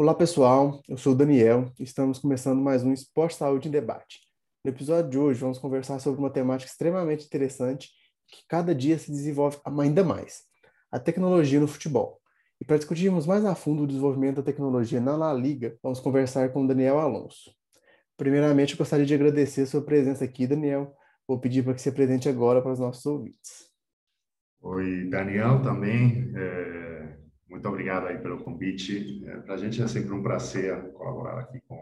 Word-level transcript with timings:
Olá 0.00 0.14
pessoal, 0.14 0.80
eu 0.88 0.96
sou 0.96 1.12
o 1.12 1.14
Daniel 1.14 1.70
e 1.78 1.82
estamos 1.82 2.18
começando 2.18 2.58
mais 2.58 2.82
um 2.82 2.90
Esporte 2.90 3.36
Saúde 3.36 3.68
em 3.68 3.70
Debate. 3.70 4.20
No 4.64 4.70
episódio 4.70 5.10
de 5.10 5.18
hoje 5.18 5.40
vamos 5.42 5.58
conversar 5.58 5.98
sobre 5.98 6.18
uma 6.18 6.30
temática 6.30 6.70
extremamente 6.70 7.26
interessante 7.26 7.90
que 8.26 8.42
cada 8.48 8.74
dia 8.74 8.98
se 8.98 9.10
desenvolve 9.10 9.58
ainda 9.62 10.02
mais, 10.02 10.44
a 10.90 10.98
tecnologia 10.98 11.60
no 11.60 11.68
futebol. 11.68 12.18
E 12.58 12.64
para 12.64 12.78
discutirmos 12.78 13.26
mais 13.26 13.44
a 13.44 13.54
fundo 13.54 13.82
o 13.82 13.86
desenvolvimento 13.86 14.36
da 14.36 14.42
tecnologia 14.42 15.02
na 15.02 15.14
La 15.14 15.34
Liga, 15.34 15.76
vamos 15.82 16.00
conversar 16.00 16.50
com 16.50 16.64
o 16.64 16.66
Daniel 16.66 16.98
Alonso. 16.98 17.54
Primeiramente, 18.16 18.72
eu 18.72 18.78
gostaria 18.78 19.04
de 19.04 19.12
agradecer 19.12 19.60
a 19.60 19.66
sua 19.66 19.82
presença 19.82 20.24
aqui, 20.24 20.46
Daniel. 20.46 20.96
Vou 21.28 21.38
pedir 21.38 21.62
para 21.62 21.74
que 21.74 21.82
se 21.82 21.90
apresente 21.90 22.26
agora 22.26 22.62
para 22.62 22.72
os 22.72 22.78
nossos 22.78 23.04
ouvintes. 23.04 23.68
Oi, 24.62 25.10
Daniel, 25.10 25.60
também. 25.62 26.32
É 26.34 26.89
muito 27.50 27.68
obrigado 27.68 28.06
aí 28.06 28.18
pelo 28.18 28.42
convite. 28.42 29.22
É, 29.26 29.36
Para 29.38 29.54
a 29.54 29.58
gente 29.58 29.82
é 29.82 29.88
sempre 29.88 30.12
um 30.12 30.22
prazer 30.22 30.92
colaborar 30.92 31.40
aqui 31.40 31.60
com 31.66 31.76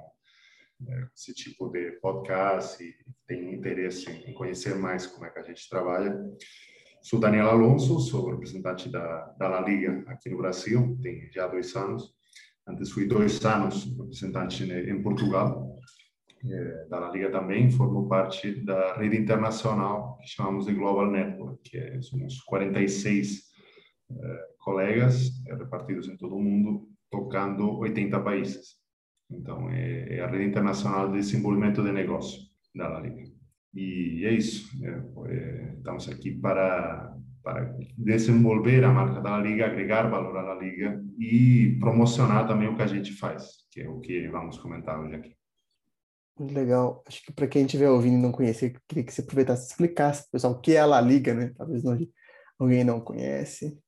é, 0.89 1.07
esse 1.15 1.35
tipo 1.35 1.69
de 1.69 1.93
podcast 2.01 2.83
e 2.83 2.95
tem 3.27 3.55
interesse 3.55 4.11
em 4.11 4.33
conhecer 4.33 4.75
mais 4.75 5.07
como 5.07 5.27
é 5.27 5.31
que 5.31 5.39
a 5.39 5.43
gente 5.43 5.69
trabalha. 5.69 6.19
Sou 7.03 7.21
Daniel 7.21 7.51
Alonso, 7.51 8.01
sou 8.01 8.31
representante 8.31 8.89
da, 8.89 9.27
da 9.39 9.49
La 9.49 9.61
Liga 9.61 10.03
aqui 10.09 10.31
no 10.31 10.39
Brasil, 10.39 10.99
tem 11.03 11.31
já 11.31 11.47
dois 11.47 11.77
anos. 11.77 12.15
Antes 12.67 12.91
fui 12.91 13.07
dois 13.07 13.45
anos 13.45 13.85
representante 13.97 14.65
em 14.65 15.03
Portugal, 15.03 15.77
é, 16.45 16.87
da 16.89 16.99
La 16.99 17.11
Liga 17.11 17.31
também, 17.31 17.71
formo 17.71 18.09
parte 18.09 18.65
da 18.65 18.97
rede 18.97 19.17
internacional 19.17 20.19
que 20.19 20.29
chamamos 20.29 20.67
de 20.67 20.75
Global 20.75 21.11
Network, 21.11 21.59
que 21.63 21.77
é, 21.77 22.01
somos 22.01 22.41
46 22.41 23.49
colegas 24.69 25.31
repartidos 25.47 26.09
em 26.09 26.17
todo 26.19 26.37
o 26.37 26.43
mundo, 26.43 26.87
tocando 27.11 27.79
80 27.79 28.21
países. 28.21 28.77
Então, 29.31 29.71
é, 29.71 30.21
a 30.21 30.27
rede 30.27 30.45
internacional 30.45 31.11
de 31.11 31.19
desenvolvimento 31.19 31.83
de 31.83 31.91
negócio 31.91 32.39
da 32.75 33.01
Liga. 33.01 33.25
E 33.75 34.27
é 34.27 34.33
isso. 34.33 34.69
Estamos 35.79 36.07
aqui 36.11 36.33
para 36.33 37.17
para 37.43 37.75
desenvolver 37.97 38.85
a 38.85 38.93
marca 38.93 39.23
da 39.23 39.39
Liga, 39.39 39.65
agregar 39.65 40.11
valor 40.11 40.37
à 40.37 40.55
Liga 40.57 41.03
e 41.19 41.79
promocionar 41.81 42.47
também 42.47 42.69
o 42.69 42.77
que 42.77 42.83
a 42.83 42.87
gente 42.87 43.13
faz, 43.13 43.65
que 43.71 43.81
é 43.81 43.89
o 43.89 44.01
que 44.01 44.29
vamos 44.29 44.59
comentar 44.59 45.01
hoje 45.01 45.15
aqui. 45.15 45.35
Muito 46.39 46.53
legal. 46.53 47.03
Acho 47.07 47.23
que 47.23 47.33
para 47.33 47.47
quem 47.47 47.65
estiver 47.65 47.89
ouvindo 47.89 48.19
e 48.19 48.21
não 48.21 48.33
conhecer, 48.33 48.79
queria 48.87 49.03
que 49.03 49.15
você 49.15 49.23
aproveitasse 49.23 49.63
e 49.63 49.67
explicasse, 49.71 50.31
pessoal, 50.31 50.53
o 50.53 50.61
que 50.61 50.75
é 50.75 50.81
a 50.81 50.85
La 50.85 51.01
Liga, 51.01 51.33
né? 51.33 51.55
Talvez 51.57 51.83
não, 51.83 51.97
alguém 52.59 52.85
não 52.85 53.01
conhece. 53.01 53.79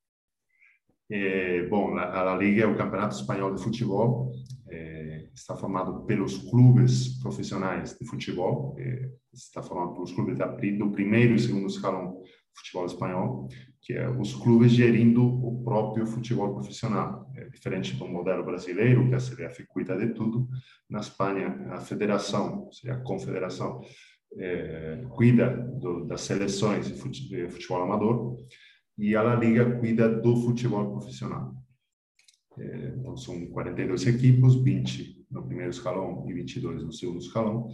É, 1.11 1.67
bom, 1.67 1.97
a 1.99 2.23
La 2.23 2.37
Liga 2.37 2.63
é 2.63 2.67
o 2.67 2.77
campeonato 2.77 3.17
espanhol 3.17 3.53
de 3.53 3.61
futebol, 3.61 4.33
é, 4.69 5.29
está 5.35 5.57
formado 5.57 6.05
pelos 6.07 6.39
clubes 6.39 7.21
profissionais 7.21 7.99
de 7.99 8.07
futebol, 8.07 8.77
é, 8.79 9.11
está 9.33 9.61
formado 9.61 9.95
pelos 9.95 10.13
clubes 10.13 10.39
da, 10.39 10.47
do 10.47 10.91
primeiro 10.93 11.35
e 11.35 11.39
segundo 11.41 11.67
escalão 11.67 12.13
do 12.13 12.23
futebol 12.55 12.87
espanhol, 12.87 13.49
que 13.83 13.95
é 13.95 14.09
os 14.09 14.35
clubes 14.35 14.71
gerindo 14.71 15.25
o 15.25 15.65
próprio 15.65 16.07
futebol 16.07 16.55
profissional. 16.55 17.29
É 17.35 17.49
diferente 17.49 17.97
do 17.97 18.07
modelo 18.07 18.45
brasileiro, 18.45 19.09
que 19.09 19.15
a 19.15 19.19
CBF 19.19 19.67
cuida 19.67 19.97
de 19.99 20.15
tudo, 20.15 20.49
na 20.89 21.01
Espanha 21.01 21.67
a 21.71 21.81
federação, 21.81 22.71
seria 22.71 22.97
a 22.97 23.01
confederação, 23.01 23.81
é, 24.39 25.05
cuida 25.11 25.51
do, 25.51 26.05
das 26.07 26.21
seleções 26.21 26.87
de 26.87 27.49
futebol 27.49 27.83
amador, 27.83 28.37
e 29.01 29.17
a 29.17 29.23
La 29.23 29.35
Liga 29.35 29.79
cuida 29.79 30.09
do 30.09 30.37
futebol 30.37 30.91
profissional. 30.91 31.55
É, 32.59 32.95
então, 32.99 33.17
são 33.17 33.47
42 33.47 34.07
equipes, 34.07 34.55
20 34.57 35.27
no 35.31 35.47
primeiro 35.47 35.71
escalão 35.71 36.27
e 36.29 36.35
22 36.35 36.85
no 36.85 36.93
segundo 36.93 37.19
escalão. 37.19 37.69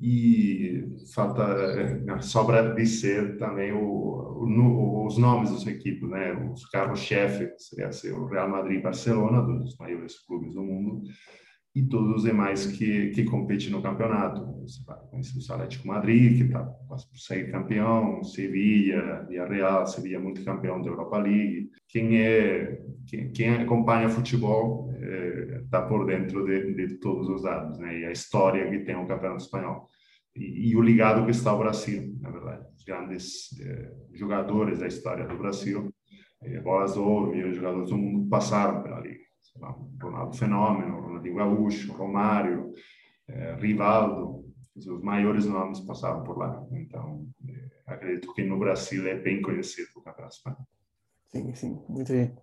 E 0.00 0.84
falta, 1.14 1.42
é, 1.42 2.20
sobra 2.20 2.74
dizer 2.74 3.36
também 3.36 3.72
o, 3.72 3.78
o, 3.82 5.06
os 5.06 5.18
nomes 5.18 5.50
das 5.50 5.66
equipes, 5.66 6.08
né? 6.08 6.32
Os 6.32 6.64
carros-chefe, 6.66 7.52
seria 7.58 7.92
ser 7.92 8.12
o 8.12 8.26
Real 8.26 8.48
Madrid 8.48 8.78
e 8.78 8.82
Barcelona, 8.82 9.42
dos 9.42 9.76
maiores 9.76 10.18
clubes 10.20 10.54
do 10.54 10.62
mundo, 10.62 11.02
e 11.76 11.82
todos 11.82 12.16
os 12.16 12.22
demais 12.22 12.64
que, 12.64 13.10
que 13.10 13.24
competem 13.24 13.68
no 13.68 13.82
campeonato. 13.82 14.42
Você 14.62 14.82
vai 14.82 14.96
conhecer 15.10 15.38
o 15.38 15.54
Atlético 15.54 15.86
Madrid, 15.86 16.38
que 16.38 16.44
está 16.44 16.64
quase 16.88 17.06
por 17.06 17.18
sair 17.18 17.50
campeão, 17.50 18.24
Sevilla, 18.24 19.26
Villarreal, 19.28 19.86
Sevilla 19.86 20.18
multicampeão 20.18 20.80
da 20.80 20.88
Europa 20.88 21.18
League. 21.18 21.70
Quem 21.86 22.18
é 22.18 22.82
quem, 23.06 23.30
quem 23.30 23.50
acompanha 23.50 24.08
futebol 24.08 24.90
está 25.62 25.80
é, 25.80 25.86
por 25.86 26.06
dentro 26.06 26.46
de, 26.46 26.72
de, 26.74 26.94
todos 26.94 27.28
os 27.28 27.42
dados, 27.42 27.78
né? 27.78 28.00
E 28.00 28.04
a 28.06 28.10
história 28.10 28.70
que 28.70 28.78
tem 28.78 28.96
o 28.96 29.06
campeonato 29.06 29.42
espanhol. 29.42 29.90
E, 30.34 30.70
e 30.70 30.76
o 30.76 30.80
ligado 30.80 31.26
que 31.26 31.30
está 31.30 31.52
o 31.52 31.58
Brasil, 31.58 32.16
na 32.22 32.30
verdade. 32.30 32.64
Os 32.74 32.84
grandes 32.84 33.50
é, 33.60 33.92
jogadores 34.14 34.78
da 34.78 34.86
história 34.86 35.26
do 35.26 35.36
Brasil, 35.36 35.92
é, 36.42 36.58
bolas 36.58 36.94
de 36.94 37.00
ouro 37.00 37.52
jogadores 37.52 37.90
do 37.90 37.98
mundo 37.98 38.26
passaram 38.30 38.82
pela 38.82 38.98
liga 39.00 39.25
Ronaldo 40.00 40.36
Fenômeno, 40.36 41.00
Ronaldinho 41.00 41.36
Gaúcho, 41.36 41.92
Romário, 41.92 42.72
é, 43.28 43.54
Rivaldo, 43.54 44.44
os 44.76 45.02
maiores 45.02 45.46
nomes 45.46 45.80
passaram 45.80 46.22
por 46.22 46.36
lá. 46.38 46.64
Então, 46.72 47.26
é, 47.48 47.92
acredito 47.92 48.32
que 48.34 48.42
no 48.42 48.58
Brasil 48.58 49.06
é 49.06 49.14
bem 49.14 49.40
conhecido 49.40 49.88
o 49.96 50.02
Campeonato 50.02 50.36
Espanhol. 50.36 50.68
Sim, 51.28 51.54
sim, 51.54 51.82
muita 51.88 52.14
gente. 52.14 52.34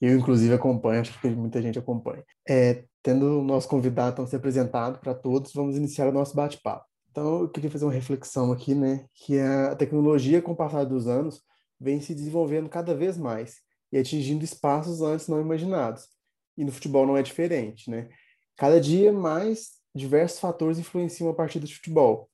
Eu, 0.00 0.18
inclusive, 0.18 0.54
acompanho, 0.54 1.00
acho 1.00 1.20
que 1.20 1.28
muita 1.28 1.60
gente 1.60 1.78
acompanha. 1.78 2.24
É, 2.48 2.84
tendo 3.02 3.40
o 3.40 3.44
nosso 3.44 3.68
convidado 3.68 4.12
então, 4.12 4.26
se 4.26 4.34
apresentado 4.34 4.98
para 5.00 5.14
todos, 5.14 5.52
vamos 5.52 5.76
iniciar 5.76 6.08
o 6.08 6.12
nosso 6.12 6.34
bate-papo. 6.34 6.86
Então, 7.10 7.42
eu 7.42 7.48
queria 7.48 7.70
fazer 7.70 7.84
uma 7.84 7.92
reflexão 7.92 8.52
aqui, 8.52 8.74
né, 8.74 9.06
que 9.14 9.38
a 9.38 9.76
tecnologia, 9.76 10.40
com 10.40 10.52
o 10.52 10.56
passar 10.56 10.84
dos 10.84 11.06
anos, 11.06 11.42
vem 11.78 12.00
se 12.00 12.14
desenvolvendo 12.14 12.68
cada 12.68 12.94
vez 12.94 13.18
mais 13.18 13.56
e 13.92 13.98
atingindo 13.98 14.42
espaços 14.42 15.02
antes 15.02 15.28
não 15.28 15.40
imaginados 15.40 16.08
e 16.56 16.64
no 16.64 16.72
futebol 16.72 17.06
não 17.06 17.16
é 17.16 17.22
diferente, 17.22 17.90
né? 17.90 18.08
Cada 18.56 18.80
dia 18.80 19.12
mais 19.12 19.70
diversos 19.94 20.38
fatores 20.38 20.78
influenciam 20.78 21.28
a 21.30 21.34
partida 21.34 21.66
de 21.66 21.74
futebol. 21.74 22.30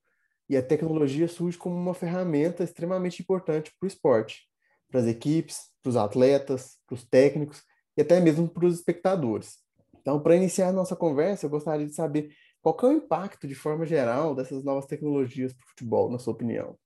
E 0.48 0.56
a 0.56 0.62
tecnologia 0.62 1.28
surge 1.28 1.58
como 1.58 1.76
uma 1.76 1.94
ferramenta 1.94 2.64
extremamente 2.64 3.20
importante 3.20 3.72
para 3.78 3.86
o 3.86 3.88
esporte, 3.88 4.48
para 4.90 5.00
as 5.00 5.06
equipes, 5.06 5.70
para 5.82 5.90
os 5.90 5.96
atletas, 5.96 6.78
para 6.86 6.94
os 6.94 7.04
técnicos 7.04 7.62
e 7.96 8.00
até 8.00 8.18
mesmo 8.20 8.48
para 8.48 8.66
os 8.66 8.76
espectadores. 8.76 9.58
Então, 10.00 10.20
para 10.20 10.36
iniciar 10.36 10.68
a 10.68 10.72
nossa 10.72 10.96
conversa, 10.96 11.44
eu 11.46 11.50
gostaria 11.50 11.86
de 11.86 11.94
saber 11.94 12.34
qual 12.62 12.76
é 12.82 12.86
o 12.86 12.92
impacto, 12.92 13.46
de 13.46 13.54
forma 13.54 13.84
geral, 13.84 14.34
dessas 14.34 14.64
novas 14.64 14.86
tecnologias 14.86 15.52
para 15.52 15.64
o 15.64 15.68
futebol, 15.68 16.10
na 16.10 16.18
sua 16.18 16.32
opinião. 16.32 16.78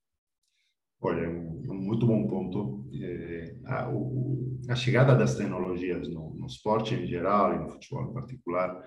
Olha, 1.01 1.29
um 1.29 1.82
muito 1.93 2.07
bom 2.07 2.27
ponto. 2.27 2.85
É, 2.93 3.55
a, 3.65 3.89
o, 3.89 4.59
a, 4.69 4.75
chegada 4.75 5.15
das 5.15 5.35
tecnologias 5.35 6.07
no, 6.07 6.33
no, 6.35 6.47
esporte 6.47 6.95
em 6.95 7.05
geral 7.05 7.53
e 7.53 7.59
no 7.59 7.69
futebol 7.69 8.09
em 8.09 8.13
particular 8.13 8.81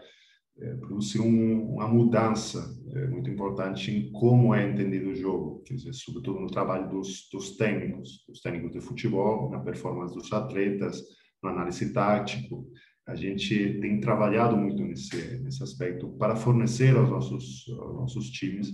é, 0.59 0.75
produziu 0.75 1.23
um, 1.23 1.75
uma 1.75 1.87
mudança 1.87 2.65
é, 2.95 3.07
muito 3.07 3.31
importante 3.31 3.91
em 3.91 4.11
como 4.13 4.55
é 4.55 4.69
entendido 4.69 5.11
o 5.11 5.15
jogo, 5.15 5.63
quer 5.65 5.75
dizer, 5.75 5.93
sobretudo 5.93 6.41
no 6.41 6.47
trabalho 6.47 6.89
dos, 6.89 7.29
dos 7.33 7.57
técnicos, 7.57 8.25
dos 8.29 8.41
técnicos 8.41 8.73
de 8.73 8.81
futebol, 8.81 9.51
na 9.51 9.61
performance 9.61 10.15
dos 10.15 10.33
atletas, 10.33 11.03
na 11.43 11.51
análise 11.51 11.93
tático. 11.93 12.67
A 13.07 13.15
gente 13.15 13.79
tem 13.81 14.01
trabalhado 14.01 14.57
muito 14.57 14.83
nesse, 14.83 15.39
nesse 15.39 15.63
aspecto 15.63 16.09
para 16.19 16.35
fornecer 16.35 16.97
aos 16.97 17.09
nossos, 17.09 17.69
aos 17.79 17.95
nossos 17.95 18.31
times 18.31 18.73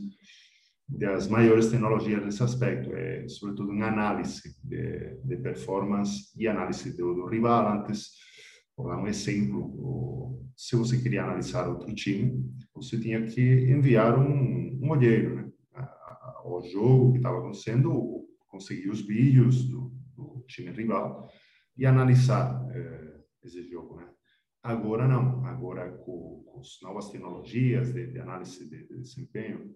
das 0.98 1.26
maiores 1.26 1.69
tecnologias 1.69 2.22
nesse 2.25 2.42
aspecto, 2.42 2.94
é 2.94 3.26
sobretudo 3.26 3.72
em 3.72 3.82
análise 3.82 4.54
de, 4.62 5.16
de 5.25 5.36
performance 5.38 6.30
e 6.36 6.47
análise 6.47 6.97
do, 6.97 7.15
do 7.15 7.27
rival. 7.27 7.80
Antes, 7.80 8.10
vou 8.77 8.89
dar 8.89 8.98
um 8.98 9.06
exemplo, 9.06 10.39
se 10.56 10.77
você 10.77 11.00
queria 11.00 11.24
analisar 11.24 11.68
outro 11.68 11.94
time, 11.94 12.44
você 12.74 12.98
tinha 13.00 13.24
que 13.24 13.41
enviar 13.71 14.18
um, 14.18 14.78
um 14.83 14.91
olheiro 14.91 15.36
né, 15.36 15.50
ao 16.44 16.62
jogo 16.62 17.12
que 17.12 17.18
estava 17.18 17.39
acontecendo, 17.39 18.28
conseguir 18.48 18.91
os 18.91 19.00
vídeos 19.00 19.65
do, 19.65 19.92
do 20.15 20.44
time 20.47 20.71
rival 20.71 21.28
e 21.77 21.86
analisar 21.86 22.66
é, 22.71 23.21
esse 23.44 23.62
jogo, 23.68 23.97
né? 23.97 24.09
Agora 24.62 25.09
não, 25.09 25.44
agora 25.47 25.91
com, 25.91 26.44
com 26.47 26.60
as 26.60 26.78
novas 26.83 27.10
tecnologias 27.10 27.92
de, 27.92 28.12
de 28.12 28.21
análise 28.21 28.68
de, 28.68 28.86
de 28.86 29.00
desempenho, 29.00 29.74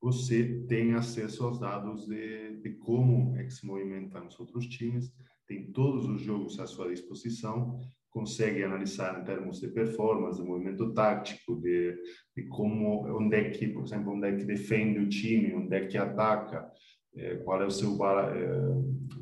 você 0.00 0.64
tem 0.68 0.94
acesso 0.94 1.44
aos 1.44 1.58
dados 1.58 2.06
de, 2.06 2.56
de 2.60 2.70
como 2.74 3.36
é 3.36 3.44
que 3.44 3.52
se 3.52 3.66
movimentam 3.66 4.26
os 4.26 4.38
outros 4.38 4.66
times, 4.66 5.12
tem 5.46 5.72
todos 5.72 6.08
os 6.08 6.20
jogos 6.20 6.58
à 6.60 6.66
sua 6.66 6.88
disposição, 6.88 7.80
consegue 8.10 8.62
analisar 8.62 9.20
em 9.20 9.24
termos 9.24 9.60
de 9.60 9.68
performance, 9.68 10.40
de 10.40 10.46
movimento 10.46 10.92
tático, 10.92 11.56
de, 11.56 11.96
de 12.36 12.44
como, 12.48 13.06
onde 13.16 13.36
é 13.36 13.50
que, 13.50 13.68
por 13.68 13.84
exemplo, 13.84 14.12
onde 14.12 14.28
é 14.28 14.36
que 14.36 14.44
defende 14.44 14.98
o 14.98 15.08
time, 15.08 15.54
onde 15.54 15.74
é 15.74 15.86
que 15.86 15.98
ataca, 15.98 16.70
é, 17.14 17.36
qual 17.36 17.62
é 17.62 17.66
o 17.66 17.70
seu, 17.70 17.96
é, 18.04 18.68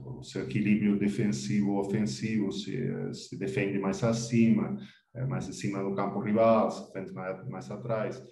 o 0.05 0.23
seu 0.23 0.45
equilíbrio 0.45 0.99
defensivo 0.99 1.79
ofensivo, 1.79 2.53
se, 2.53 2.77
se 3.13 3.39
defende 3.39 3.79
mais 3.79 4.03
acima, 4.05 4.77
é, 5.15 5.25
mais 5.25 5.49
em 5.49 5.53
cima 5.53 5.83
do 5.83 5.95
campo 5.95 6.21
rival, 6.21 6.71
frente 6.93 7.13
mais, 7.13 7.49
mais 7.49 7.71
atrás, 7.71 8.23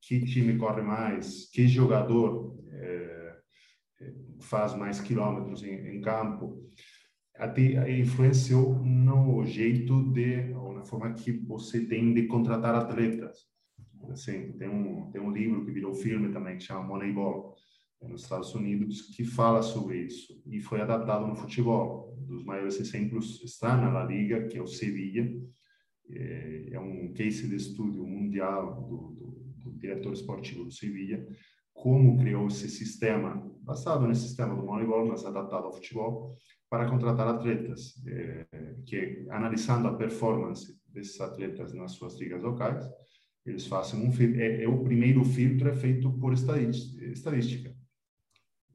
que 0.00 0.24
time 0.24 0.56
corre 0.56 0.82
mais, 0.82 1.48
que 1.50 1.66
jogador 1.66 2.56
é, 2.70 3.36
é 4.00 4.14
faz 4.40 4.74
mais 4.74 5.00
quilômetros 5.00 5.62
em, 5.62 5.74
em, 5.74 6.00
campo, 6.00 6.64
até 7.36 7.90
influenciou 7.98 8.74
no 8.84 9.44
jeito 9.44 10.02
de, 10.12 10.52
ou 10.54 10.72
na 10.72 10.84
forma 10.84 11.12
que 11.12 11.32
você 11.32 11.86
tem 11.86 12.14
de 12.14 12.26
contratar 12.26 12.74
atletas. 12.74 13.46
Assim, 14.10 14.52
tem 14.52 14.68
um 14.68 15.10
tem 15.10 15.20
um 15.20 15.30
livro 15.30 15.64
que 15.64 15.72
virou 15.72 15.92
filme 15.92 16.32
também 16.32 16.56
que 16.56 16.64
chama 16.64 16.86
Moneyball 16.86 17.54
nos 18.02 18.22
Estados 18.22 18.54
Unidos 18.54 19.02
que 19.02 19.24
fala 19.24 19.60
sobre 19.62 20.02
isso 20.02 20.40
e 20.46 20.60
foi 20.60 20.80
adaptado 20.80 21.26
no 21.26 21.34
futebol. 21.34 22.16
Dos 22.26 22.44
maiores 22.44 22.78
exemplos 22.78 23.42
está 23.42 23.76
na 23.76 23.90
La 23.90 24.04
Liga, 24.04 24.46
que 24.46 24.56
é 24.56 24.62
o 24.62 24.66
Sevilla, 24.66 25.28
é, 26.10 26.68
é 26.72 26.80
um 26.80 27.12
case 27.12 27.48
de 27.48 27.56
estudo 27.56 28.06
mundial 28.06 28.82
do, 28.82 29.14
do, 29.14 29.47
do 29.58 29.72
diretor 29.72 30.12
esportivo 30.12 30.64
do 30.64 30.70
Sevilla, 30.70 31.24
como 31.72 32.18
criou 32.18 32.48
esse 32.48 32.68
sistema, 32.68 33.40
basado 33.62 34.06
nesse 34.06 34.22
sistema 34.22 34.54
do 34.54 34.64
Moneyball, 34.64 35.06
mas 35.06 35.24
adaptado 35.24 35.66
ao 35.66 35.72
futebol, 35.72 36.36
para 36.68 36.88
contratar 36.88 37.28
atletas, 37.28 37.94
é, 38.06 38.46
que 38.84 39.26
analisando 39.30 39.88
a 39.88 39.96
performance 39.96 40.76
desses 40.88 41.20
atletas 41.20 41.72
nas 41.72 41.92
suas 41.92 42.18
ligas 42.18 42.42
locais, 42.42 42.84
eles 43.46 43.66
fazem 43.66 44.00
um 44.00 44.12
é, 44.38 44.64
é 44.64 44.68
o 44.68 44.82
primeiro 44.82 45.24
filtro 45.24 45.68
é 45.68 45.74
feito 45.74 46.10
por 46.12 46.32
estadística. 46.32 47.74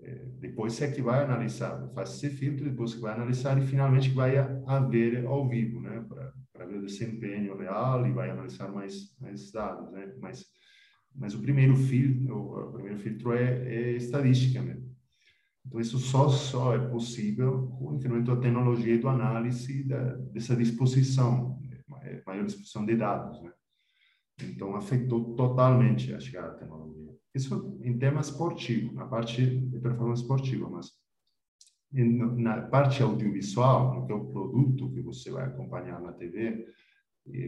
É, 0.02 0.26
depois 0.40 0.82
é 0.82 0.92
que 0.92 1.02
vai 1.02 1.24
analisar, 1.24 1.90
faz 1.94 2.10
esse 2.16 2.30
filtro, 2.30 2.70
depois 2.70 2.94
que 2.94 3.00
vai 3.00 3.14
analisar 3.14 3.58
e 3.58 3.66
finalmente 3.66 4.10
vai 4.10 4.38
haver 4.38 5.26
ao 5.26 5.48
vivo, 5.48 5.80
né, 5.80 6.06
para 6.52 6.66
ver 6.66 6.80
o 6.80 6.86
desempenho 6.86 7.56
real 7.56 8.06
e 8.06 8.12
vai 8.12 8.30
analisar 8.30 8.70
mais, 8.70 9.16
mais 9.20 9.52
dados, 9.52 9.90
né, 9.92 10.14
mas, 10.20 10.46
mas 11.16 11.34
o 11.34 11.42
primeiro 11.42 11.76
filtro, 11.76 12.70
o 12.70 12.74
primeiro 12.74 12.98
filtro 13.00 13.34
é, 13.34 13.68
é 13.68 13.92
estadística 13.92 14.62
mesmo. 14.62 14.94
Então, 15.66 15.80
isso 15.80 15.98
só, 15.98 16.28
só 16.30 16.76
é 16.76 16.80
possível 16.90 17.68
com 17.78 17.92
o 17.92 17.96
incremento 17.96 18.36
da 18.36 18.42
tecnologia 18.42 18.96
e 18.96 18.98
do 18.98 19.08
análise 19.08 19.84
da, 19.84 20.16
dessa 20.16 20.56
disposição, 20.56 21.60
maior 22.26 22.46
disposição 22.46 22.86
de 22.86 22.96
dados, 22.96 23.42
né. 23.42 23.52
Então, 24.42 24.76
afetou 24.76 25.36
totalmente 25.36 26.14
a 26.14 26.20
chegada 26.20 26.50
da 26.50 26.58
tecnologia. 26.58 27.14
Isso 27.34 27.80
em 27.82 27.98
tema 27.98 28.20
esportivo, 28.20 28.94
na 28.94 29.06
parte 29.06 29.46
de 29.46 29.80
performance 29.80 30.22
esportiva, 30.22 30.70
mas 30.70 30.92
na 31.92 32.62
parte 32.64 33.04
audiovisual, 33.04 33.94
no 33.94 34.08
que 34.08 34.12
é 34.12 34.16
o 34.16 34.26
produto 34.26 34.92
que 34.92 35.02
você 35.02 35.30
vai 35.32 35.46
acompanhar 35.46 36.02
na 36.02 36.12
TV, 36.12 36.66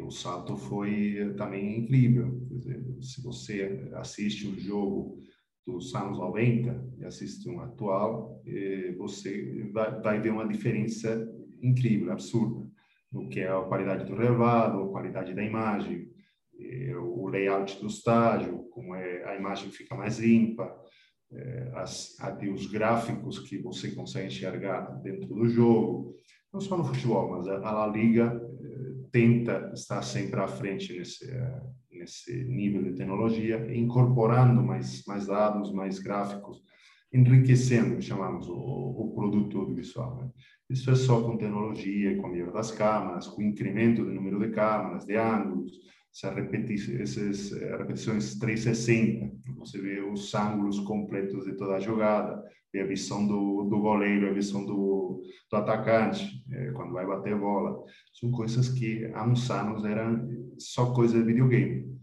o 0.04 0.10
salto 0.10 0.56
foi 0.56 1.34
também 1.38 1.80
incrível. 1.80 2.40
Dizer, 2.50 2.82
se 3.02 3.22
você 3.22 3.90
assiste 3.96 4.48
um 4.48 4.58
jogo 4.58 5.22
dos 5.66 5.94
anos 5.96 6.18
90 6.18 6.94
e 7.00 7.06
assiste 7.06 7.50
um 7.50 7.60
atual, 7.60 8.42
você 8.98 9.70
vai, 9.74 10.20
ver 10.22 10.32
uma 10.32 10.48
diferença 10.48 11.28
incrível, 11.62 12.12
absurda, 12.12 12.66
no 13.12 13.28
que 13.28 13.40
é 13.40 13.50
a 13.50 13.62
qualidade 13.62 14.06
do 14.06 14.16
relevado, 14.16 14.82
a 14.82 14.90
qualidade 14.90 15.34
da 15.34 15.44
imagem, 15.44 16.10
o 17.02 17.28
layout 17.28 17.80
do 17.82 17.88
estádio, 17.88 18.60
como 18.70 18.96
é, 18.96 19.24
a 19.26 19.36
imagem 19.36 19.70
fica 19.72 19.96
mais 19.96 20.20
limpa, 20.20 20.74
é, 21.32 21.72
as, 21.76 22.16
até 22.20 22.48
os 22.48 22.68
gráficos 22.68 23.40
que 23.40 23.58
você 23.58 23.92
consegue 23.92 24.28
enxergar 24.28 24.82
dentro 25.02 25.28
do 25.28 25.48
jogo, 25.48 26.16
não 26.54 26.62
só 26.62 26.78
no 26.78 26.86
futebol, 26.86 27.32
mas 27.32 27.48
a, 27.48 27.84
a 27.84 27.88
Liga 27.88 28.42
tenta 29.12 29.72
estar 29.74 30.02
sempre 30.02 30.40
à 30.40 30.48
frente 30.48 30.98
nesse, 30.98 31.30
é, 31.30 31.62
nesse 31.92 32.44
nível 32.46 32.84
de 32.84 32.94
tecnologia, 32.94 33.66
incorporando 33.76 34.62
mais, 34.64 35.04
mais 35.06 35.28
dados, 35.28 35.72
mais 35.72 36.00
gráficos, 36.00 36.62
enriquecendo, 37.14 38.02
chamamos, 38.02 38.48
o, 38.48 38.54
o 38.54 39.14
produto 39.16 39.60
audiovisual. 39.60 40.18
Né? 40.18 40.30
Isso 40.70 40.90
é 40.90 40.96
só 40.96 41.22
com 41.22 41.38
tecnologia, 41.38 42.18
com 42.18 42.28
a 42.28 42.30
melhora 42.30 42.52
das 42.52 42.72
câmeras, 42.72 43.28
com 43.28 43.42
o 43.42 43.46
incremento 43.46 44.04
do 44.04 44.12
número 44.12 44.40
de 44.40 44.50
câmeras, 44.50 45.06
de 45.06 45.16
ângulos, 45.16 45.72
essa 46.16 46.34
repeti 46.34 47.02
essas 47.02 47.52
eh, 47.52 47.76
repetições 47.76 48.40
360, 48.40 49.36
você 49.58 49.82
vê 49.82 50.00
os 50.00 50.34
ângulos 50.34 50.80
completos 50.80 51.44
de 51.44 51.58
toda 51.58 51.76
a 51.76 51.80
jogada, 51.80 52.42
vê 52.72 52.82
a 52.82 52.86
visão 52.86 53.28
do, 53.28 53.66
do 53.66 53.82
goleiro, 53.82 54.30
a 54.30 54.34
visão 54.34 54.66
do, 54.66 55.22
do 55.52 55.58
atacante, 55.58 56.42
é, 56.50 56.72
quando 56.72 56.94
vai 56.94 57.06
bater 57.06 57.38
bola. 57.38 57.84
São 58.14 58.32
coisas 58.32 58.70
que 58.70 59.06
há 59.14 59.28
uns 59.28 59.52
anos 59.52 59.84
eram 59.84 60.26
só 60.58 60.94
coisa 60.94 61.18
de 61.20 61.26
videogame. 61.26 61.94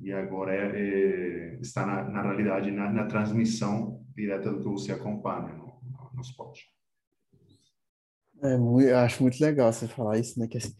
E 0.00 0.10
agora 0.10 0.54
é, 0.54 0.80
é, 0.80 1.58
está 1.60 1.84
na, 1.84 2.04
na 2.04 2.22
realidade, 2.22 2.70
na, 2.70 2.90
na, 2.90 3.06
transmissão 3.06 4.02
direta 4.14 4.50
do 4.50 4.60
que 4.60 4.68
você 4.68 4.92
acompanha 4.92 5.52
no, 5.52 5.66
no, 5.66 6.10
no 6.14 6.20
esporte. 6.22 6.66
É, 8.42 8.94
acho 8.94 9.22
muito 9.22 9.38
legal 9.38 9.70
você 9.70 9.86
falar 9.86 10.18
isso, 10.18 10.38
né? 10.38 10.46
Que 10.46 10.56
assim, 10.56 10.72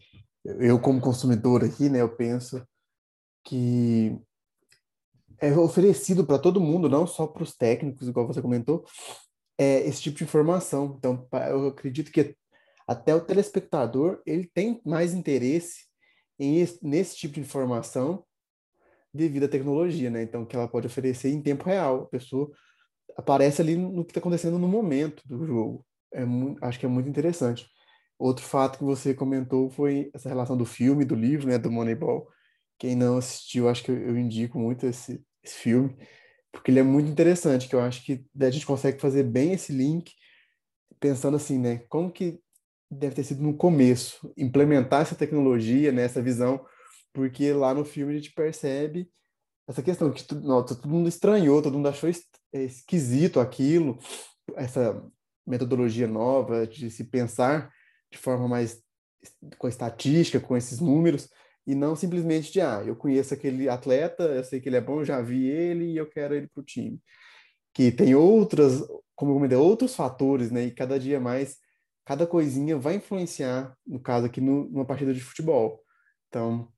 eu 0.43 0.79
como 0.79 1.01
consumidor 1.01 1.63
aqui, 1.63 1.89
né, 1.89 2.01
eu 2.01 2.15
penso 2.15 2.65
que 3.43 4.19
é 5.39 5.51
oferecido 5.57 6.25
para 6.25 6.39
todo 6.39 6.61
mundo, 6.61 6.89
não 6.89 7.07
só 7.07 7.25
para 7.25 7.43
os 7.43 7.55
técnicos, 7.55 8.07
igual 8.07 8.27
você 8.27 8.41
comentou, 8.41 8.85
é 9.57 9.87
esse 9.87 10.01
tipo 10.01 10.17
de 10.17 10.23
informação. 10.23 10.95
Então, 10.97 11.27
eu 11.49 11.67
acredito 11.67 12.11
que 12.11 12.35
até 12.87 13.13
o 13.13 13.21
telespectador 13.21 14.21
ele 14.25 14.49
tem 14.53 14.81
mais 14.85 15.13
interesse 15.13 15.85
em 16.39 16.59
esse, 16.59 16.79
nesse 16.81 17.15
tipo 17.15 17.35
de 17.35 17.41
informação 17.41 18.25
devido 19.13 19.45
à 19.45 19.47
tecnologia, 19.47 20.09
né? 20.09 20.23
Então, 20.23 20.45
que 20.45 20.55
ela 20.55 20.67
pode 20.67 20.87
oferecer 20.87 21.29
em 21.29 21.41
tempo 21.41 21.65
real. 21.65 22.03
A 22.03 22.05
pessoa 22.05 22.49
aparece 23.17 23.61
ali 23.61 23.75
no 23.75 24.05
que 24.05 24.11
está 24.11 24.19
acontecendo 24.19 24.57
no 24.57 24.67
momento 24.67 25.21
do 25.25 25.45
jogo. 25.45 25.85
É 26.13 26.23
acho 26.61 26.79
que 26.79 26.85
é 26.85 26.89
muito 26.89 27.09
interessante. 27.09 27.67
Outro 28.19 28.43
fato 28.45 28.79
que 28.79 28.83
você 28.83 29.13
comentou 29.13 29.69
foi 29.69 30.11
essa 30.13 30.27
relação 30.27 30.57
do 30.57 30.65
filme, 30.65 31.05
do 31.05 31.15
livro, 31.15 31.47
né, 31.47 31.57
do 31.57 31.71
Moneyball. 31.71 32.27
Quem 32.77 32.93
não 32.93 33.17
assistiu, 33.17 33.69
acho 33.69 33.81
que 33.81 33.91
eu 33.91 34.17
indico 34.17 34.59
muito 34.59 34.85
esse, 34.85 35.23
esse 35.41 35.55
filme, 35.55 35.95
porque 36.51 36.69
ele 36.69 36.79
é 36.79 36.83
muito 36.83 37.09
interessante, 37.09 37.69
que 37.69 37.75
eu 37.75 37.79
acho 37.79 38.03
que 38.03 38.25
a 38.37 38.49
gente 38.49 38.65
consegue 38.65 38.99
fazer 38.99 39.23
bem 39.23 39.53
esse 39.53 39.71
link, 39.71 40.11
pensando 40.99 41.37
assim, 41.37 41.57
né, 41.57 41.77
como 41.87 42.11
que 42.11 42.37
deve 42.91 43.15
ter 43.15 43.23
sido 43.23 43.41
no 43.41 43.55
começo, 43.55 44.33
implementar 44.35 45.01
essa 45.03 45.15
tecnologia, 45.15 45.91
né, 45.91 46.03
essa 46.03 46.21
visão, 46.21 46.65
porque 47.13 47.53
lá 47.53 47.73
no 47.73 47.85
filme 47.85 48.13
a 48.13 48.15
gente 48.17 48.33
percebe 48.33 49.09
essa 49.65 49.81
questão 49.81 50.11
que 50.11 50.23
todo 50.25 50.89
mundo 50.89 51.07
estranhou, 51.07 51.61
todo 51.61 51.75
mundo 51.75 51.87
achou 51.87 52.09
é, 52.09 52.63
esquisito 52.63 53.39
aquilo, 53.39 53.97
essa 54.55 55.01
metodologia 55.47 56.07
nova 56.07 56.67
de 56.67 56.89
se 56.89 57.05
pensar 57.05 57.71
de 58.11 58.17
forma 58.17 58.47
mais 58.47 58.81
com 59.57 59.67
estatística, 59.67 60.39
com 60.39 60.55
esses 60.55 60.79
números, 60.79 61.29
e 61.67 61.75
não 61.75 61.95
simplesmente 61.95 62.51
de, 62.51 62.61
ah, 62.61 62.81
eu 62.85 62.95
conheço 62.95 63.33
aquele 63.33 63.69
atleta, 63.69 64.23
eu 64.23 64.43
sei 64.43 64.59
que 64.59 64.69
ele 64.69 64.77
é 64.77 64.81
bom, 64.81 65.03
já 65.03 65.21
vi 65.21 65.47
ele 65.47 65.91
e 65.91 65.97
eu 65.97 66.09
quero 66.09 66.33
ele 66.33 66.47
para 66.47 66.61
o 66.61 66.65
time. 66.65 66.99
Que 67.73 67.91
tem 67.91 68.15
outras, 68.15 68.81
como 69.15 69.31
eu 69.31 69.35
comentei, 69.35 69.57
outros 69.57 69.95
fatores, 69.95 70.49
né? 70.49 70.65
E 70.65 70.71
cada 70.71 70.99
dia 70.99 71.19
mais, 71.19 71.57
cada 72.05 72.25
coisinha 72.25 72.77
vai 72.77 72.95
influenciar, 72.95 73.77
no 73.85 73.99
caso 73.99 74.25
aqui, 74.25 74.41
no, 74.41 74.67
numa 74.69 74.85
partida 74.85 75.13
de 75.13 75.21
futebol. 75.21 75.83
Então, 76.27 76.71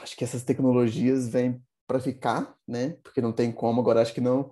acho 0.00 0.16
que 0.16 0.24
essas 0.24 0.42
tecnologias 0.42 1.28
vêm 1.28 1.62
para 1.86 2.00
ficar, 2.00 2.54
né? 2.66 2.96
Porque 3.02 3.20
não 3.20 3.32
tem 3.32 3.52
como, 3.52 3.80
agora 3.80 4.00
acho 4.00 4.14
que 4.14 4.20
não, 4.20 4.50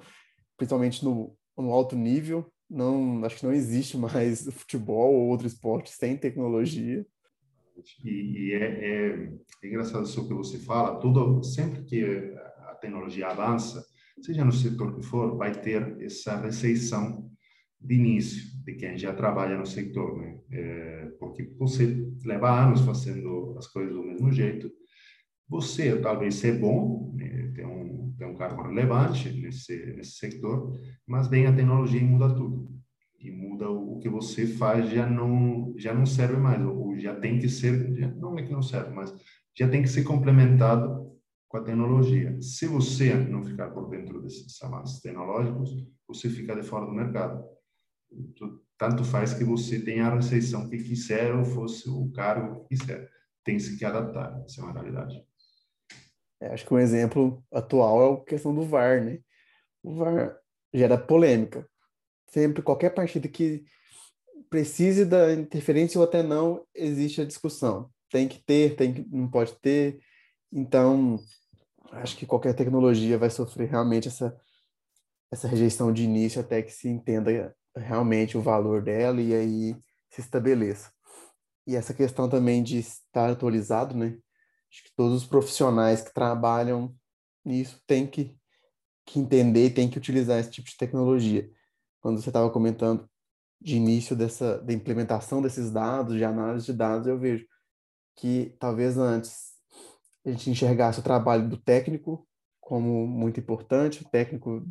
principalmente 0.57 1.05
no, 1.05 1.35
no 1.57 1.73
alto 1.73 1.97
nível, 1.97 2.53
não 2.69 3.25
acho 3.25 3.39
que 3.39 3.47
não 3.47 3.53
existe 3.53 3.97
mais 3.97 4.47
futebol 4.53 5.15
ou 5.15 5.29
outro 5.29 5.47
esporte 5.47 5.91
sem 5.91 6.17
tecnologia. 6.17 7.07
E, 8.05 8.11
e 8.11 8.53
é, 8.55 8.65
é, 8.65 9.33
é, 9.63 9.69
engraçado 9.69 10.05
isso 10.05 10.27
que 10.27 10.35
você 10.35 10.59
fala. 10.59 10.99
Tudo 10.99 11.43
sempre 11.43 11.83
que 11.85 12.05
a 12.67 12.75
tecnologia 12.75 13.29
avança, 13.29 13.85
seja 14.21 14.45
no 14.45 14.53
setor 14.53 14.95
que 14.97 15.03
for, 15.03 15.37
vai 15.37 15.53
ter 15.53 15.97
essa 16.03 16.37
receição 16.41 17.31
de 17.81 17.95
início 17.95 18.45
de 18.65 18.75
quem 18.75 18.99
já 18.99 19.15
trabalha 19.15 19.57
no 19.57 19.65
setor, 19.65 20.19
né? 20.19 20.41
É, 20.51 21.13
porque 21.21 21.45
você 21.57 22.05
leva 22.25 22.51
anos 22.51 22.81
fazendo 22.81 23.55
as 23.57 23.67
coisas 23.69 23.95
do 23.95 24.03
mesmo 24.03 24.33
jeito. 24.33 24.71
Você 25.49 25.99
talvez 26.01 26.35
ser 26.35 26.59
bom, 26.59 27.13
né? 27.15 27.51
tem 27.55 27.65
um 27.65 28.15
tem 28.19 28.27
um 28.27 28.35
cargo 28.35 28.63
relevante 28.63 29.31
nesse, 29.31 29.77
nesse 29.95 30.13
setor, 30.13 30.73
mas 31.07 31.29
vem 31.29 31.47
a 31.47 31.55
tecnologia 31.55 32.01
e 32.01 32.05
muda 32.05 32.35
tudo. 32.35 32.69
E 33.21 33.31
muda 33.31 33.71
o, 33.71 33.99
que 33.99 34.09
você 34.09 34.47
faz 34.47 34.91
já 34.91 35.09
não 35.09 35.75
já 35.77 35.95
não 35.95 36.05
serve 36.05 36.37
mais, 36.37 36.65
ou 36.65 36.97
já 36.99 37.15
tem 37.15 37.39
que 37.39 37.49
ser, 37.49 37.95
já, 37.97 38.09
não 38.09 38.39
é 38.39 38.43
que 38.43 38.53
não 38.53 38.63
serve, 38.63 38.93
mas 38.93 39.15
já 39.57 39.69
tem 39.69 39.83
que 39.83 39.89
ser 39.89 40.05
complementado 40.05 41.09
com 41.49 41.57
a 41.57 41.63
tecnologia. 41.63 42.37
Se 42.43 42.67
você 42.67 43.15
não 43.15 43.43
ficar 43.43 43.71
por 43.71 43.89
dentro 43.89 44.21
desses 44.21 44.63
avanços 44.63 45.01
tecnológicos, 45.01 45.71
você 46.07 46.29
fica 46.29 46.55
de 46.55 46.63
fora 46.63 46.87
do 46.87 46.93
mercado. 46.93 47.45
Tanto 48.77 49.05
faz 49.05 49.35
que 49.35 49.45
você 49.45 49.81
tenha 49.81 50.07
a 50.07 50.15
receição 50.15 50.69
que 50.69 50.79
quiser 50.79 51.35
ou 51.35 51.45
fosse 51.45 51.89
o 51.89 52.11
cargo 52.13 52.65
que 52.65 52.77
quiser 52.77 53.09
tem 53.49 53.57
que 53.57 53.85
adaptar, 53.85 54.43
essa 54.45 54.61
é 54.61 54.65
uma 54.65 54.75
realidade. 54.75 55.25
É, 56.41 56.49
acho 56.49 56.67
que 56.67 56.73
um 56.73 56.79
exemplo 56.79 57.43
atual 57.53 58.03
é 58.03 58.21
a 58.21 58.25
questão 58.25 58.55
do 58.55 58.63
VAR, 58.63 59.05
né? 59.05 59.19
O 59.83 59.95
VAR 59.95 60.39
gera 60.73 60.97
polêmica. 60.97 61.69
Sempre, 62.31 62.63
qualquer 62.63 62.91
partida 62.91 63.27
que 63.29 63.65
precise 64.49 65.05
da 65.05 65.33
interferência 65.33 65.99
ou 65.99 66.05
até 66.05 66.23
não, 66.23 66.65
existe 66.75 67.21
a 67.21 67.25
discussão. 67.25 67.91
Tem 68.11 68.29
que 68.29 68.43
ter, 68.45 68.77
tem 68.77 68.95
que, 68.95 69.07
não 69.11 69.29
pode 69.29 69.55
ter. 69.61 70.01
Então, 70.53 71.19
acho 71.93 72.17
que 72.17 72.27
qualquer 72.27 72.55
tecnologia 72.55 73.19
vai 73.19 73.31
sofrer 73.31 73.69
realmente 73.69 74.09
essa, 74.09 74.37
essa 75.31 75.49
rejeição 75.49 75.93
de 75.93 76.05
início 76.05 76.41
até 76.41 76.63
que 76.63 76.73
se 76.73 76.89
entenda 76.89 77.55
realmente 77.77 78.37
o 78.37 78.43
valor 78.43 78.83
dela 78.83 79.21
e 79.21 79.35
aí 79.35 79.77
se 80.11 80.21
estabeleça. 80.21 80.91
E 81.67 81.77
essa 81.77 81.93
questão 81.93 82.29
também 82.29 82.63
de 82.63 82.79
estar 82.79 83.31
atualizado, 83.31 83.95
né? 83.95 84.19
Acho 84.71 84.85
que 84.85 84.95
todos 84.97 85.23
os 85.23 85.29
profissionais 85.29 86.03
que 86.03 86.13
trabalham 86.13 86.95
nisso 87.45 87.83
têm 87.87 88.07
que, 88.07 88.37
que 89.07 89.19
entender 89.19 89.71
têm 89.71 89.89
que 89.89 89.99
utilizar 89.99 90.39
esse 90.39 90.51
tipo 90.51 90.69
de 90.69 90.77
tecnologia. 90.77 91.51
Quando 92.01 92.21
você 92.21 92.29
estava 92.29 92.51
comentando 92.51 93.09
de 93.61 93.77
início 93.77 94.15
dessa 94.15 94.59
da 94.59 94.73
implementação 94.73 95.43
desses 95.43 95.71
dados, 95.71 96.17
de 96.17 96.25
análise 96.25 96.67
de 96.67 96.73
dados, 96.73 97.07
eu 97.07 97.19
vejo 97.19 97.47
que 98.17 98.57
talvez 98.59 98.99
antes 98.99 99.53
a 100.25 100.31
gente 100.31 100.51
enxergasse 100.51 101.01
o 101.01 101.03
trabalho 101.03 101.49
do 101.49 101.57
técnico 101.57 102.27
como 102.61 103.07
muito 103.07 103.41
importante, 103.41 104.03
o 104.03 104.09
técnico 104.11 104.63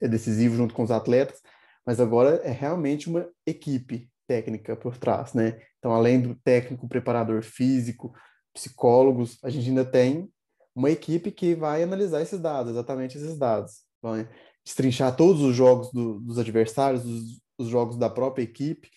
é 0.00 0.08
decisivo 0.08 0.56
junto 0.56 0.74
com 0.74 0.82
os 0.82 0.90
atletas, 0.90 1.40
mas 1.86 2.00
agora 2.00 2.36
é 2.42 2.50
realmente 2.50 3.08
uma 3.08 3.28
equipe 3.46 4.10
técnica 4.26 4.74
por 4.74 4.96
trás, 4.96 5.34
né? 5.34 5.60
Então, 5.78 5.92
além 5.92 6.20
do 6.20 6.34
técnico, 6.34 6.88
preparador 6.88 7.42
físico, 7.42 8.12
psicólogos, 8.54 9.38
a 9.42 9.50
gente 9.50 9.68
ainda 9.68 9.84
tem 9.84 10.30
uma 10.74 10.90
equipe 10.90 11.30
que 11.30 11.54
vai 11.54 11.82
analisar 11.82 12.22
esses 12.22 12.40
dados, 12.40 12.72
exatamente 12.72 13.18
esses 13.18 13.36
dados. 13.36 13.82
Vai 14.00 14.28
destrinchar 14.64 15.14
todos 15.14 15.42
os 15.42 15.54
jogos 15.54 15.92
do, 15.92 16.20
dos 16.20 16.38
adversários, 16.38 17.04
os, 17.04 17.40
os, 17.58 17.68
jogos 17.68 17.96
da 17.96 18.08
própria 18.08 18.42
equipe, 18.42 18.90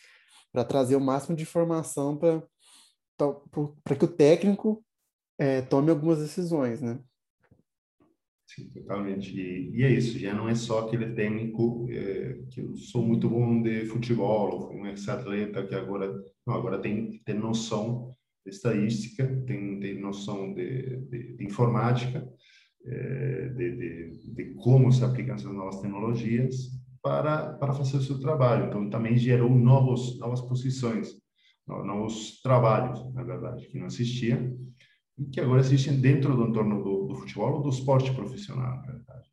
para 0.51 0.63
trazer 0.63 0.95
o 0.95 1.01
máximo 1.01 1.35
de 1.35 1.43
informação 1.43 2.17
para 2.17 3.95
que 3.95 4.05
o 4.05 4.07
técnico 4.07 4.83
é, 5.37 5.61
tome 5.61 5.89
algumas 5.89 6.19
decisões, 6.19 6.81
né? 6.81 6.99
Sim, 8.47 8.69
totalmente. 8.69 9.37
E, 9.37 9.75
e, 9.75 9.83
é 9.83 9.91
isso, 9.91 10.17
já 10.17 10.33
não 10.33 10.47
é 10.47 10.55
só 10.55 10.79
aquele 10.79 11.13
técnico 11.13 11.85
é, 11.91 12.39
que 12.49 12.61
eu 12.61 12.75
sou 12.75 13.05
muito 13.05 13.29
bom 13.29 13.61
de 13.61 13.85
futebol, 13.85 14.71
um 14.73 14.87
ex-atleta 14.87 15.67
que 15.67 15.75
agora, 15.75 16.11
não, 16.45 16.55
agora 16.55 16.79
tem 16.79 17.11
que 17.11 17.19
ter 17.19 17.33
noção 17.33 18.16
de 18.47 18.55
estadística, 18.55 19.27
tem, 19.45 19.79
tem 19.79 19.99
noção 19.99 20.53
de, 20.53 20.97
de, 21.09 21.35
de 21.35 21.45
informática, 21.45 22.27
é, 22.85 23.49
de, 23.49 24.11
de, 24.33 24.53
como 24.55 24.91
se 24.91 25.03
aplicam 25.03 25.35
essas 25.35 25.53
novas 25.53 25.81
tecnologias 25.81 26.71
para, 27.01 27.53
para 27.53 27.73
fazer 27.73 27.97
o 27.97 28.01
seu 28.01 28.19
trabalho. 28.19 28.67
Então, 28.67 28.89
também 28.89 29.17
gerou 29.17 29.49
novos, 29.49 30.17
novas 30.19 30.39
posições, 30.41 31.09
novos 31.67 32.41
trabalhos, 32.41 33.13
na 33.13 33.23
verdade, 33.23 33.67
que 33.67 33.77
não 33.77 33.87
existiam 33.87 34.57
e 35.17 35.25
que 35.25 35.41
agora 35.41 35.59
existem 35.59 35.99
dentro 35.99 36.35
do 36.35 36.47
entorno 36.47 36.81
do, 36.81 37.07
do 37.07 37.15
futebol 37.15 37.55
ou 37.55 37.61
do 37.61 37.69
esporte 37.69 38.13
profissional, 38.13 38.77
na 38.77 38.93
verdade. 38.93 39.27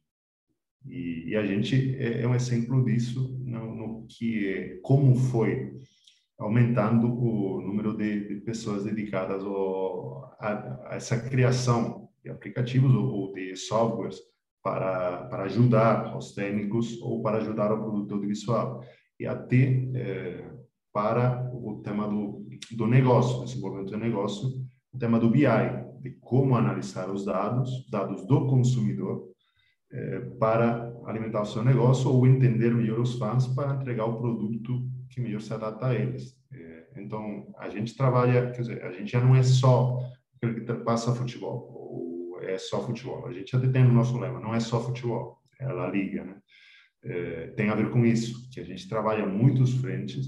E, 0.86 1.28
e 1.28 1.36
a 1.36 1.46
gente 1.46 1.94
é, 1.96 2.22
é, 2.22 2.28
um 2.28 2.34
exemplo 2.34 2.84
disso 2.84 3.38
no, 3.44 3.74
no 3.74 4.06
que 4.08 4.80
como 4.82 5.14
foi 5.14 5.72
aumentando 6.38 7.06
o 7.06 7.60
número 7.60 7.96
de, 7.96 8.28
de 8.28 8.40
pessoas 8.40 8.84
dedicadas 8.84 9.42
ao, 9.44 10.36
a, 10.40 10.90
a, 10.90 10.94
essa 10.96 11.18
criação 11.18 12.08
de 12.22 12.30
aplicativos 12.30 12.94
ou, 12.94 13.06
ou 13.06 13.32
de 13.32 13.56
softwares 13.56 14.18
para, 14.62 15.26
para 15.26 15.44
ajudar 15.44 16.16
os 16.16 16.32
técnicos 16.32 17.00
ou 17.02 17.22
para 17.22 17.38
ajudar 17.38 17.72
o 17.72 17.82
produto 17.82 18.14
audiovisual. 18.14 18.82
E 19.20 19.26
até 19.26 19.90
é, 19.94 20.50
para 20.92 21.50
o 21.52 21.80
tema 21.82 22.08
do, 22.08 22.46
do 22.72 22.86
negócio, 22.86 23.44
desenvolvimento 23.44 23.90
do 23.90 23.98
negócio, 23.98 24.48
o 24.92 24.98
tema 24.98 25.18
do 25.18 25.30
BI, 25.30 25.44
de 26.00 26.10
como 26.20 26.56
analisar 26.56 27.10
os 27.10 27.24
dados, 27.24 27.88
dados 27.90 28.26
do 28.26 28.46
consumidor, 28.46 29.28
é, 29.92 30.20
para 30.40 30.92
alimentar 31.06 31.42
o 31.42 31.46
seu 31.46 31.62
negócio 31.62 32.10
ou 32.10 32.26
entender 32.26 32.74
melhor 32.74 33.00
os 33.00 33.18
fãs 33.18 33.46
para 33.46 33.74
entregar 33.74 34.06
o 34.06 34.18
produto 34.18 34.88
que 35.10 35.20
melhor 35.20 35.40
se 35.40 35.52
adapta 35.52 35.86
a 35.86 35.94
eles. 35.94 36.36
É, 36.52 36.86
então, 36.96 37.52
a 37.58 37.68
gente 37.68 37.96
trabalha, 37.96 38.50
quer 38.50 38.60
dizer, 38.60 38.84
a 38.84 38.92
gente 38.92 39.10
já 39.10 39.20
não 39.20 39.34
é 39.34 39.42
só 39.42 39.98
aquele 40.36 40.60
que 40.60 40.84
passa 40.84 41.14
futebol, 41.14 41.70
ou 41.72 42.40
é 42.42 42.58
só 42.58 42.84
futebol. 42.84 43.26
A 43.26 43.32
gente 43.32 43.54
até 43.54 43.68
tem 43.68 43.84
no 43.84 43.92
nosso 43.92 44.18
lema, 44.18 44.40
não 44.40 44.54
é 44.54 44.60
só 44.60 44.80
futebol, 44.80 45.38
é 45.60 45.66
a 45.66 45.88
Liga, 45.88 46.24
né? 46.24 46.40
É, 47.02 47.48
tem 47.48 47.68
a 47.68 47.74
ver 47.74 47.90
com 47.90 48.04
isso, 48.04 48.48
que 48.50 48.60
a 48.60 48.64
gente 48.64 48.88
trabalha 48.88 49.26
muitos 49.26 49.74
frentes, 49.74 50.26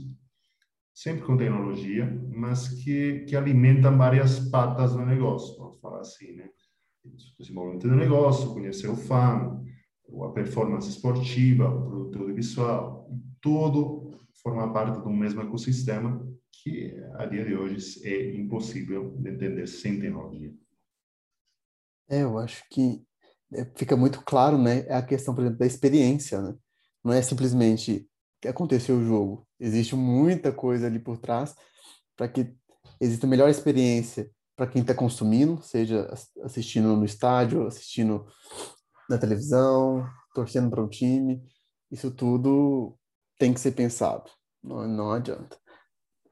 sempre 0.95 1.25
com 1.25 1.37
tecnologia, 1.37 2.07
mas 2.35 2.69
que, 2.69 3.21
que 3.27 3.37
alimentam 3.37 3.97
várias 3.97 4.39
patas 4.51 4.93
do 4.93 5.05
negócio, 5.05 5.57
vamos 5.59 5.81
falar 5.81 6.01
assim, 6.01 6.33
né? 6.37 6.49
Desenvolvimento 7.39 7.89
do 7.89 7.95
negócio, 7.95 8.53
conhecer 8.53 8.89
o 8.89 8.97
fã, 8.97 9.63
a 10.25 10.29
performance 10.31 10.89
esportiva, 10.89 11.69
o 11.69 11.87
produto 11.87 12.19
audiovisual, 12.19 13.11
tudo 13.41 14.07
forma 14.47 14.73
parte 14.73 15.03
do 15.03 15.11
mesmo 15.11 15.43
ecossistema 15.43 16.25
que 16.53 16.95
a 17.15 17.27
dia 17.27 17.45
de 17.45 17.57
hoje 17.57 18.01
é 18.07 18.37
impossível 18.37 19.11
de 19.19 19.31
entender 19.31 19.67
sem 19.67 19.99
tecnologia. 19.99 20.55
É, 22.09 22.23
eu 22.23 22.39
acho 22.39 22.63
que 22.71 23.05
é, 23.53 23.65
fica 23.75 23.97
muito 23.97 24.23
claro, 24.23 24.57
né, 24.57 24.87
a 24.89 25.03
questão, 25.03 25.35
por 25.35 25.41
exemplo, 25.41 25.59
da 25.59 25.67
experiência, 25.67 26.41
né? 26.41 26.55
Não 27.03 27.13
é 27.13 27.21
simplesmente 27.23 28.09
aconteceu 28.47 28.99
o 28.99 29.05
jogo. 29.05 29.49
Existe 29.59 29.97
muita 29.97 30.53
coisa 30.53 30.87
ali 30.87 31.01
por 31.01 31.19
trás 31.19 31.53
para 32.17 32.29
que 32.29 32.55
exista 33.01 33.27
melhor 33.27 33.51
experiência 33.51 34.31
para 34.55 34.69
quem 34.69 34.83
está 34.83 34.95
consumindo, 34.95 35.61
seja 35.61 36.09
assistindo 36.45 36.97
no 36.97 37.05
estádio, 37.05 37.67
assistindo 37.67 38.27
na 39.11 39.19
televisão, 39.19 40.09
torcendo 40.33 40.71
para 40.71 40.85
um 40.85 40.89
time. 40.89 41.43
Isso 41.91 42.13
tudo 42.13 42.97
tem 43.39 43.53
que 43.53 43.61
ser 43.61 43.73
pensado. 43.73 44.36
Não, 44.67 44.87
não 44.89 45.13
adianta. 45.13 45.57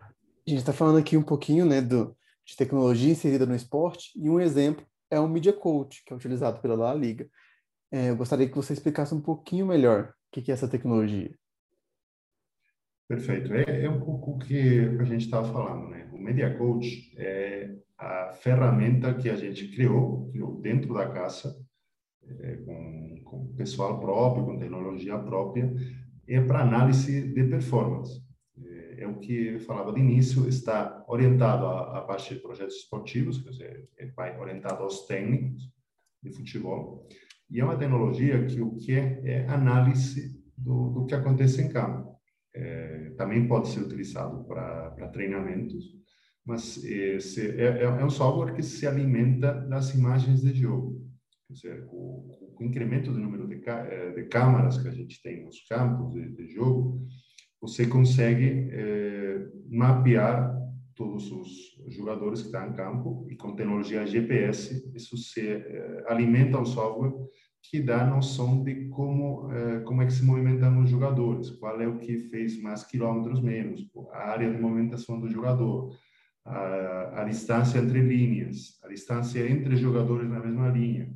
A 0.00 0.50
gente 0.50 0.58
está 0.58 0.72
falando 0.72 0.98
aqui 0.98 1.16
um 1.16 1.22
pouquinho 1.22 1.64
né, 1.64 1.80
do, 1.80 2.14
de 2.44 2.56
tecnologia 2.56 3.12
inserida 3.12 3.46
no 3.46 3.54
esporte, 3.54 4.10
e 4.16 4.28
um 4.28 4.40
exemplo 4.40 4.84
é 5.10 5.20
o 5.20 5.28
Media 5.28 5.52
Coach, 5.52 6.02
que 6.04 6.12
é 6.12 6.16
utilizado 6.16 6.60
pela 6.60 6.74
La 6.74 6.92
Liga. 6.92 7.28
É, 7.92 8.10
eu 8.10 8.16
gostaria 8.16 8.48
que 8.48 8.56
você 8.56 8.72
explicasse 8.72 9.14
um 9.14 9.20
pouquinho 9.20 9.66
melhor 9.66 10.08
o 10.08 10.12
que, 10.32 10.42
que 10.42 10.50
é 10.50 10.54
essa 10.54 10.68
tecnologia. 10.68 11.32
Perfeito. 13.08 13.54
É, 13.54 13.84
é 13.84 13.88
um 13.88 14.00
pouco 14.00 14.32
o 14.32 14.38
que 14.38 14.80
a 14.98 15.04
gente 15.04 15.26
estava 15.26 15.50
falando, 15.52 15.90
né? 15.90 16.10
O 16.12 16.18
Media 16.18 16.56
Coach 16.58 17.14
é 17.16 17.76
a 17.96 18.32
ferramenta 18.32 19.14
que 19.14 19.30
a 19.30 19.36
gente 19.36 19.68
criou, 19.68 20.28
criou 20.30 20.60
dentro 20.60 20.92
da 20.92 21.08
casa, 21.10 21.56
é, 22.40 22.56
com, 22.56 23.20
com 23.24 23.54
pessoal 23.54 24.00
próprio, 24.00 24.44
com 24.44 24.58
tecnologia 24.58 25.18
própria, 25.18 25.72
é 26.26 26.40
para 26.40 26.62
análise 26.62 27.32
de 27.32 27.44
performance. 27.44 28.23
É, 28.96 29.04
é, 29.04 29.06
o 29.06 29.18
que 29.18 29.48
eu 29.48 29.60
falava 29.60 29.92
de 29.92 30.00
início, 30.00 30.48
está 30.48 31.04
orientado 31.08 31.66
à, 31.66 32.00
parte 32.02 32.34
de 32.34 32.40
projetos 32.40 32.76
esportivos, 32.76 33.42
quer 33.42 33.50
dizer, 33.50 33.88
é 33.98 34.38
orientado 34.38 34.82
aos 34.82 35.06
técnicos 35.06 35.62
de 36.22 36.32
futebol, 36.32 37.06
e 37.50 37.60
é 37.60 37.64
uma 37.64 37.76
tecnologia 37.76 38.44
que 38.46 38.60
o 38.60 38.76
que 38.76 38.92
é, 38.92 39.20
é 39.24 39.48
análise 39.48 40.34
do, 40.56 40.90
do 40.90 41.06
que 41.06 41.14
acontece 41.14 41.62
em 41.62 41.68
campo. 41.68 42.14
É, 42.54 43.10
também 43.16 43.48
pode 43.48 43.68
ser 43.68 43.80
utilizado 43.80 44.44
para 44.44 45.08
treinamentos, 45.12 45.84
mas 46.44 46.82
esse 46.84 47.50
é, 47.60 47.64
é, 47.64 47.82
é, 47.84 48.04
um 48.04 48.10
software 48.10 48.54
que 48.54 48.62
se 48.62 48.86
alimenta 48.86 49.52
das 49.52 49.94
imagens 49.94 50.42
de 50.42 50.54
jogo. 50.54 51.02
Quer 51.48 51.52
dizer, 51.54 51.88
o, 51.90 52.54
o 52.58 52.62
incremento 52.62 53.12
do 53.12 53.18
número 53.18 53.46
de, 53.48 53.60
eh, 53.68 54.12
de 54.12 54.24
câmaras 54.24 54.80
que 54.80 54.88
a 54.88 54.92
gente 54.92 55.20
tem 55.22 55.44
nos 55.44 55.60
campos 55.66 56.12
de, 56.12 56.30
de 56.30 56.48
jogo, 56.54 57.06
você 57.64 57.86
consegue 57.86 58.68
é, 58.70 59.48
mapear 59.70 60.54
todos 60.94 61.32
os 61.32 61.48
jogadores 61.88 62.40
que 62.42 62.46
estão 62.48 62.68
em 62.68 62.72
campo 62.74 63.26
e 63.30 63.36
com 63.36 63.56
tecnologia 63.56 64.06
GPS 64.06 64.92
isso 64.94 65.16
se 65.16 65.40
é, 65.48 66.04
alimenta 66.06 66.60
o 66.60 66.66
software 66.66 67.14
que 67.62 67.80
dá 67.80 68.04
noção 68.06 68.62
de 68.62 68.88
como 68.90 69.50
é, 69.50 69.80
como 69.80 70.02
é 70.02 70.06
que 70.06 70.12
se 70.12 70.22
movimentam 70.22 70.82
os 70.82 70.90
jogadores, 70.90 71.50
qual 71.52 71.80
é 71.80 71.88
o 71.88 71.98
que 71.98 72.18
fez 72.28 72.60
mais 72.60 72.84
quilômetros 72.84 73.40
menos, 73.40 73.88
a 74.12 74.30
área 74.30 74.52
de 74.52 74.60
movimentação 74.60 75.18
do 75.18 75.30
jogador, 75.30 75.96
a, 76.44 77.22
a 77.22 77.24
distância 77.24 77.78
entre 77.78 78.02
linhas, 78.02 78.78
a 78.84 78.88
distância 78.88 79.50
entre 79.50 79.76
jogadores 79.76 80.28
na 80.28 80.40
mesma 80.40 80.68
linha, 80.68 81.10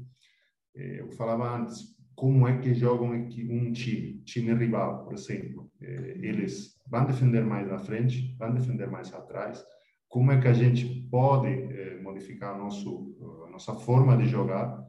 eu 0.75 1.11
falava 1.13 1.59
antes, 1.59 1.95
como 2.15 2.49
é 2.49 2.59
que 2.59 2.75
jogam 2.75 3.13
um 3.13 3.73
time, 3.73 4.23
time 4.25 4.55
rival, 4.55 5.05
por 5.05 5.13
exemplo. 5.13 5.68
É, 5.81 6.19
eles 6.23 6.77
vão 6.87 7.05
defender 7.05 7.45
mais 7.45 7.69
na 7.69 7.79
frente, 7.79 8.37
vão 8.39 8.53
defender 8.53 8.91
mais 8.91 9.13
atrás, 9.13 9.65
como 10.09 10.33
é 10.33 10.41
que 10.41 10.49
a 10.49 10.53
gente 10.53 10.87
pode 11.11 11.49
eh, 11.49 12.01
modificar 12.03 12.57
nosso, 12.57 13.15
a 13.47 13.51
nossa 13.51 13.75
forma 13.75 14.17
de 14.17 14.27
jogar 14.27 14.83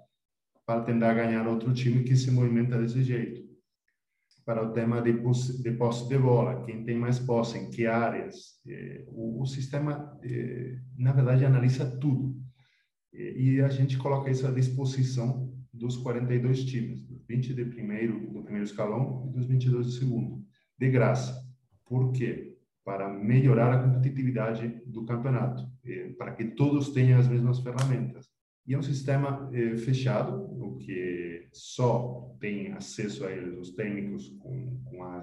para 0.66 0.84
tentar 0.84 1.14
ganhar 1.14 1.48
outro 1.48 1.74
time 1.74 2.04
que 2.04 2.16
se 2.16 2.32
movimenta 2.32 2.80
desse 2.80 3.04
jeito. 3.04 3.42
Para 4.46 4.64
o 4.64 4.72
tema 4.72 5.02
de 5.02 5.14
posse 5.14 5.62
de, 5.62 5.72
posse 5.72 6.08
de 6.08 6.18
bola, 6.18 6.64
quem 6.64 6.84
tem 6.84 6.98
mais 6.98 7.20
posse, 7.20 7.58
em 7.58 7.70
que 7.70 7.86
áreas. 7.86 8.60
Eh, 8.66 9.06
o, 9.10 9.42
o, 9.42 9.46
sistema, 9.46 10.18
eh, 10.24 10.80
na 10.98 11.12
verdade, 11.12 11.46
analisa 11.46 11.86
tudo. 12.00 12.40
E 13.12 13.60
a 13.62 13.70
gente 13.70 13.98
coloca 13.98 14.30
isso 14.30 14.48
à 14.48 14.52
disposição 14.52 15.52
dos 15.74 15.98
42 15.98 16.64
times, 16.66 17.02
dos 17.02 17.26
20 17.26 17.54
de 17.54 17.66
primeiro, 17.66 18.32
do 18.32 18.44
primeiro 18.44 18.66
escalão 18.66 19.28
e 19.28 19.34
dos 19.34 19.46
22 19.48 19.86
do 19.86 19.92
segundo, 19.92 20.39
de 20.80 20.90
graça. 20.90 21.46
Por 21.86 22.12
quê? 22.14 22.58
Para 22.86 23.10
melhorar 23.10 23.74
a 23.74 23.84
competitividade 23.84 24.82
do 24.86 25.06
campeonato, 25.06 25.70
eh, 25.84 26.14
para 26.18 26.34
que 26.34 26.46
todos 26.46 26.90
tenham 26.92 27.20
as 27.20 27.28
mesmas 27.28 27.60
ferramentas. 27.60 28.28
E 28.66 28.74
é 28.74 28.78
um 28.78 28.82
sistema 28.84 29.50
eh, 29.54 29.76
fechado, 29.76 30.36
o 30.36 30.78
que 30.78 31.50
só 31.52 32.36
tem 32.40 32.72
acesso 32.72 33.26
a 33.26 33.32
eles 33.32 33.58
os 33.60 33.76
técnicos 33.76 34.30
com, 34.40 34.82
com, 34.86 35.04
a, 35.04 35.22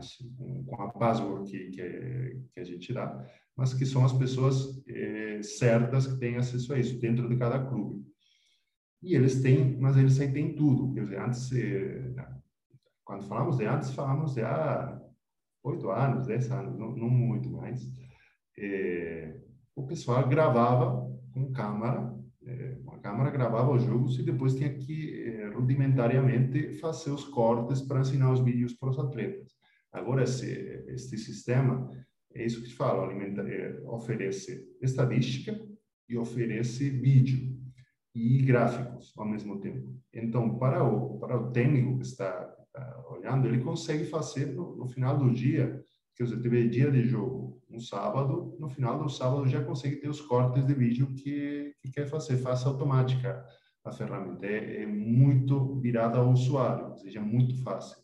com 0.67 0.83
a 0.83 0.91
password 0.91 1.51
que, 1.51 1.71
que, 1.71 2.43
que, 2.53 2.61
a 2.61 2.65
gente 2.65 2.93
dá, 2.93 3.25
mas 3.57 3.73
que 3.73 3.87
são 3.87 4.05
as 4.05 4.13
pessoas 4.13 4.83
eh, 4.87 5.41
certas 5.43 6.07
que 6.07 6.19
têm 6.19 6.37
acesso 6.37 6.75
a 6.75 6.79
isso 6.79 6.99
dentro 7.01 7.29
de 7.29 7.37
cada 7.37 7.65
clube. 7.65 8.05
E 9.03 9.15
eles 9.15 9.41
têm, 9.41 9.79
mas 9.79 9.97
eles 9.97 10.21
aí 10.21 10.31
têm 10.31 10.55
tudo. 10.55 10.93
Quer 10.93 11.03
dizer, 11.03 11.21
antes, 11.21 11.51
quando 13.05 13.25
falamos 13.25 13.57
de 13.57 13.65
antes, 13.65 13.91
falamos 13.93 14.35
de 14.35 14.43
há 14.43 15.01
oito 15.69 15.91
anos, 15.91 16.27
dez 16.27 16.51
anos, 16.51 16.79
não, 16.79 16.95
não 16.97 17.09
muito 17.09 17.51
mais. 17.51 17.81
Eh, 18.59 19.41
o 19.75 19.87
pessoal 19.87 20.29
gravava 20.29 21.07
com 21.33 21.53
câmera 21.53 22.17
é, 22.47 22.77
uma 22.81 22.99
câmera 23.01 23.31
gravava 23.31 23.73
os 23.73 23.83
jogos 23.83 24.19
e 24.19 24.23
depois 24.23 24.55
tinha 24.55 24.73
que 24.73 25.25
é, 25.25 25.49
rudimentariamente 25.49 26.75
fazer 26.75 27.11
os 27.11 27.25
cortes 27.25 27.83
para 27.83 28.01
ensinar 28.01 28.33
os 28.33 28.41
vídeos 28.41 28.73
para 28.73 28.91
os 28.91 28.99
atletas. 28.99 29.53
Agora 29.93 30.23
esse 30.23 30.47
este 30.87 31.19
sistema 31.19 31.91
é 32.33 32.45
isso 32.47 32.63
que 32.63 32.73
falo, 32.73 33.03
alimenta, 33.03 33.43
é, 33.43 33.81
oferece 33.87 34.65
estadística 34.81 35.61
e 36.09 36.17
oferece 36.17 36.89
vídeo 36.89 37.57
e 38.15 38.41
gráficos 38.43 39.13
ao 39.17 39.27
mesmo 39.27 39.59
tempo. 39.61 39.93
Então, 40.13 40.57
para 40.57 40.85
o 40.85 41.19
para 41.19 41.37
o 41.37 41.51
técnico 41.51 41.99
que 41.99 42.05
está, 42.05 42.56
está 42.77 43.05
olhando, 43.11 43.47
ele 43.47 43.63
consegue 43.63 44.05
fazer 44.05 44.47
no, 44.47 44.77
no 44.77 44.87
final 44.87 45.19
do 45.19 45.33
dia 45.33 45.83
que 46.15 46.25
você 46.25 46.39
teve 46.39 46.69
dia 46.69 46.91
de 46.91 47.03
jogo 47.03 47.61
um 47.71 47.81
sábado, 47.81 48.57
no 48.59 48.69
final 48.69 49.03
do 49.03 49.09
sábado 49.09 49.47
já 49.47 49.63
consegue 49.63 49.97
ter 49.97 50.09
os 50.09 50.21
cortes 50.21 50.65
de 50.65 50.75
vídeo 50.75 51.15
que, 51.15 51.75
que 51.81 51.91
quer 51.91 52.07
fazer, 52.07 52.39
faça 52.39 52.69
automática 52.69 53.45
a 53.85 53.93
ferramenta. 53.93 54.47
É, 54.47 54.83
é 54.83 54.87
muito 54.87 55.79
virada 55.81 56.19
ao 56.19 56.31
usuário, 56.31 56.89
ou 56.89 56.97
seja, 56.97 57.19
é 57.19 57.23
muito 57.23 57.63
fácil. 57.63 57.99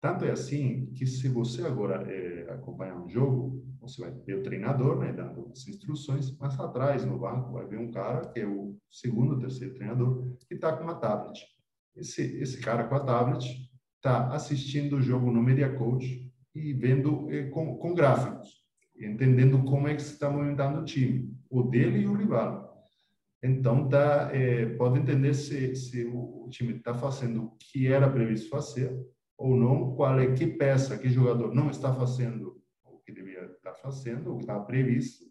Tanto 0.00 0.24
é 0.24 0.30
assim 0.30 0.92
que 0.94 1.06
se 1.06 1.28
você 1.28 1.66
agora 1.66 2.10
é, 2.10 2.50
acompanhar 2.52 2.96
um 2.96 3.08
jogo, 3.08 3.64
você 3.80 4.00
vai 4.00 4.10
ver 4.10 4.38
o 4.38 4.42
treinador, 4.42 4.98
né, 4.98 5.12
dando 5.12 5.50
as 5.52 5.66
instruções, 5.66 6.36
mas 6.38 6.58
atrás 6.58 7.04
no 7.04 7.18
banco 7.18 7.52
vai 7.52 7.66
ver 7.66 7.78
um 7.78 7.90
cara 7.90 8.28
que 8.28 8.40
é 8.40 8.46
o 8.46 8.76
segundo 8.90 9.38
terceiro 9.38 9.74
treinador 9.74 10.36
que 10.46 10.54
está 10.54 10.76
com 10.76 10.84
uma 10.84 10.94
tablet. 10.94 11.38
Esse, 11.96 12.22
esse 12.40 12.60
cara 12.60 12.84
com 12.84 12.94
a 12.94 13.00
tablet 13.00 13.67
está 13.98 14.28
assistindo 14.32 14.96
o 14.96 15.02
jogo 15.02 15.30
no 15.30 15.42
Media 15.42 15.68
Coach 15.74 16.32
e 16.54 16.72
vendo 16.72 17.30
eh, 17.30 17.44
com, 17.50 17.76
com, 17.76 17.94
gráficos, 17.94 18.48
entendendo 18.98 19.62
como 19.64 19.88
é 19.88 19.94
que 19.94 20.02
se 20.02 20.14
está 20.14 20.30
movimentando 20.30 20.80
o 20.80 20.84
time, 20.84 21.36
o 21.50 21.62
dele 21.62 22.00
e 22.00 22.06
o 22.06 22.14
rival. 22.14 22.68
Então, 23.42 23.88
tá, 23.88 24.30
é, 24.32 24.66
pode 24.66 24.98
entender 24.98 25.34
se, 25.34 25.74
se 25.76 26.04
o 26.06 26.48
time 26.50 26.74
está 26.74 26.94
fazendo 26.94 27.44
o 27.44 27.56
que 27.58 27.86
era 27.86 28.10
previsto 28.10 28.48
fazer 28.48 28.96
ou 29.36 29.56
não, 29.56 29.94
qual 29.94 30.18
é 30.18 30.32
que 30.32 30.46
peça, 30.46 30.98
que 30.98 31.08
jogador 31.08 31.54
não 31.54 31.70
está 31.70 31.94
fazendo 31.94 32.60
o 32.84 32.98
que 32.98 33.12
devia 33.12 33.44
estar 33.44 33.72
tá 33.72 33.74
fazendo, 33.74 34.32
o 34.32 34.36
que 34.38 34.42
estava 34.42 34.64
previsto, 34.64 35.24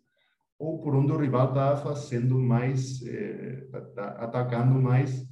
ou 0.58 0.80
por 0.80 0.96
onde 0.96 1.12
o 1.12 1.18
rival 1.18 1.50
está 1.50 1.76
fazendo 1.76 2.40
mais, 2.40 3.02
está 3.02 3.12
é, 3.12 3.66
tá, 3.72 3.82
tá 3.82 4.10
atacando 4.24 4.82
mais 4.82 5.28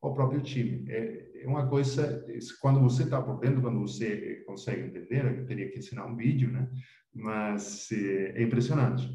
o 0.00 0.12
próprio 0.12 0.42
time. 0.42 0.84
É 0.90 1.27
uma 1.46 1.68
coisa, 1.68 2.24
quando 2.60 2.80
você 2.80 3.04
está 3.04 3.20
por 3.20 3.38
dentro, 3.38 3.62
quando 3.62 3.80
você 3.80 4.42
consegue 4.46 4.82
entender, 4.82 5.38
eu 5.38 5.46
teria 5.46 5.70
que 5.70 5.78
ensinar 5.78 6.06
um 6.06 6.16
vídeo, 6.16 6.50
né? 6.50 6.70
Mas 7.14 7.90
é, 7.92 8.40
é 8.40 8.42
impressionante. 8.42 9.08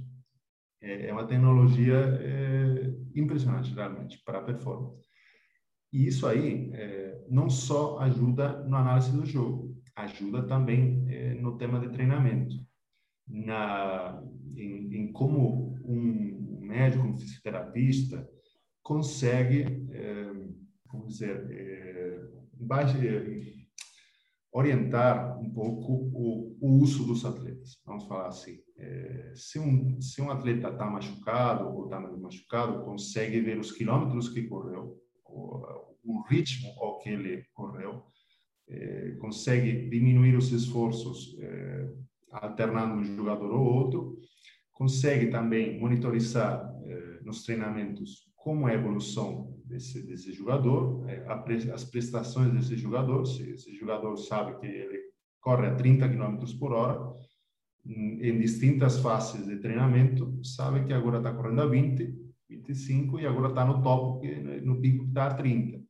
É, 0.82 1.08
é 1.08 1.14
uma 1.14 1.26
tecnologia 1.26 1.96
é, 2.22 2.94
impressionante, 3.16 3.74
realmente, 3.74 4.22
para 4.26 4.40
a 4.40 4.44
performance. 4.44 5.08
E 5.92 6.08
isso 6.08 6.28
aí 6.28 6.72
é, 6.74 7.26
não 7.30 7.50
só 7.50 8.00
ajuda 8.00 8.64
na 8.68 8.80
análise 8.80 9.12
do 9.12 9.26
jogo, 9.26 9.78
ajuda 9.96 10.44
também 10.48 11.06
é, 11.08 11.36
no 11.36 11.58
tema 11.58 11.80
de 11.80 11.90
treinamento, 11.90 12.56
na, 13.28 14.22
em, 14.56 14.94
em 14.96 15.12
como 15.12 15.78
um 15.86 16.60
médico, 16.62 17.06
um 17.06 17.18
fisioterapeuta 17.18 18.28
consegue, 18.82 19.88
é, 19.92 20.32
como 20.90 21.08
dizer, 21.08 21.48
é, 21.52 21.93
orientar 24.54 25.40
um 25.40 25.50
pouco 25.52 26.12
o, 26.14 26.58
o, 26.62 26.82
uso 26.82 27.06
dos 27.06 27.26
atletas. 27.26 27.82
Vamos 27.86 28.06
falar 28.06 28.28
assim, 28.28 28.60
é, 28.78 29.34
se, 29.36 29.58
um, 29.58 30.00
se 30.00 30.22
um 30.22 30.30
atleta 30.30 30.70
está 30.70 30.86
machucado 30.86 31.68
ou 31.70 31.86
está 31.86 32.00
machucado, 32.00 32.84
consegue 32.84 33.42
ver 33.42 33.58
os 33.58 33.72
quilômetros 33.72 34.30
que 34.30 34.44
correu, 34.44 34.96
o, 35.26 35.66
o 36.04 36.22
ritmo 36.30 36.70
ao 36.80 37.00
que 37.00 37.10
ele 37.10 37.44
correu, 37.54 38.06
é, 38.70 39.12
consegue 39.20 39.90
diminuir 39.90 40.36
os 40.36 40.52
esforços 40.52 41.36
é, 41.40 41.90
alternando 42.32 42.96
um 42.96 43.04
jogador 43.04 43.52
ou 43.52 43.66
outro, 43.66 44.20
consegue 44.72 45.28
também 45.28 45.80
monitorizar 45.80 46.72
é, 46.86 47.22
nos 47.24 47.44
treinamentos 47.44 48.32
como 48.36 48.68
é 48.68 48.74
a 48.74 48.76
evolução 48.76 49.58
desse, 49.74 50.04
desse 50.04 50.32
jogador, 50.32 51.04
é, 51.10 51.26
as 51.74 51.84
prestações 51.84 52.54
desse 52.54 52.76
jogador, 52.78 53.26
se 53.26 53.50
esse 53.52 53.76
jogador 53.76 54.16
sabe 54.18 54.60
que 54.60 54.68
ele 54.68 55.00
corre 55.42 55.68
a 55.68 55.76
30 55.76 56.08
km 56.08 56.38
por 56.60 56.72
hora, 56.74 57.14
em 57.86 58.40
distintas 58.40 59.00
fases 59.00 59.46
de 59.46 59.58
treinamento, 59.58 60.40
sabe 60.42 60.86
que 60.86 60.94
agora 60.94 61.18
está 61.18 61.34
correndo 61.34 61.64
a 61.64 61.66
20, 61.66 62.16
25 62.50 63.20
e 63.20 63.28
agora 63.28 63.50
está 63.50 63.66
no 63.66 63.82
topo, 63.82 64.22
no 64.62 64.80
pico 64.80 65.04
que 65.04 65.10
está 65.10 65.28
a 65.28 65.34
30. 65.34 65.84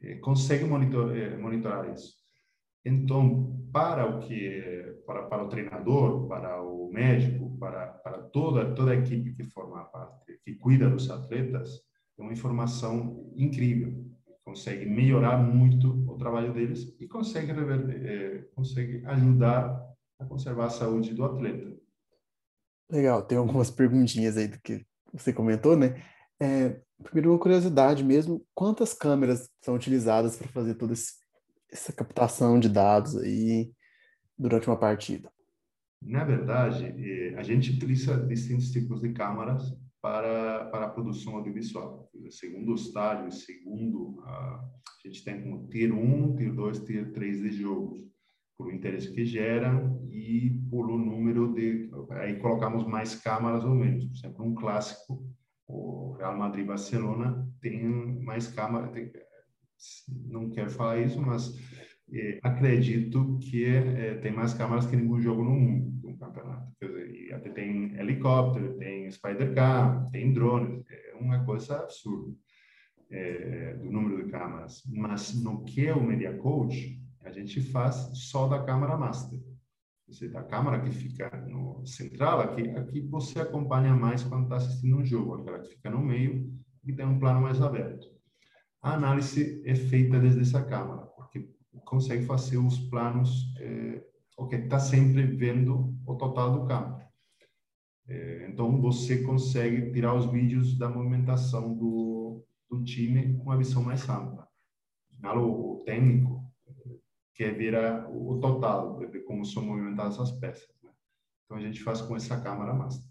É, 0.00 0.14
consegue 0.16 0.64
monitor, 0.64 1.14
é, 1.14 1.36
monitorar 1.36 1.92
isso. 1.92 2.14
Então, 2.84 3.68
para 3.70 4.06
o 4.06 4.20
que 4.20 5.02
para, 5.06 5.24
para 5.24 5.44
o 5.44 5.48
treinador, 5.48 6.26
para 6.26 6.62
o 6.62 6.90
médico, 6.90 7.56
para, 7.58 7.88
para 7.88 8.22
toda 8.22 8.74
toda 8.74 8.92
a 8.92 8.96
equipe 8.96 9.34
que 9.34 9.44
forma 9.44 9.84
parte, 9.84 10.38
que 10.44 10.54
cuida 10.54 10.88
dos 10.88 11.10
atletas, 11.10 11.82
é 12.18 12.22
uma 12.22 12.32
informação 12.32 13.32
incrível. 13.36 14.04
Consegue 14.44 14.86
melhorar 14.86 15.38
muito 15.38 15.88
o 16.10 16.16
trabalho 16.16 16.52
deles 16.52 16.94
e 16.98 17.06
consegue 17.06 17.52
reverter, 17.52 18.06
é, 18.06 18.38
consegue 18.54 19.04
ajudar 19.06 19.82
a 20.18 20.24
conservar 20.24 20.66
a 20.66 20.70
saúde 20.70 21.14
do 21.14 21.24
atleta. 21.24 21.76
Legal, 22.90 23.22
tem 23.22 23.38
algumas 23.38 23.70
perguntinhas 23.70 24.36
aí 24.36 24.48
do 24.48 24.60
que 24.60 24.84
você 25.12 25.32
comentou, 25.32 25.76
né? 25.76 26.02
É, 26.40 26.80
primeiro, 27.02 27.30
uma 27.30 27.38
curiosidade 27.38 28.02
mesmo, 28.04 28.44
quantas 28.54 28.92
câmeras 28.92 29.48
são 29.60 29.74
utilizadas 29.74 30.36
para 30.36 30.48
fazer 30.48 30.74
toda 30.74 30.92
essa 30.92 31.92
captação 31.92 32.58
de 32.58 32.68
dados 32.68 33.16
aí 33.16 33.72
durante 34.36 34.66
uma 34.68 34.76
partida? 34.76 35.30
Na 36.02 36.24
verdade, 36.24 36.84
eh, 36.84 37.34
a 37.36 37.42
gente 37.42 37.70
utiliza 37.70 38.16
distintos 38.26 38.72
tipos 38.72 39.00
de 39.00 39.12
câmeras 39.12 39.72
para, 40.02 40.64
para 40.66 40.86
a 40.86 40.90
produção 40.90 41.36
audiovisual. 41.36 42.10
Segundo 42.30 42.74
estágio, 42.74 43.30
segundo 43.30 44.20
a, 44.26 44.68
gente 45.04 45.24
tem 45.24 45.40
como 45.40 45.68
Tier 45.68 45.94
1, 45.94 46.36
Tier 46.36 46.52
2, 46.52 46.80
Tier 46.80 47.12
3 47.12 47.40
de 47.42 47.52
jogos, 47.52 48.02
por 48.58 48.66
o 48.66 48.72
interesse 48.72 49.12
que 49.12 49.24
geram 49.24 50.04
e 50.10 50.60
por 50.68 50.90
o 50.90 50.98
número 50.98 51.54
de... 51.54 51.88
Aí 52.10 52.38
colocamos 52.38 52.84
mais 52.84 53.14
câmeras 53.14 53.64
ou 53.64 53.74
menos. 53.74 54.04
Por 54.04 54.16
exemplo, 54.16 54.44
um 54.44 54.54
clássico, 54.54 55.24
o 55.68 56.12
Real 56.14 56.36
Madrid-Barcelona 56.36 57.48
tem 57.60 57.82
mais 58.22 58.48
câmeras, 58.48 58.90
não 60.08 60.50
quero 60.50 60.70
falar 60.70 60.98
isso, 60.98 61.20
mas 61.20 61.56
eh, 62.12 62.38
acredito 62.42 63.38
que 63.38 63.64
eh, 63.64 64.14
tem 64.18 64.32
mais 64.32 64.52
câmeras 64.54 64.86
que 64.86 64.96
nenhum 64.96 65.20
jogo 65.20 65.42
no 65.42 65.50
mundo, 65.50 66.08
no 66.08 66.18
campeonato. 66.18 66.71
Até 67.32 67.50
tem 67.50 67.94
helicóptero, 67.98 68.76
tem 68.78 69.10
Spider-Car, 69.10 70.10
tem 70.10 70.32
drones, 70.32 70.84
é 70.90 71.14
uma 71.20 71.44
coisa 71.44 71.78
absurda 71.78 72.34
eh, 73.10 73.74
do 73.74 73.90
número 73.90 74.24
de 74.24 74.30
câmeras. 74.30 74.82
Mas 74.86 75.34
no 75.42 75.64
que 75.64 75.86
é 75.86 75.94
o 75.94 76.02
Media 76.02 76.36
Coach, 76.36 77.00
a 77.24 77.30
gente 77.30 77.60
faz 77.60 78.10
só 78.14 78.48
da 78.48 78.62
câmera 78.62 78.96
master. 78.96 79.38
seja, 80.10 80.40
a 80.40 80.44
câmera 80.44 80.80
que 80.80 80.90
fica 80.90 81.30
no 81.46 81.86
central, 81.86 82.40
aqui, 82.40 82.68
aqui 82.70 83.00
você 83.00 83.40
acompanha 83.40 83.94
mais 83.94 84.22
quando 84.22 84.44
está 84.44 84.56
assistindo 84.56 84.96
um 84.96 85.04
jogo, 85.04 85.34
aquela 85.34 85.60
que 85.60 85.70
fica 85.70 85.90
no 85.90 86.00
meio 86.00 86.52
e 86.84 86.92
tem 86.92 87.06
um 87.06 87.18
plano 87.18 87.40
mais 87.40 87.60
aberto. 87.60 88.06
A 88.82 88.94
análise 88.94 89.62
é 89.64 89.74
feita 89.74 90.18
desde 90.18 90.40
essa 90.40 90.62
câmera, 90.62 91.02
porque 91.16 91.48
consegue 91.84 92.24
fazer 92.24 92.58
os 92.58 92.78
planos, 92.88 93.54
é, 93.60 94.04
ok, 94.36 94.58
está 94.58 94.78
sempre 94.78 95.22
vendo 95.22 95.94
o 96.04 96.16
total 96.16 96.52
do 96.60 96.66
campo. 96.66 97.01
É, 98.12 98.46
então, 98.46 98.78
você 98.78 99.22
consegue 99.22 99.90
tirar 99.90 100.14
os 100.14 100.30
vídeos 100.30 100.76
da 100.76 100.86
movimentação 100.86 101.74
do, 101.74 102.44
do 102.70 102.84
time 102.84 103.38
com 103.38 103.44
uma 103.44 103.56
visão 103.56 103.82
mais 103.82 104.06
ampla. 104.06 104.46
O, 105.24 105.76
o 105.76 105.84
técnico 105.86 106.44
quer 107.32 107.56
ver 107.56 107.74
a, 107.74 108.06
o 108.10 108.38
total, 108.38 108.98
ver 108.98 109.24
como 109.24 109.46
são 109.46 109.64
movimentadas 109.64 110.20
as 110.20 110.30
peças. 110.32 110.68
Né? 110.82 110.90
Então, 111.46 111.56
a 111.56 111.60
gente 111.60 111.82
faz 111.82 112.02
com 112.02 112.14
essa 112.14 112.38
câmera 112.38 112.74
master. 112.74 113.10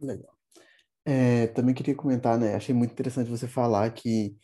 Legal. 0.00 0.36
É, 1.04 1.46
também 1.48 1.72
queria 1.72 1.94
comentar, 1.94 2.36
né? 2.36 2.56
Achei 2.56 2.74
muito 2.74 2.90
interessante 2.90 3.30
você 3.30 3.46
falar 3.46 3.88
que 3.92 4.36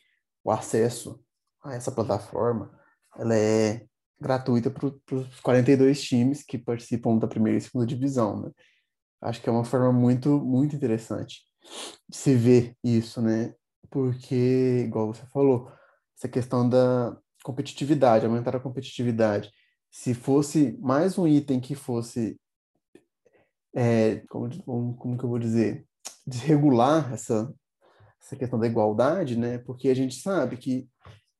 o 0.44 0.53
acesso 0.53 1.21
a 1.64 1.75
essa 1.75 1.90
plataforma 1.90 2.71
ela 3.16 3.35
é 3.37 3.85
gratuita 4.21 4.71
para 4.71 4.87
os 4.87 5.40
42 5.40 6.01
times 6.01 6.44
que 6.44 6.59
participam 6.59 7.18
da 7.18 7.27
primeira 7.27 7.59
e 7.59 7.61
segunda 7.61 7.87
divisão, 7.87 8.40
né? 8.40 8.53
Acho 9.20 9.40
que 9.42 9.48
é 9.48 9.52
uma 9.52 9.64
forma 9.64 9.92
muito, 9.92 10.40
muito 10.40 10.76
interessante 10.76 11.42
de 12.09 12.16
se 12.16 12.35
ver 12.35 12.76
isso, 12.83 13.20
né? 13.20 13.54
Porque, 13.90 14.85
igual 14.87 15.12
você 15.12 15.26
falou, 15.26 15.70
essa 16.16 16.28
questão 16.28 16.68
da 16.68 17.16
competitividade, 17.42 18.26
aumentar 18.26 18.57
a 18.57 18.61
competitividade. 18.61 19.50
Se 19.90 20.14
fosse 20.14 20.76
mais 20.81 21.16
um 21.18 21.26
item 21.26 21.61
que 21.61 21.74
fosse, 21.74 22.38
é, 23.74 24.16
como, 24.28 24.96
como 24.96 25.18
que 25.18 25.24
eu 25.24 25.28
vou 25.28 25.38
dizer, 25.38 25.87
desregular 26.26 27.12
essa, 27.12 27.52
essa 28.22 28.37
questão 28.37 28.59
da 28.59 28.66
igualdade, 28.66 29.37
né? 29.37 29.59
Porque 29.59 29.88
a 29.88 29.94
gente 29.94 30.16
sabe 30.16 30.57
que 30.57 30.88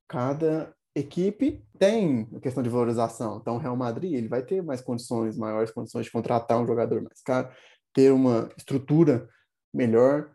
cada 0.09 0.75
equipe 0.99 1.65
tem 1.79 2.29
a 2.35 2.41
questão 2.41 2.63
de 2.63 2.69
valorização. 2.69 3.39
Então, 3.39 3.57
o 3.57 3.59
Real 3.59 3.77
Madrid 3.77 4.13
ele 4.13 4.29
vai 4.29 4.43
ter 4.43 4.63
mais 4.63 4.81
condições, 4.81 5.37
maiores 5.37 5.71
condições 5.71 6.07
de 6.07 6.13
contratar 6.13 6.61
um 6.61 6.67
jogador 6.67 7.03
mais 7.03 7.21
caro, 7.23 7.51
ter 7.93 8.13
uma 8.13 8.49
estrutura 8.57 9.29
melhor. 9.73 10.31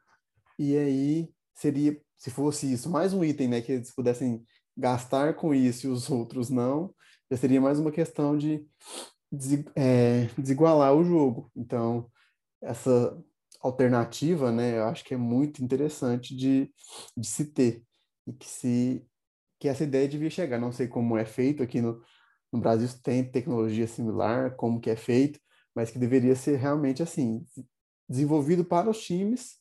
E 0.58 0.78
aí 0.78 1.30
seria, 1.56 1.99
se 2.17 2.30
fosse 2.30 2.71
isso, 2.71 2.89
mais 2.89 3.13
um 3.13 3.23
item, 3.23 3.47
né, 3.47 3.62
que 3.62 3.71
eles 3.71 3.93
pudessem 3.93 4.43
gastar 4.76 5.36
com 5.36 5.54
isso 5.54 5.88
e 5.88 5.89
os 5.89 6.10
outros 6.10 6.49
não, 6.49 6.93
já 7.30 7.38
seria 7.38 7.62
mais 7.62 7.80
uma 7.80 7.91
questão 7.91 8.38
de 8.38 8.65
é, 9.76 10.26
desigualar 10.38 10.95
o 10.95 11.04
jogo. 11.04 11.52
Então, 11.56 12.10
essa 12.62 13.17
alternativa, 13.62 14.52
né, 14.52 14.78
eu 14.78 14.86
acho 14.86 15.04
que 15.04 15.13
é 15.13 15.17
muito 15.17 15.63
interessante 15.63 16.36
de, 16.36 16.71
de 17.15 17.28
se 17.28 17.45
ter 17.45 17.84
e 18.28 18.34
que 18.34 18.47
se 18.47 19.06
que 19.63 19.69
essa 19.69 19.86
ideia 19.86 20.10
devia 20.10 20.30
chegar. 20.30 20.60
Não 20.60 20.73
sei 20.73 20.89
como 20.89 21.17
é 21.17 21.23
feito 21.23 21.63
aqui 21.63 21.80
no, 21.80 22.02
no 22.52 22.60
Brasil, 22.60 22.86
tem 23.02 23.23
tecnologia 23.23 23.88
similar, 23.88 24.58
como 24.58 24.82
que 24.82 24.89
é 24.89 24.95
feito, 24.97 25.39
mas 25.73 25.89
que 25.89 25.97
deveria 25.97 26.36
ser 26.36 26.58
realmente 26.58 27.02
assim, 27.02 27.45
desenvolvido 28.10 28.65
para 28.65 28.89
os 28.89 29.02
times, 29.02 29.56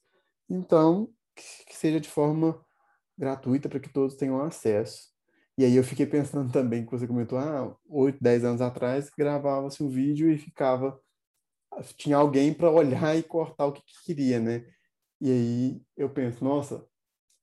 então 0.51 1.09
que 1.37 1.77
seja 1.77 2.01
de 2.01 2.09
forma 2.09 2.61
gratuita 3.17 3.69
para 3.69 3.79
que 3.79 3.93
todos 3.93 4.17
tenham 4.17 4.43
acesso. 4.43 5.05
E 5.57 5.65
aí 5.65 5.77
eu 5.77 5.85
fiquei 5.85 6.05
pensando 6.05 6.51
também, 6.53 6.85
que 6.85 6.91
você 6.91 7.07
comentou, 7.07 7.39
ah, 7.39 7.73
8, 7.89 8.19
10 8.21 8.43
anos 8.43 8.61
atrás, 8.61 9.09
gravava-se 9.17 9.85
um 9.85 9.89
vídeo 9.89 10.29
e 10.33 10.37
ficava 10.37 11.01
tinha 11.97 12.17
alguém 12.17 12.53
para 12.53 12.69
olhar 12.69 13.17
e 13.17 13.23
cortar 13.23 13.67
o 13.67 13.73
que, 13.73 13.83
que, 13.83 14.05
queria, 14.05 14.41
né? 14.41 14.67
E 15.21 15.31
aí 15.31 15.83
eu 15.97 16.11
penso, 16.11 16.45
nossa, 16.45 16.85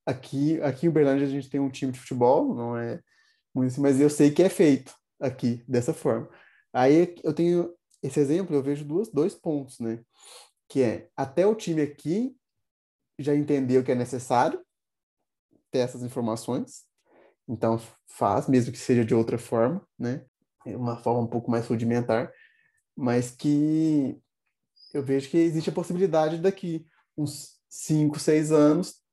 aqui, 0.10 0.60
aqui 0.62 0.86
em 0.86 0.90
Uberlândia 0.90 1.28
a 1.28 1.30
gente 1.30 1.50
tem 1.50 1.60
um 1.60 1.70
time 1.70 1.92
de 1.92 2.00
futebol, 2.00 2.56
não 2.56 2.76
é 2.76 3.00
muito 3.54 3.72
assim, 3.72 3.82
mas 3.82 4.00
eu 4.00 4.10
sei 4.10 4.32
que 4.32 4.42
é 4.42 4.50
feito 4.50 4.94
aqui 5.20 5.64
dessa 5.68 5.94
forma. 5.94 6.28
Aí 6.74 7.16
eu 7.24 7.34
tenho 7.34 7.74
esse 8.02 8.20
exemplo, 8.20 8.56
eu 8.56 8.64
vejo 8.64 8.84
duas, 8.86 9.10
dois 9.10 9.36
pontos, 9.36 9.80
né? 9.80 10.04
Que 10.68 10.82
é 10.82 11.10
até 11.16 11.46
o 11.46 11.56
time 11.56 11.82
aqui 11.82 12.36
já 13.20 13.36
entendeu 13.36 13.84
que 13.84 13.92
é 13.92 13.96
necessário 13.96 14.60
ter 15.72 15.80
essas 15.80 16.02
informações, 16.02 16.86
então 17.48 17.80
faz, 18.08 18.48
mesmo 18.48 18.72
que 18.72 18.78
seja 18.78 19.06
de 19.06 19.14
outra 19.14 19.38
forma, 19.38 19.86
né? 19.98 20.26
É 20.66 20.76
uma 20.76 20.98
forma 20.98 21.22
um 21.22 21.28
pouco 21.28 21.52
mais 21.52 21.68
rudimentar, 21.68 22.32
mas 22.96 23.32
que 23.32 24.20
eu 24.94 25.04
vejo 25.04 25.30
que 25.30 25.38
existe 25.38 25.70
a 25.70 25.74
possibilidade 25.74 26.40
daqui 26.40 26.88
uns 27.16 27.60
5, 27.70 28.18
6 28.18 28.52
anos 28.52 29.04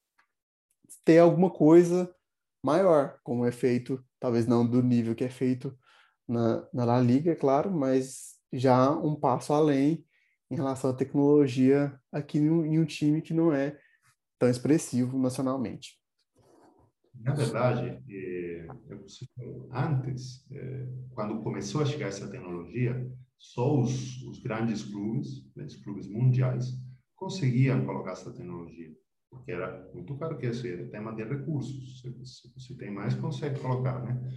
ter 1.07 1.19
alguma 1.21 1.49
coisa 1.49 2.13
maior, 2.63 3.21
como 3.23 3.47
é 3.47 3.53
feito, 3.53 4.05
talvez 4.19 4.45
não 4.47 4.69
do 4.69 4.83
nível 4.83 5.15
que 5.15 5.23
é 5.23 5.31
feito 5.31 5.79
na, 6.29 6.69
na 6.75 6.85
La 6.85 7.01
Liga, 7.01 7.31
é 7.31 7.37
claro, 7.37 7.71
mas 7.71 8.35
já 8.53 8.91
um 8.91 9.15
passo 9.15 9.53
além 9.53 10.05
em 10.51 10.57
relação 10.57 10.91
à 10.91 10.93
tecnologia 10.93 11.99
aqui 12.11 12.39
em 12.39 12.79
um 12.79 12.85
time 12.85 13.23
que 13.23 13.33
não 13.33 13.53
é 13.53 13.79
tão 14.37 14.51
expressivo 14.51 15.17
nacionalmente. 15.17 15.97
Na 17.15 17.33
verdade, 17.35 18.03
é, 18.11 18.67
antes, 19.73 20.45
é, 20.51 20.89
quando 21.11 21.43
começou 21.43 21.83
a 21.83 21.87
chegar 21.87 22.09
essa 22.09 22.29
tecnologia, 22.29 23.09
só 23.39 23.81
os, 23.81 24.23
os 24.25 24.41
grandes 24.41 24.83
clubes, 24.83 25.47
os 25.57 25.77
clubes 25.77 26.09
mundiais, 26.09 26.67
conseguiam 27.15 27.87
colocar 27.87 28.13
essa 28.13 28.33
tecnologia, 28.33 28.93
porque 29.31 29.53
era 29.53 29.89
muito 29.95 30.17
caro, 30.17 30.39
que 30.39 30.47
era 30.47 30.57
é 30.57 30.85
tema 30.87 31.15
de 31.15 31.25
recursos. 31.25 32.01
Se, 32.01 32.13
se 32.25 32.53
você 32.55 32.75
tem 32.77 32.91
mais, 32.91 33.15
consegue 33.15 33.61
colocar, 33.61 34.03
né? 34.03 34.33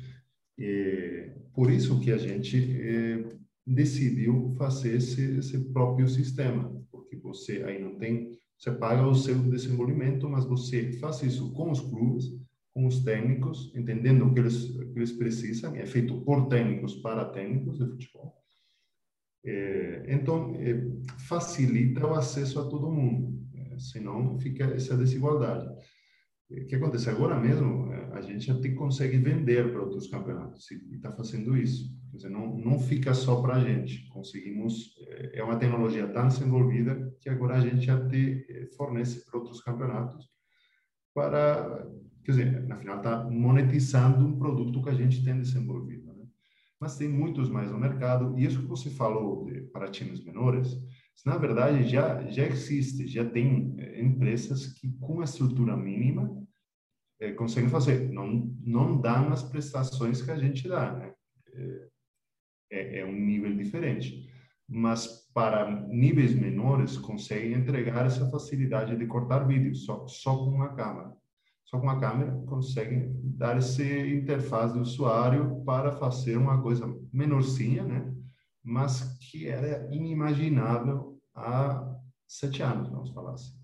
E, 0.58 1.32
por 1.54 1.71
isso 1.71 1.99
que 1.99 2.12
a 2.12 2.17
gente 2.17 2.58
é, 2.82 3.23
decidiu 3.65 4.54
fazer 4.58 4.97
esse, 4.97 5.38
esse 5.38 5.58
próprio 5.71 6.08
sistema, 6.08 6.69
porque 6.91 7.15
você 7.15 7.63
aí 7.63 7.82
não 7.82 7.97
tem, 7.97 8.38
você 8.58 8.71
paga 8.71 9.08
o 9.08 9.15
seu 9.15 9.38
desenvolvimento, 9.39 10.28
mas 10.28 10.45
você 10.45 10.91
faz 10.93 11.21
isso 11.23 11.52
com 11.54 11.71
os 11.71 11.80
clubes, 11.80 12.25
com 12.73 12.86
os 12.86 13.04
técnicos, 13.04 13.73
entendendo 13.75 14.25
o 14.25 14.34
que 14.34 14.39
eles, 14.39 14.65
que 14.65 14.97
eles 14.97 15.12
precisam, 15.13 15.75
é 15.75 15.86
feito 15.86 16.21
por 16.21 16.47
técnicos 16.47 16.95
para 16.95 17.25
técnicos 17.25 17.78
de 17.78 17.86
futebol. 17.86 18.36
É, 19.45 20.06
então, 20.10 20.56
é, 20.56 20.86
facilita 21.28 22.06
o 22.06 22.13
acesso 22.13 22.60
a 22.60 22.67
todo 22.67 22.91
mundo, 22.91 23.39
senão 23.80 24.38
fica 24.39 24.65
essa 24.65 24.98
desigualdade. 24.98 25.68
O 26.50 26.65
que 26.65 26.76
acontece 26.76 27.10
agora 27.10 27.39
mesmo, 27.39 27.94
é, 27.94 28.12
a 28.13 28.22
gente 28.22 28.50
até 28.50 28.70
consegue 28.70 29.18
vender 29.18 29.72
para 29.72 29.82
outros 29.82 30.08
campeonatos 30.08 30.70
e 30.72 30.96
está 30.96 31.12
fazendo 31.12 31.56
isso. 31.56 31.96
Quer 32.10 32.18
dizer, 32.18 32.30
não, 32.30 32.58
não 32.58 32.80
fica 32.80 33.13
só 33.13 33.42
para 33.42 33.56
a 33.56 33.60
gente. 33.60 34.08
Conseguimos, 34.10 34.96
é, 35.10 35.39
é 35.39 35.44
uma 35.44 35.58
tecnologia 35.58 36.08
tão 36.08 36.28
desenvolvida 36.28 37.15
que 37.22 37.30
agora 37.30 37.56
a 37.56 37.60
gente 37.60 37.89
até 37.89 38.44
fornece 38.76 39.26
para 39.26 39.39
outros 39.39 39.62
campeonatos 39.62 40.28
para, 41.13 41.88
quer 42.24 42.32
dizer, 42.32 42.68
na 42.68 42.78
final 42.78 42.98
está 42.98 43.24
monetizando 43.30 44.26
um 44.26 44.39
produto 44.39 44.82
que 44.82 44.89
a 44.89 44.96
gente 44.96 45.24
tem 45.24 45.39
desenvolvido 45.39 46.10
mas 46.80 46.96
tem 46.96 47.10
muitos 47.10 47.50
mais 47.50 47.70
no 47.70 47.78
mercado. 47.78 48.38
E 48.38 48.46
isso 48.46 48.62
que 48.62 48.68
você 48.68 48.89
falou 48.89 49.46
de, 49.46 49.62
para 49.63 49.92
times 49.92 50.24
menores, 50.24 50.78
na 51.25 51.38
verdade 51.38 51.88
já 51.88 52.23
já 52.29 52.45
existe, 52.45 53.08
já 53.08 53.25
tem 53.25 53.75
é, 53.77 54.01
empresas 54.01 54.67
que 54.73 54.91
com 54.99 55.21
a 55.21 55.23
estrutura 55.23 55.75
mínima 55.75 56.29
é, 57.19 57.32
conseguem 57.32 57.69
fazer, 57.69 58.10
não 58.12 58.55
não 58.62 58.99
dão 58.99 59.32
as 59.32 59.43
prestações 59.43 60.21
que 60.21 60.32
a 60.32 60.38
gente 60.38 60.67
dá, 60.67 60.93
né? 60.93 61.13
É, 61.53 61.89
é, 62.71 62.99
é 62.99 63.05
um 63.05 63.13
nível 63.13 63.55
diferente, 63.55 64.29
mas 64.67 65.27
para 65.34 65.69
níveis 65.88 66.34
menores 66.34 66.97
conseguem 66.97 67.53
entregar 67.53 68.05
essa 68.05 68.29
facilidade 68.29 68.95
de 68.95 69.08
cortar 69.08 69.47
vídeo 69.47 69.75
só 69.75 70.08
só 70.08 70.38
com 70.38 70.51
uma 70.51 70.75
câmera. 70.75 71.17
Só 71.65 71.79
com 71.79 71.89
a 71.89 71.99
câmera 71.99 72.32
consegue 72.47 73.12
dar 73.23 73.58
essa 73.58 73.84
interface 73.84 74.73
do 74.73 74.82
usuário 74.82 75.63
para 75.63 75.91
fazer 75.91 76.36
uma 76.36 76.60
coisa 76.60 76.88
menorzinha, 77.13 77.84
né? 77.84 78.12
Mas 78.63 79.17
que 79.19 79.47
era 79.47 79.88
inimaginável 79.93 81.09
há 81.39 81.99
sete 82.28 82.62
anos, 82.62 82.89
vamos 82.89 83.12
falar 83.12 83.34
assim. 83.34 83.58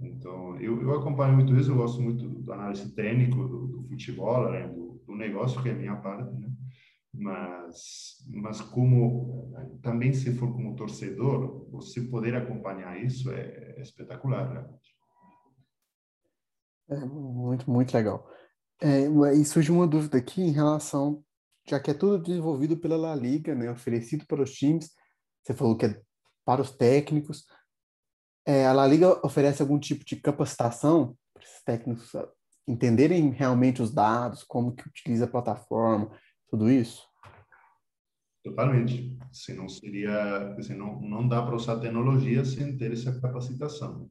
Então, 0.00 0.58
eu, 0.58 0.80
eu 0.80 0.98
acompanho 0.98 1.34
muito 1.34 1.54
isso, 1.56 1.70
eu 1.70 1.76
gosto 1.76 2.00
muito 2.00 2.26
do 2.26 2.52
análise 2.52 2.94
técnico 2.94 3.36
do, 3.46 3.66
do 3.66 3.88
futebol, 3.88 4.50
né? 4.50 4.66
do, 4.68 5.02
do, 5.06 5.14
negócio, 5.14 5.62
que 5.62 5.68
é 5.68 5.72
a 5.72 5.76
minha 5.76 5.96
parte, 5.96 6.32
né? 6.38 6.50
Mas, 7.12 8.24
mas 8.28 8.60
como, 8.60 9.52
também 9.82 10.12
se 10.12 10.32
for 10.36 10.52
como 10.52 10.76
torcedor, 10.76 11.68
você 11.70 12.00
poder 12.02 12.36
acompanhar 12.36 13.02
isso 13.02 13.30
é, 13.30 13.74
é 13.76 13.82
espetacular, 13.82 14.50
realmente. 14.50 14.94
É 16.88 17.04
muito, 17.04 17.70
muito 17.70 17.92
legal. 17.92 18.26
É, 18.80 19.06
e 19.34 19.44
surge 19.44 19.70
uma 19.70 19.86
dúvida 19.86 20.18
aqui 20.18 20.40
em 20.40 20.52
relação 20.52 21.22
já 21.70 21.78
que 21.78 21.90
é 21.90 21.94
tudo 21.94 22.22
desenvolvido 22.22 22.76
pela 22.76 22.96
La 22.96 23.14
Liga, 23.14 23.54
né, 23.54 23.70
oferecido 23.70 24.26
para 24.26 24.42
os 24.42 24.52
times, 24.52 24.90
você 25.42 25.54
falou 25.54 25.76
que 25.76 25.86
é 25.86 26.02
para 26.44 26.60
os 26.60 26.70
técnicos, 26.70 27.46
é, 28.46 28.66
a 28.66 28.72
La 28.72 28.86
Liga 28.86 29.24
oferece 29.24 29.62
algum 29.62 29.78
tipo 29.78 30.04
de 30.04 30.16
capacitação 30.16 31.16
para 31.32 31.44
esses 31.44 31.62
técnicos 31.62 32.12
entenderem 32.66 33.30
realmente 33.30 33.82
os 33.82 33.92
dados, 33.92 34.44
como 34.44 34.74
que 34.74 34.88
utiliza 34.88 35.24
a 35.24 35.28
plataforma, 35.28 36.10
tudo 36.48 36.70
isso? 36.70 37.08
Totalmente. 38.42 39.18
Se 39.30 39.52
não 39.52 39.68
seria, 39.68 40.56
se 40.60 40.74
não 40.74 41.00
não 41.00 41.28
dá 41.28 41.42
para 41.42 41.54
usar 41.54 41.78
tecnologia 41.78 42.44
sem 42.44 42.76
ter 42.76 42.92
essa 42.92 43.20
capacitação. 43.20 44.10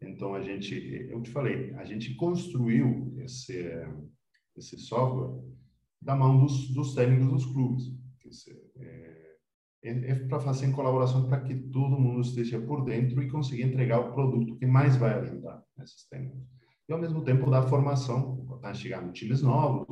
Então 0.00 0.34
a 0.34 0.42
gente, 0.42 0.74
eu 1.10 1.22
te 1.22 1.30
falei, 1.30 1.74
a 1.74 1.84
gente 1.84 2.14
construiu 2.14 3.14
esse 3.18 3.70
esse 4.56 4.76
software 4.78 5.40
da 6.00 6.14
mão 6.14 6.38
dos, 6.38 6.68
dos 6.74 6.94
técnicos 6.94 7.28
dos 7.28 7.46
clubes. 7.46 7.84
É, 8.76 8.84
é, 8.84 9.11
é 9.82 10.14
para 10.14 10.40
fazer 10.40 10.66
em 10.66 10.72
colaboração 10.72 11.28
para 11.28 11.40
que 11.40 11.54
todo 11.54 11.98
mundo 11.98 12.20
esteja 12.20 12.60
por 12.60 12.84
dentro 12.84 13.20
e 13.22 13.30
consiga 13.30 13.64
entregar 13.64 13.98
o 13.98 14.12
produto 14.12 14.56
que 14.56 14.66
mais 14.66 14.96
vai 14.96 15.18
ajudar 15.18 15.62
esses 15.82 16.06
técnicos. 16.08 16.46
E 16.88 16.92
ao 16.92 17.00
mesmo 17.00 17.24
tempo 17.24 17.50
dar 17.50 17.68
formação, 17.68 18.46
está 18.56 18.72
chegando 18.72 19.12
times 19.12 19.42
novos, 19.42 19.86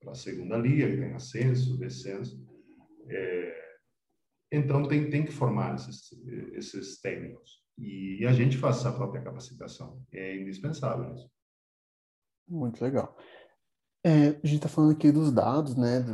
para 0.00 0.12
a 0.12 0.14
segunda 0.14 0.56
liga, 0.56 0.88
que 0.88 0.96
tem 0.96 1.12
ascenso, 1.14 1.78
descenso. 1.78 2.44
É, 3.08 3.78
então 4.52 4.86
tem, 4.86 5.10
tem 5.10 5.24
que 5.24 5.32
formar 5.32 5.74
esses, 5.76 6.12
esses 6.54 7.00
técnicos. 7.00 7.64
E, 7.78 8.22
e 8.22 8.26
a 8.26 8.32
gente 8.32 8.56
faz 8.56 8.84
a 8.86 8.92
própria 8.92 9.22
capacitação. 9.22 10.02
É 10.12 10.36
indispensável 10.36 11.14
isso. 11.14 11.30
Muito 12.48 12.82
legal. 12.82 13.16
É, 14.04 14.28
a 14.28 14.46
gente 14.46 14.56
está 14.56 14.68
falando 14.68 14.92
aqui 14.92 15.10
dos 15.10 15.32
dados, 15.32 15.74
né? 15.76 16.04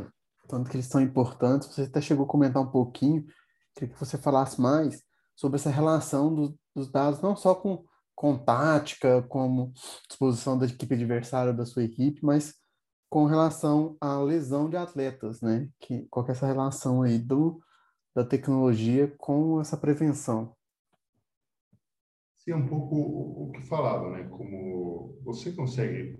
Tanto 0.53 0.69
que 0.69 0.75
eles 0.75 0.85
são 0.85 1.01
importantes. 1.01 1.67
Você 1.67 1.83
até 1.83 1.99
chegou 1.99 2.25
a 2.25 2.29
comentar 2.29 2.61
um 2.61 2.69
pouquinho. 2.69 3.25
Queria 3.73 3.91
que 3.91 3.99
você 3.99 4.19
falasse 4.19 4.61
mais 4.61 5.01
sobre 5.35 5.55
essa 5.55 5.71
relação 5.71 6.33
do, 6.33 6.55
dos 6.75 6.91
dados, 6.91 7.21
não 7.21 7.35
só 7.35 7.55
com, 7.55 7.83
com 8.13 8.37
tática, 8.37 9.23
como 9.23 9.73
disposição 10.07 10.55
da 10.55 10.67
equipe 10.67 10.93
adversária 10.93 11.51
da 11.51 11.65
sua 11.65 11.83
equipe, 11.83 12.23
mas 12.23 12.53
com 13.09 13.25
relação 13.25 13.97
à 13.99 14.19
lesão 14.19 14.69
de 14.69 14.77
atletas, 14.77 15.41
né? 15.41 15.67
Que, 15.79 16.05
qual 16.07 16.23
que 16.23 16.31
é 16.31 16.33
essa 16.35 16.45
relação 16.45 17.01
aí 17.01 17.17
do, 17.17 17.59
da 18.15 18.23
tecnologia 18.23 19.11
com 19.17 19.59
essa 19.59 19.75
prevenção? 19.75 20.55
Sim, 22.37 22.53
um 22.53 22.67
pouco 22.67 22.95
o 22.95 23.51
que 23.53 23.61
falava, 23.63 24.11
né? 24.11 24.27
Como 24.29 25.17
você 25.23 25.51
consegue 25.51 26.15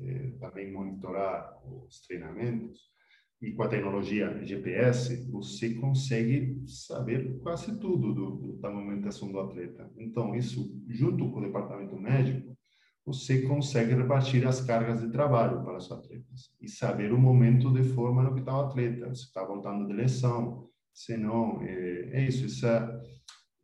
eh, 0.00 0.32
também 0.40 0.72
monitorar 0.72 1.56
os 1.64 2.00
treinamentos. 2.00 2.95
E 3.40 3.52
com 3.52 3.62
a 3.62 3.68
tecnologia 3.68 4.42
GPS, 4.44 5.30
você 5.30 5.74
consegue 5.74 6.62
saber 6.66 7.38
quase 7.40 7.78
tudo 7.78 8.14
do, 8.14 8.56
da 8.58 8.70
movimentação 8.70 9.30
do 9.30 9.38
atleta. 9.38 9.90
Então, 9.98 10.34
isso, 10.34 10.74
junto 10.88 11.30
com 11.30 11.40
o 11.40 11.42
departamento 11.42 11.96
médico, 11.96 12.56
você 13.04 13.42
consegue 13.42 13.94
repartir 13.94 14.44
as 14.46 14.60
cargas 14.60 15.00
de 15.00 15.12
trabalho 15.12 15.62
para 15.62 15.76
os 15.76 15.92
atletas 15.92 16.50
e 16.60 16.68
saber 16.68 17.12
o 17.12 17.18
momento 17.18 17.72
de 17.72 17.84
forma 17.84 18.22
no 18.22 18.34
que 18.34 18.40
está 18.40 18.56
o 18.56 18.66
atleta, 18.66 19.14
se 19.14 19.26
está 19.26 19.44
voltando 19.44 19.86
de 19.86 19.92
lesão, 19.92 20.68
se 20.92 21.16
não, 21.16 21.62
é, 21.62 22.10
é 22.12 22.26
isso. 22.26 22.46
Isso 22.46 22.66
é, 22.66 23.00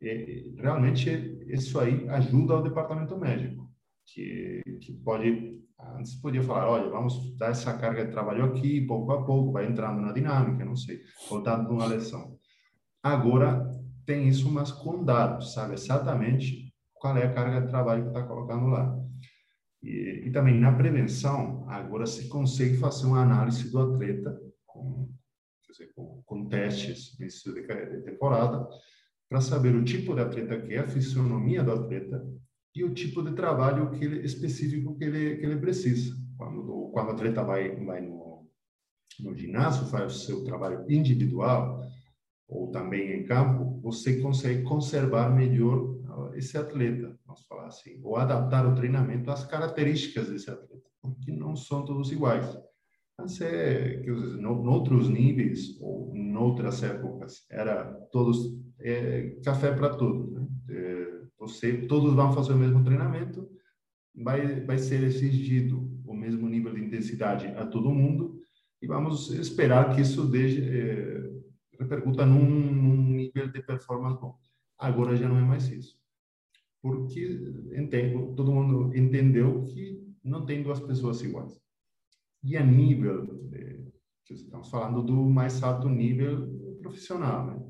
é, 0.01 0.45
realmente, 0.55 1.09
isso 1.47 1.79
aí 1.79 2.07
ajuda 2.09 2.57
o 2.57 2.61
departamento 2.61 3.17
médico, 3.17 3.69
que, 4.05 4.61
que 4.79 4.93
pode 4.93 5.62
Antes 5.97 6.15
podia 6.15 6.43
falar, 6.43 6.69
olha, 6.69 6.89
vamos 6.89 7.35
dar 7.37 7.51
essa 7.51 7.77
carga 7.77 8.05
de 8.05 8.11
trabalho 8.11 8.45
aqui, 8.45 8.81
pouco 8.81 9.11
a 9.11 9.23
pouco, 9.23 9.51
vai 9.51 9.65
entrando 9.65 10.01
na 10.01 10.11
dinâmica, 10.11 10.65
não 10.65 10.75
sei, 10.75 11.01
voltando 11.29 11.69
uma 11.71 11.87
lição. 11.87 12.37
Agora, 13.01 13.69
tem 14.05 14.27
isso, 14.27 14.51
mas 14.51 14.71
com 14.71 15.03
dados, 15.03 15.53
sabe 15.53 15.73
exatamente 15.73 16.73
qual 16.93 17.17
é 17.17 17.25
a 17.25 17.33
carga 17.33 17.61
de 17.61 17.67
trabalho 17.67 18.03
que 18.03 18.09
está 18.09 18.23
colocando 18.23 18.67
lá. 18.67 18.97
E, 19.81 20.23
e, 20.25 20.31
também 20.31 20.59
na 20.59 20.71
prevenção, 20.71 21.65
agora 21.69 22.05
se 22.05 22.29
consegue 22.29 22.77
fazer 22.77 23.05
uma 23.05 23.21
análise 23.21 23.69
do 23.69 23.79
atleta 23.79 24.39
com, 24.65 25.09
dizer, 25.69 25.91
com, 25.93 26.23
com 26.25 26.47
testes 26.47 27.17
no 27.19 27.25
início 27.25 27.53
de 27.53 28.01
temporada, 28.03 28.65
para 29.29 29.41
saber 29.41 29.75
o 29.75 29.83
tipo 29.83 30.15
de 30.15 30.21
atleta 30.21 30.61
que 30.61 30.73
é, 30.73 30.79
a 30.79 30.87
fisionomia 30.87 31.63
do 31.63 31.73
atleta, 31.73 32.25
e 32.75 32.83
o 32.83 32.93
tipo 32.93 33.21
de 33.21 33.33
trabalho 33.33 33.91
que 33.91 34.03
ele, 34.03 34.25
específico 34.25 34.95
que 34.95 35.03
ele, 35.03 35.37
que 35.37 35.45
ele 35.45 35.59
precisa. 35.59 36.15
Quando, 36.37 36.89
quando 36.91 37.07
o 37.07 37.11
atleta 37.11 37.43
vai, 37.43 37.75
vai 37.83 38.01
no, 38.01 38.47
no 39.19 39.35
ginásio, 39.35 39.85
faz 39.87 40.15
o 40.15 40.19
seu 40.19 40.43
trabalho 40.43 40.83
individual, 40.89 41.79
ou 42.47 42.71
também 42.71 43.13
em 43.13 43.25
campo, 43.25 43.79
você 43.81 44.19
consegue 44.21 44.63
conservar 44.63 45.29
melhor 45.29 45.93
esse 46.35 46.57
atleta, 46.57 47.17
vamos 47.25 47.45
falar 47.45 47.67
assim, 47.67 47.99
ou 48.03 48.17
adaptar 48.17 48.65
o 48.67 48.75
treinamento 48.75 49.29
às 49.31 49.45
características 49.45 50.29
desse 50.29 50.49
atleta, 50.49 50.87
porque 51.01 51.31
não 51.31 51.55
são 51.55 51.85
todos 51.85 52.11
iguais. 52.11 52.45
Mas 53.17 53.39
é 53.41 53.99
que 53.99 54.09
em 54.09 54.45
outros 54.45 55.07
níveis 55.07 55.79
ou 55.79 56.15
em 56.15 56.35
outras 56.35 56.81
épocas 56.81 57.45
era 57.49 57.85
todos 58.11 58.57
é, 58.79 59.37
café 59.43 59.71
para 59.71 59.95
todos, 59.95 60.31
né? 60.31 60.47
É, 60.69 61.02
você, 61.47 61.85
todos 61.87 62.13
vão 62.13 62.33
fazer 62.33 62.53
o 62.53 62.57
mesmo 62.57 62.83
treinamento, 62.83 63.49
vai, 64.15 64.61
vai 64.61 64.77
ser 64.77 65.03
exigido 65.03 65.89
o 66.05 66.13
mesmo 66.13 66.47
nível 66.47 66.73
de 66.73 66.83
intensidade 66.83 67.47
a 67.47 67.65
todo 67.65 67.91
mundo 67.91 68.39
e 68.81 68.87
vamos 68.87 69.29
esperar 69.31 69.93
que 69.95 70.01
isso 70.01 70.25
deixe, 70.25 70.61
é, 70.61 71.31
repercuta 71.79 72.25
num, 72.25 72.45
num, 72.45 73.13
nível 73.13 73.49
de 73.49 73.61
performance 73.61 74.19
bom. 74.19 74.37
Agora 74.77 75.15
já 75.15 75.27
não 75.27 75.37
é 75.37 75.41
mais 75.41 75.69
isso. 75.69 75.97
Porque 76.81 77.23
entendo, 77.77 78.35
todo 78.35 78.51
mundo 78.51 78.95
entendeu 78.95 79.63
que 79.63 80.05
não 80.23 80.45
tem 80.45 80.61
duas 80.61 80.79
pessoas 80.79 81.21
iguais. 81.21 81.57
E 82.43 82.57
a 82.57 82.65
nível, 82.65 83.25
de, 83.49 83.89
estamos 84.29 84.69
falando 84.69 85.01
do 85.01 85.15
mais 85.29 85.63
alto 85.63 85.87
nível 85.87 86.77
profissional, 86.81 87.45
né? 87.45 87.62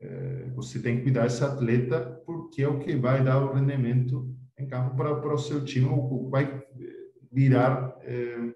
É, 0.00 0.50
você 0.54 0.80
tem 0.80 0.96
que 0.96 1.02
cuidar 1.02 1.24
desse 1.24 1.44
atleta 1.44 2.22
porque 2.24 2.62
é 2.62 2.68
o 2.68 2.78
que 2.78 2.96
vai 2.96 3.22
dar 3.22 3.42
o 3.44 3.52
rendimento 3.52 4.34
em 4.58 4.66
campo 4.66 4.96
para, 4.96 5.14
para 5.16 5.34
o 5.34 5.38
seu 5.38 5.64
time, 5.64 5.88
ou 5.88 6.28
vai 6.30 6.62
virar 7.30 7.96
é, 8.02 8.54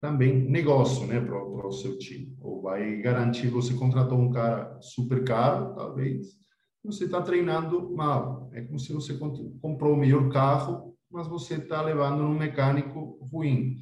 também 0.00 0.48
negócio 0.48 1.06
né, 1.06 1.20
para, 1.20 1.40
para 1.40 1.66
o 1.66 1.72
seu 1.72 1.98
time, 1.98 2.36
ou 2.40 2.60
vai 2.60 2.96
garantir, 3.00 3.48
você 3.48 3.74
contratou 3.74 4.18
um 4.18 4.30
cara 4.30 4.78
super 4.80 5.24
caro, 5.24 5.74
talvez, 5.74 6.40
você 6.84 7.04
está 7.04 7.22
treinando 7.22 7.94
mal. 7.94 8.50
É 8.52 8.60
como 8.62 8.78
se 8.78 8.92
você 8.92 9.16
comprou 9.60 9.94
o 9.94 9.96
melhor 9.96 10.28
carro, 10.30 10.96
mas 11.10 11.28
você 11.28 11.54
está 11.54 11.80
levando 11.80 12.22
um 12.22 12.36
mecânico 12.36 13.18
ruim, 13.30 13.76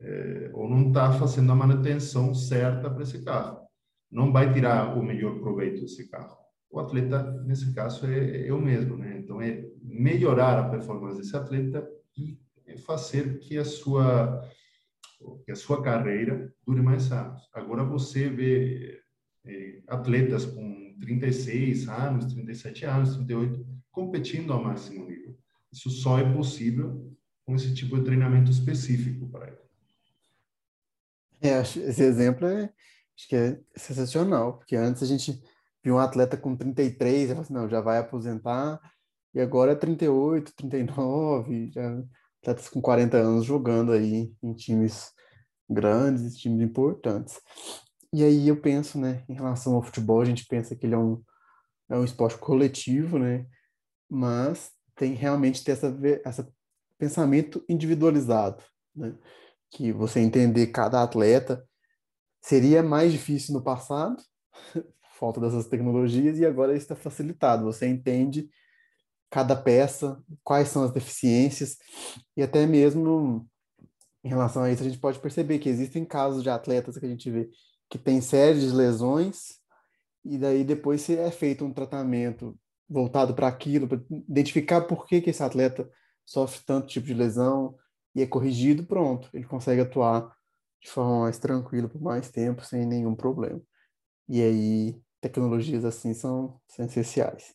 é, 0.00 0.50
ou 0.52 0.68
não 0.68 0.88
está 0.88 1.12
fazendo 1.12 1.52
a 1.52 1.54
manutenção 1.54 2.34
certa 2.34 2.90
para 2.90 3.02
esse 3.02 3.24
carro 3.24 3.61
não 4.12 4.30
vai 4.30 4.52
tirar 4.52 4.96
o 4.96 5.02
melhor 5.02 5.40
proveito 5.40 5.80
desse 5.80 6.06
carro. 6.08 6.36
O 6.70 6.78
atleta, 6.78 7.42
nesse 7.44 7.74
caso, 7.74 8.06
é, 8.06 8.46
é 8.46 8.52
o 8.52 8.60
mesmo, 8.60 8.96
né? 8.96 9.18
Então, 9.18 9.40
é 9.40 9.64
melhorar 9.82 10.58
a 10.58 10.68
performance 10.68 11.18
desse 11.18 11.34
atleta 11.34 11.88
e 12.16 12.38
fazer 12.86 13.38
que 13.38 13.58
a 13.58 13.64
sua 13.64 14.48
que 15.44 15.52
a 15.52 15.56
sua 15.56 15.80
carreira 15.80 16.52
dure 16.66 16.82
mais 16.82 17.12
anos. 17.12 17.48
Agora 17.54 17.84
você 17.84 18.28
vê 18.28 19.00
é, 19.44 19.80
atletas 19.86 20.44
com 20.44 20.96
36 21.00 21.88
anos, 21.88 22.32
37 22.32 22.84
anos, 22.84 23.14
38 23.14 23.64
competindo 23.92 24.52
ao 24.52 24.64
máximo 24.64 25.06
nível. 25.06 25.36
Isso 25.72 25.90
só 25.90 26.18
é 26.18 26.32
possível 26.32 27.08
com 27.44 27.54
esse 27.54 27.72
tipo 27.72 27.96
de 27.96 28.04
treinamento 28.04 28.50
específico 28.50 29.28
para 29.28 29.46
ele. 29.46 29.56
É, 31.40 31.60
esse 31.60 32.02
exemplo 32.02 32.46
é 32.46 32.72
Acho 33.16 33.28
que 33.28 33.36
é 33.36 33.60
sensacional, 33.76 34.58
porque 34.58 34.76
antes 34.76 35.02
a 35.02 35.06
gente 35.06 35.40
viu 35.84 35.96
um 35.96 35.98
atleta 35.98 36.36
com 36.36 36.56
33, 36.56 37.30
e 37.30 37.32
assim, 37.32 37.52
não, 37.52 37.68
já 37.68 37.80
vai 37.80 37.98
aposentar, 37.98 38.80
e 39.34 39.40
agora 39.40 39.72
é 39.72 39.74
38, 39.74 40.52
39, 40.56 41.70
já 41.70 42.02
atletas 42.42 42.68
com 42.68 42.80
40 42.80 43.16
anos 43.16 43.44
jogando 43.44 43.92
aí 43.92 44.34
em 44.42 44.52
times 44.52 45.12
grandes, 45.70 46.36
times 46.36 46.60
importantes. 46.60 47.40
E 48.12 48.22
aí 48.22 48.48
eu 48.48 48.60
penso, 48.60 48.98
né, 48.98 49.24
em 49.28 49.34
relação 49.34 49.74
ao 49.74 49.82
futebol, 49.82 50.20
a 50.20 50.24
gente 50.24 50.44
pensa 50.46 50.76
que 50.76 50.84
ele 50.84 50.94
é 50.94 50.98
um, 50.98 51.22
é 51.88 51.96
um 51.96 52.04
esporte 52.04 52.38
coletivo, 52.38 53.18
né, 53.18 53.46
mas 54.10 54.70
tem 54.94 55.14
realmente 55.14 55.64
ter 55.64 55.72
essa, 55.72 55.96
essa 56.24 56.52
pensamento 56.98 57.64
individualizado, 57.68 58.62
né, 58.94 59.14
que 59.70 59.92
você 59.92 60.20
entender 60.20 60.66
cada 60.66 61.02
atleta, 61.02 61.66
Seria 62.42 62.82
mais 62.82 63.12
difícil 63.12 63.54
no 63.54 63.62
passado, 63.62 64.22
falta 65.18 65.40
dessas 65.40 65.66
tecnologias, 65.66 66.38
e 66.38 66.44
agora 66.44 66.76
está 66.76 66.94
facilitado. 66.94 67.64
Você 67.64 67.86
entende 67.86 68.50
cada 69.30 69.56
peça, 69.56 70.22
quais 70.44 70.68
são 70.68 70.82
as 70.82 70.92
deficiências, 70.92 71.78
e 72.36 72.42
até 72.42 72.66
mesmo 72.66 73.48
em 74.24 74.28
relação 74.28 74.62
a 74.62 74.70
isso, 74.70 74.82
a 74.82 74.86
gente 74.86 75.00
pode 75.00 75.18
perceber 75.18 75.58
que 75.58 75.68
existem 75.68 76.04
casos 76.04 76.42
de 76.42 76.50
atletas 76.50 76.96
que 76.96 77.04
a 77.04 77.08
gente 77.08 77.30
vê 77.30 77.50
que 77.90 77.98
tem 77.98 78.20
séries 78.20 78.62
de 78.62 78.70
lesões 78.70 79.58
e 80.24 80.38
daí 80.38 80.64
depois 80.64 81.08
é 81.10 81.30
feito 81.30 81.64
um 81.64 81.72
tratamento 81.72 82.56
voltado 82.88 83.34
para 83.34 83.48
aquilo, 83.48 83.88
para 83.88 84.00
identificar 84.28 84.82
por 84.82 85.06
que, 85.06 85.20
que 85.20 85.30
esse 85.30 85.42
atleta 85.42 85.90
sofre 86.24 86.60
tanto 86.64 86.86
tipo 86.86 87.06
de 87.06 87.14
lesão 87.14 87.76
e 88.14 88.22
é 88.22 88.26
corrigido, 88.26 88.84
pronto, 88.84 89.28
ele 89.34 89.44
consegue 89.44 89.80
atuar 89.80 90.34
de 90.82 90.90
forma 90.90 91.20
mais 91.20 91.38
tranquila 91.38 91.88
por 91.88 92.00
mais 92.00 92.30
tempo, 92.30 92.64
sem 92.64 92.84
nenhum 92.84 93.14
problema. 93.14 93.60
E 94.28 94.42
aí, 94.42 95.00
tecnologias 95.20 95.84
assim 95.84 96.12
são, 96.12 96.60
são 96.66 96.84
essenciais. 96.84 97.54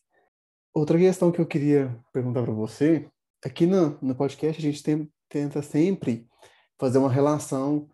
Outra 0.72 0.98
questão 0.98 1.30
que 1.30 1.40
eu 1.40 1.46
queria 1.46 1.98
perguntar 2.12 2.42
para 2.42 2.52
você, 2.52 3.08
aqui 3.44 3.66
no, 3.66 3.98
no 4.00 4.14
podcast 4.14 4.58
a 4.58 4.70
gente 4.70 4.82
tem, 4.82 5.12
tenta 5.28 5.60
sempre 5.62 6.26
fazer 6.78 6.98
uma 6.98 7.10
relação 7.10 7.88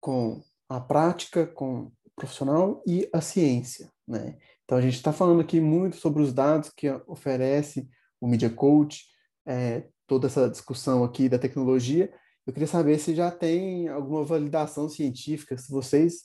com 0.00 0.42
a 0.68 0.80
prática, 0.80 1.46
com 1.46 1.82
o 1.84 1.92
profissional 2.16 2.82
e 2.86 3.08
a 3.12 3.20
ciência, 3.20 3.90
né? 4.06 4.38
Então 4.64 4.78
a 4.78 4.80
gente 4.80 4.94
está 4.94 5.12
falando 5.12 5.40
aqui 5.40 5.60
muito 5.60 5.96
sobre 5.96 6.22
os 6.22 6.32
dados 6.32 6.70
que 6.70 6.88
oferece 7.06 7.88
o 8.20 8.26
Media 8.26 8.48
Coach, 8.50 9.04
é, 9.46 9.86
toda 10.06 10.26
essa 10.26 10.48
discussão 10.48 11.04
aqui 11.04 11.28
da 11.28 11.38
tecnologia. 11.38 12.12
Eu 12.46 12.52
queria 12.52 12.66
saber 12.66 12.98
se 12.98 13.14
já 13.14 13.30
tem 13.30 13.88
alguma 13.88 14.24
validação 14.24 14.88
científica, 14.88 15.56
se 15.56 15.70
vocês, 15.70 16.24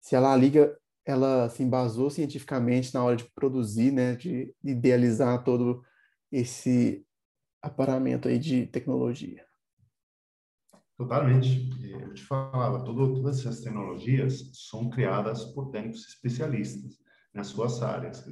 se 0.00 0.14
a 0.14 0.20
La 0.20 0.36
Liga 0.36 0.76
ela 1.04 1.48
se 1.50 1.62
embasou 1.62 2.10
cientificamente 2.10 2.92
na 2.94 3.04
hora 3.04 3.16
de 3.16 3.24
produzir, 3.34 3.92
né, 3.92 4.16
de 4.16 4.54
idealizar 4.62 5.44
todo 5.44 5.82
esse 6.32 7.06
aparamento 7.62 8.28
aí 8.28 8.38
de 8.38 8.66
tecnologia. 8.66 9.44
Totalmente. 10.96 11.70
Eu 11.90 12.14
te 12.14 12.22
falava, 12.24 12.84
todo, 12.84 13.14
todas 13.14 13.40
essas 13.40 13.60
tecnologias 13.60 14.50
são 14.52 14.88
criadas 14.90 15.44
por 15.46 15.70
técnicos 15.70 16.06
especialistas 16.06 16.98
nas 17.32 17.48
suas 17.48 17.82
áreas, 17.82 18.24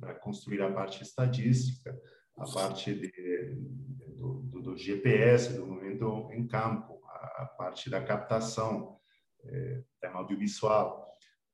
para 0.00 0.14
construir 0.14 0.62
a 0.62 0.72
parte 0.72 1.02
estatística, 1.02 1.94
a 2.38 2.44
parte 2.50 2.94
de, 2.94 3.54
do, 4.16 4.42
do, 4.44 4.62
do, 4.62 4.76
GPS, 4.76 5.52
do 5.52 5.66
em 6.32 6.46
campo, 6.46 7.00
a, 7.04 7.46
parte 7.58 7.90
da 7.90 8.02
captação, 8.02 8.96
é, 9.44 9.82
tema 10.00 10.18
audiovisual, 10.18 11.04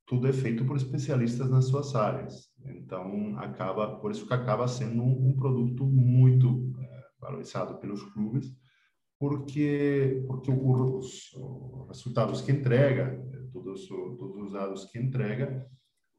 tudo 0.07 0.27
é 0.27 0.33
feito 0.33 0.65
por 0.65 0.77
especialistas 0.77 1.51
nas 1.51 1.67
suas 1.67 1.95
áreas. 1.95 2.51
Então, 2.65 3.39
acaba, 3.39 3.99
por 4.01 4.11
isso 4.11 4.27
que 4.27 4.35
acaba 4.35 4.67
sendo 4.69 5.03
um, 5.03 5.29
um 5.29 5.37
produto 5.37 5.85
muito 5.87 6.73
é, 6.79 7.03
valorizado 7.21 7.79
pelos 7.79 8.03
clubes, 8.13 8.53
porque 9.19 10.25
porque 10.27 10.51
os, 10.51 11.33
os 11.35 11.89
resultados 11.89 12.41
que 12.41 12.53
entrega, 12.53 13.23
todos, 13.53 13.87
todos 13.87 14.37
os 14.47 14.53
dados 14.53 14.85
que 14.87 14.99
entrega, 14.99 15.69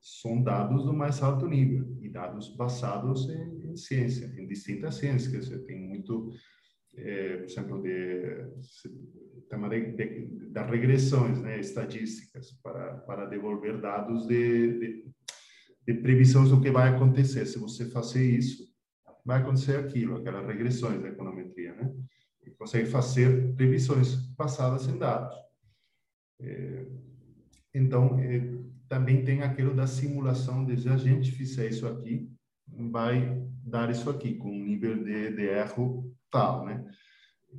são 0.02 0.42
dados 0.42 0.84
do 0.84 0.94
mais 0.94 1.22
alto 1.22 1.48
nível 1.48 1.96
e 2.02 2.10
dados 2.10 2.56
basados 2.56 3.30
em, 3.30 3.72
em 3.72 3.76
ciência, 3.76 4.26
em 4.38 4.48
distintas 4.48 4.96
ciências. 4.96 5.48
Você 5.48 5.60
tem 5.60 5.80
muito, 5.80 6.32
é, 6.96 7.38
por 7.38 7.46
exemplo, 7.46 7.82
de, 7.82 8.48
de, 9.68 9.92
de, 9.96 10.50
das 10.50 10.70
regressões 10.70 11.42
né, 11.42 11.60
estatísticas 11.60 12.52
para, 12.62 12.96
para 13.00 13.26
devolver 13.26 13.80
dados 13.80 14.28
de, 14.28 14.80
de, 14.80 15.06
de 15.88 15.94
previsões 16.02 16.50
do 16.50 16.62
que 16.62 16.72
vai 16.72 16.90
acontecer. 16.90 17.46
Se 17.46 17.58
você 17.58 17.86
fazer 17.90 18.24
isso, 18.24 18.72
vai 19.26 19.42
acontecer 19.42 19.78
aquilo, 19.78 20.18
aquelas 20.18 20.46
regressões 20.46 21.02
da 21.02 21.10
econometria, 21.10 21.74
né? 21.76 21.94
E 22.46 22.52
consegue 22.52 22.90
fazer 22.90 23.54
previsões 23.56 24.16
basadas 24.36 24.88
em 24.88 24.98
dados. 24.98 25.36
É, 26.40 26.88
então, 27.74 28.20
é, 28.20 28.42
também 28.90 29.24
tem 29.24 29.42
aquilo 29.44 29.74
da 29.74 29.88
simulação 29.88 30.66
de 30.66 30.82
se 30.82 30.90
a 30.90 30.98
gente 30.98 31.32
fizer 31.32 31.70
isso 31.70 31.88
aqui, 31.88 32.30
vai 32.92 33.42
dar 33.64 33.90
isso 33.90 34.10
aqui, 34.10 34.36
com 34.36 34.50
um 34.50 34.64
nível 34.64 35.04
de, 35.04 35.36
de 35.36 35.44
erro 35.44 36.14
tal, 36.30 36.66
né? 36.66 36.86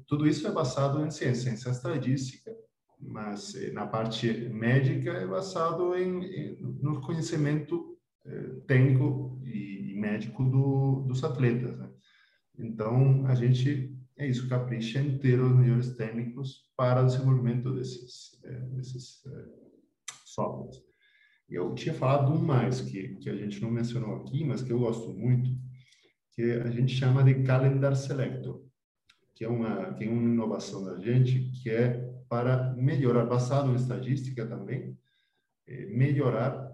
Tudo 0.07 0.27
isso 0.27 0.47
é 0.47 0.51
baseado 0.51 1.05
em 1.05 1.11
ciência, 1.11 1.51
ciência 1.51 1.71
estadística, 1.71 2.55
mas 2.99 3.55
eh, 3.55 3.73
na 3.73 3.87
parte 3.87 4.33
médica 4.49 5.11
é 5.11 5.27
baseado 5.27 5.95
em, 5.95 6.25
em 6.25 6.57
no 6.81 7.01
conhecimento 7.01 7.99
eh, 8.25 8.61
técnico 8.67 9.41
e, 9.45 9.93
e 9.93 10.01
médico 10.01 10.45
do, 10.45 11.05
dos 11.07 11.23
atletas, 11.23 11.77
né? 11.79 11.91
Então, 12.59 13.27
a 13.27 13.35
gente, 13.35 13.95
é 14.17 14.27
isso, 14.27 14.49
capricha 14.49 15.03
ter 15.21 15.41
os 15.41 15.55
melhores 15.55 15.95
técnicos 15.97 16.71
para 16.77 17.03
o 17.03 17.07
desenvolvimento 17.07 17.75
desses, 17.75 18.41
eh, 18.45 18.61
desses 18.71 19.25
eh, 19.27 19.49
softwares. 20.25 20.92
Eu 21.53 21.75
tinha 21.75 21.95
falado 21.95 22.33
um 22.33 22.39
mais 22.39 22.81
que, 22.81 23.17
que 23.17 23.29
a 23.29 23.37
gente 23.37 23.61
não 23.61 23.71
mencionou 23.71 24.17
aqui, 24.17 24.45
mas 24.45 24.63
que 24.63 24.73
eu 24.73 24.79
gosto 24.79 25.13
muito, 25.13 25.51
que 26.33 26.43
a 26.53 26.71
gente 26.71 26.95
chama 26.95 27.23
de 27.23 27.43
Calendar 27.43 27.95
Selector, 27.95 28.65
que 29.35 29.45
é 29.45 29.49
uma, 29.49 29.93
que 29.95 30.05
é 30.05 30.09
uma 30.09 30.23
inovação 30.23 30.83
da 30.83 30.99
gente, 30.99 31.51
que 31.63 31.69
é 31.69 32.11
para 32.29 32.73
melhorar, 32.75 33.27
basado 33.27 33.71
em 33.71 33.75
estatística 33.75 34.47
também, 34.47 34.97
é 35.67 35.87
melhorar 35.87 36.73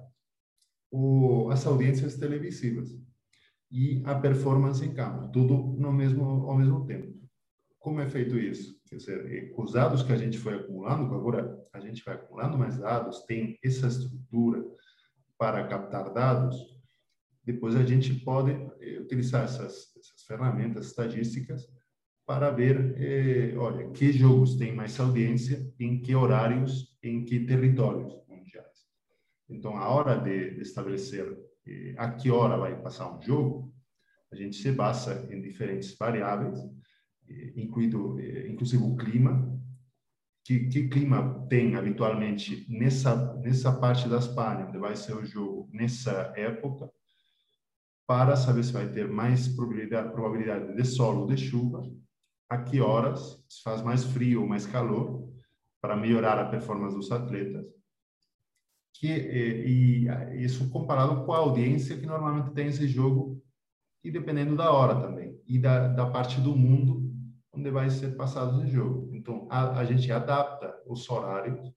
o, 0.90 1.50
as 1.50 1.66
audiências 1.66 2.16
televisivas 2.16 2.96
e 3.70 4.00
a 4.04 4.14
performance 4.14 4.84
em 4.84 4.94
campo, 4.94 5.30
tudo 5.32 5.76
no 5.76 5.92
mesmo, 5.92 6.24
ao 6.24 6.56
mesmo 6.56 6.86
tempo. 6.86 7.17
Como 7.78 8.00
é 8.00 8.08
feito 8.08 8.36
isso? 8.36 8.80
Quer 8.88 8.96
dizer, 8.96 9.54
os 9.56 9.72
dados 9.72 10.02
que 10.02 10.12
a 10.12 10.16
gente 10.16 10.38
foi 10.38 10.54
acumulando, 10.54 11.14
agora 11.14 11.58
a 11.72 11.80
gente 11.80 12.04
vai 12.04 12.14
acumulando 12.14 12.58
mais 12.58 12.78
dados, 12.78 13.24
tem 13.24 13.58
essa 13.62 13.86
estrutura 13.86 14.64
para 15.38 15.66
captar 15.68 16.12
dados, 16.12 16.56
depois 17.44 17.76
a 17.76 17.84
gente 17.84 18.12
pode 18.12 18.50
eh, 18.80 18.98
utilizar 19.00 19.44
essas, 19.44 19.96
essas 19.96 20.22
ferramentas 20.26 20.86
estatísticas 20.86 21.66
para 22.26 22.50
ver, 22.50 22.94
eh, 22.98 23.56
olha, 23.56 23.88
que 23.90 24.12
jogos 24.12 24.56
têm 24.56 24.74
mais 24.74 25.00
audiência, 25.00 25.72
em 25.80 25.98
que 26.02 26.14
horários, 26.14 26.94
em 27.02 27.24
que 27.24 27.46
territórios 27.46 28.12
mundiais. 28.28 28.86
Então, 29.48 29.78
a 29.78 29.88
hora 29.88 30.16
de 30.18 30.60
estabelecer 30.60 31.38
eh, 31.66 31.94
a 31.96 32.12
que 32.12 32.30
hora 32.30 32.58
vai 32.58 32.78
passar 32.82 33.16
um 33.16 33.22
jogo, 33.22 33.72
a 34.30 34.36
gente 34.36 34.56
se 34.56 34.70
basa 34.70 35.26
em 35.32 35.40
diferentes 35.40 35.96
variáveis, 35.96 36.58
incluído, 37.56 38.18
inclusive 38.48 38.82
o 38.82 38.96
clima, 38.96 39.58
que, 40.44 40.68
que 40.68 40.88
clima 40.88 41.46
tem 41.48 41.76
habitualmente 41.76 42.64
nessa 42.68 43.34
nessa 43.36 43.72
parte 43.72 44.08
da 44.08 44.18
Espanha, 44.18 44.66
onde 44.66 44.78
vai 44.78 44.96
ser 44.96 45.14
o 45.14 45.24
jogo 45.24 45.68
nessa 45.72 46.32
época, 46.36 46.90
para 48.06 48.34
saber 48.36 48.64
se 48.64 48.72
vai 48.72 48.88
ter 48.88 49.06
mais 49.06 49.48
probabilidade, 49.48 50.10
probabilidade 50.12 50.74
de 50.74 50.84
sol 50.84 51.18
ou 51.18 51.26
de 51.26 51.36
chuva, 51.36 51.82
a 52.48 52.56
que 52.56 52.80
horas 52.80 53.44
se 53.46 53.62
faz 53.62 53.82
mais 53.82 54.04
frio 54.04 54.40
ou 54.40 54.48
mais 54.48 54.64
calor, 54.64 55.28
para 55.80 55.94
melhorar 55.94 56.38
a 56.38 56.48
performance 56.48 56.96
dos 56.96 57.12
atletas. 57.12 57.66
Que, 58.94 59.06
e, 59.06 60.08
e 60.08 60.44
isso 60.44 60.70
comparado 60.70 61.24
com 61.24 61.32
a 61.32 61.38
audiência 61.38 61.96
que 61.96 62.06
normalmente 62.06 62.54
tem 62.54 62.68
esse 62.68 62.88
jogo, 62.88 63.40
e 64.02 64.10
dependendo 64.10 64.56
da 64.56 64.72
hora 64.72 64.98
também, 65.00 65.38
e 65.46 65.58
da, 65.58 65.88
da 65.88 66.06
parte 66.10 66.40
do 66.40 66.56
mundo 66.56 67.07
onde 67.58 67.70
vai 67.70 67.90
ser 67.90 68.16
passado 68.16 68.62
esse 68.62 68.70
jogo. 68.70 69.10
Então, 69.14 69.48
a, 69.50 69.80
a 69.80 69.84
gente 69.84 70.10
adapta 70.12 70.74
os 70.86 71.08
horários 71.10 71.72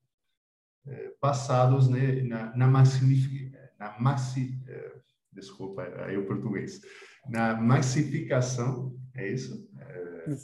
é, 0.88 1.13
passados 1.20 1.89
né, 1.89 2.22
na, 2.22 2.56
na, 2.56 2.67
na 2.67 4.00
maxi, 4.00 4.62
é, 4.67 4.96
desculpa, 5.32 5.84
aí 6.06 6.17
o 6.17 6.26
português, 6.26 6.82
na 7.28 7.60
massificação, 7.60 8.96
é 9.15 9.32
isso? 9.32 9.70
É, 9.80 10.36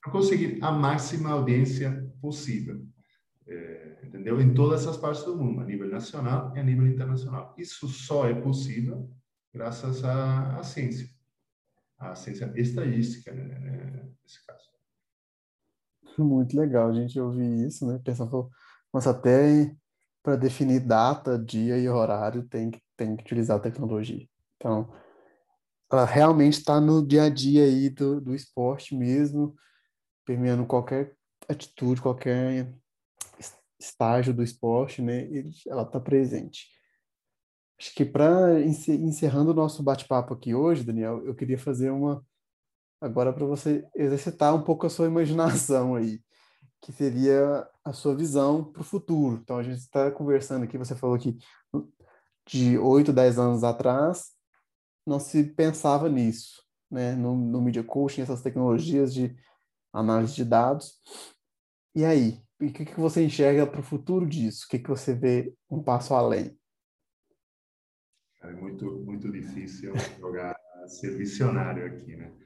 para 0.00 0.12
conseguir 0.12 0.58
a 0.62 0.72
máxima 0.72 1.30
audiência 1.30 2.10
possível. 2.20 2.84
É, 3.46 4.00
entendeu? 4.04 4.40
Em 4.40 4.54
todas 4.54 4.86
as 4.86 4.96
partes 4.96 5.24
do 5.24 5.36
mundo, 5.36 5.60
a 5.60 5.64
nível 5.64 5.88
nacional 5.88 6.52
e 6.56 6.60
a 6.60 6.62
nível 6.62 6.86
internacional. 6.86 7.54
Isso 7.58 7.88
só 7.88 8.28
é 8.28 8.34
possível 8.34 9.10
graças 9.52 10.04
à, 10.04 10.58
à 10.58 10.62
ciência, 10.62 11.08
à 11.98 12.14
ciência 12.14 12.50
estadística, 12.56 13.32
né, 13.32 13.58
né 13.58 14.08
nesse 14.22 14.44
caso. 14.46 14.61
Muito 16.18 16.56
legal 16.58 16.88
a 16.88 16.92
gente 16.92 17.18
ouvir 17.18 17.66
isso, 17.66 17.86
né? 17.86 18.00
Pensando, 18.04 18.50
mas 18.92 19.06
até 19.06 19.74
para 20.22 20.36
definir 20.36 20.80
data, 20.80 21.38
dia 21.38 21.76
e 21.78 21.88
horário 21.88 22.46
tem 22.48 22.70
que, 22.70 22.80
tem 22.96 23.16
que 23.16 23.22
utilizar 23.22 23.56
a 23.56 23.60
tecnologia. 23.60 24.26
Então, 24.56 24.92
ela 25.90 26.04
realmente 26.04 26.58
está 26.58 26.80
no 26.80 27.06
dia 27.06 27.24
a 27.24 27.28
dia 27.28 27.64
aí 27.64 27.90
do, 27.90 28.20
do 28.20 28.34
esporte 28.34 28.94
mesmo, 28.94 29.54
permeando 30.24 30.64
qualquer 30.64 31.14
atitude, 31.48 32.00
qualquer 32.00 32.72
estágio 33.78 34.32
do 34.32 34.42
esporte, 34.42 35.02
né? 35.02 35.28
Ela 35.66 35.82
está 35.82 35.98
presente. 36.00 36.68
Acho 37.78 37.94
que 37.94 38.04
para 38.04 38.60
encerrando 38.60 39.50
o 39.50 39.54
nosso 39.54 39.82
bate-papo 39.82 40.32
aqui 40.32 40.54
hoje, 40.54 40.84
Daniel, 40.84 41.24
eu 41.26 41.34
queria 41.34 41.58
fazer 41.58 41.90
uma 41.90 42.24
agora 43.02 43.32
para 43.32 43.44
você 43.44 43.84
exercitar 43.96 44.54
um 44.54 44.62
pouco 44.62 44.86
a 44.86 44.90
sua 44.90 45.06
imaginação 45.06 45.96
aí. 45.96 46.22
que 46.80 46.92
seria 46.92 47.68
a 47.84 47.92
sua 47.92 48.14
visão 48.16 48.64
para 48.64 48.82
o 48.82 48.84
futuro. 48.84 49.40
Então, 49.42 49.56
a 49.56 49.62
gente 49.62 49.78
está 49.78 50.10
conversando 50.10 50.64
aqui, 50.64 50.76
você 50.76 50.96
falou 50.96 51.16
que 51.18 51.38
de 52.46 52.76
8, 52.76 53.12
10 53.12 53.38
anos 53.38 53.62
atrás, 53.62 54.32
não 55.06 55.20
se 55.20 55.44
pensava 55.44 56.08
nisso, 56.08 56.64
né? 56.90 57.14
No, 57.14 57.36
no 57.36 57.62
Media 57.62 57.84
Coaching, 57.84 58.22
essas 58.22 58.42
tecnologias 58.42 59.14
de 59.14 59.36
análise 59.92 60.34
de 60.34 60.44
dados. 60.44 61.00
E 61.94 62.04
aí, 62.04 62.42
o 62.60 62.72
que, 62.72 62.84
que 62.84 63.00
você 63.00 63.24
enxerga 63.24 63.64
para 63.66 63.80
o 63.80 63.84
futuro 63.84 64.26
disso? 64.26 64.64
O 64.66 64.68
que, 64.68 64.80
que 64.80 64.88
você 64.88 65.14
vê 65.14 65.54
um 65.70 65.82
passo 65.82 66.14
além? 66.14 66.58
É 68.42 68.52
muito, 68.52 68.86
muito 69.00 69.30
difícil 69.30 69.92
jogar, 70.18 70.56
ser 70.88 71.16
visionário 71.16 71.86
aqui, 71.86 72.16
né? 72.16 72.41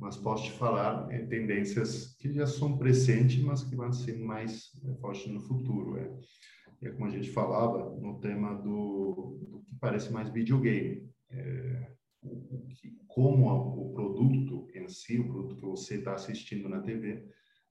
Mas 0.00 0.16
posso 0.16 0.44
te 0.44 0.52
falar 0.52 1.12
é, 1.12 1.18
tendências 1.26 2.16
que 2.18 2.32
já 2.32 2.46
são 2.46 2.78
presentes, 2.78 3.42
mas 3.42 3.62
que 3.62 3.76
vão 3.76 3.92
ser 3.92 4.18
mais 4.18 4.70
é, 4.82 4.94
fortes 4.94 5.30
no 5.30 5.40
futuro. 5.40 5.98
É. 5.98 6.86
é 6.86 6.90
como 6.90 7.04
a 7.04 7.10
gente 7.10 7.30
falava 7.30 7.94
no 8.00 8.18
tema 8.18 8.54
do, 8.54 9.38
do 9.50 9.60
que 9.60 9.74
parece 9.78 10.10
mais 10.10 10.30
videogame. 10.30 11.06
É, 11.30 11.92
o, 12.22 12.66
que, 12.70 12.98
como 13.06 13.50
o 13.50 13.92
produto 13.92 14.68
em 14.74 14.88
si, 14.88 15.18
o 15.18 15.28
produto 15.28 15.56
que 15.56 15.66
você 15.66 15.96
está 15.96 16.14
assistindo 16.14 16.68
na 16.68 16.80
TV, 16.80 17.28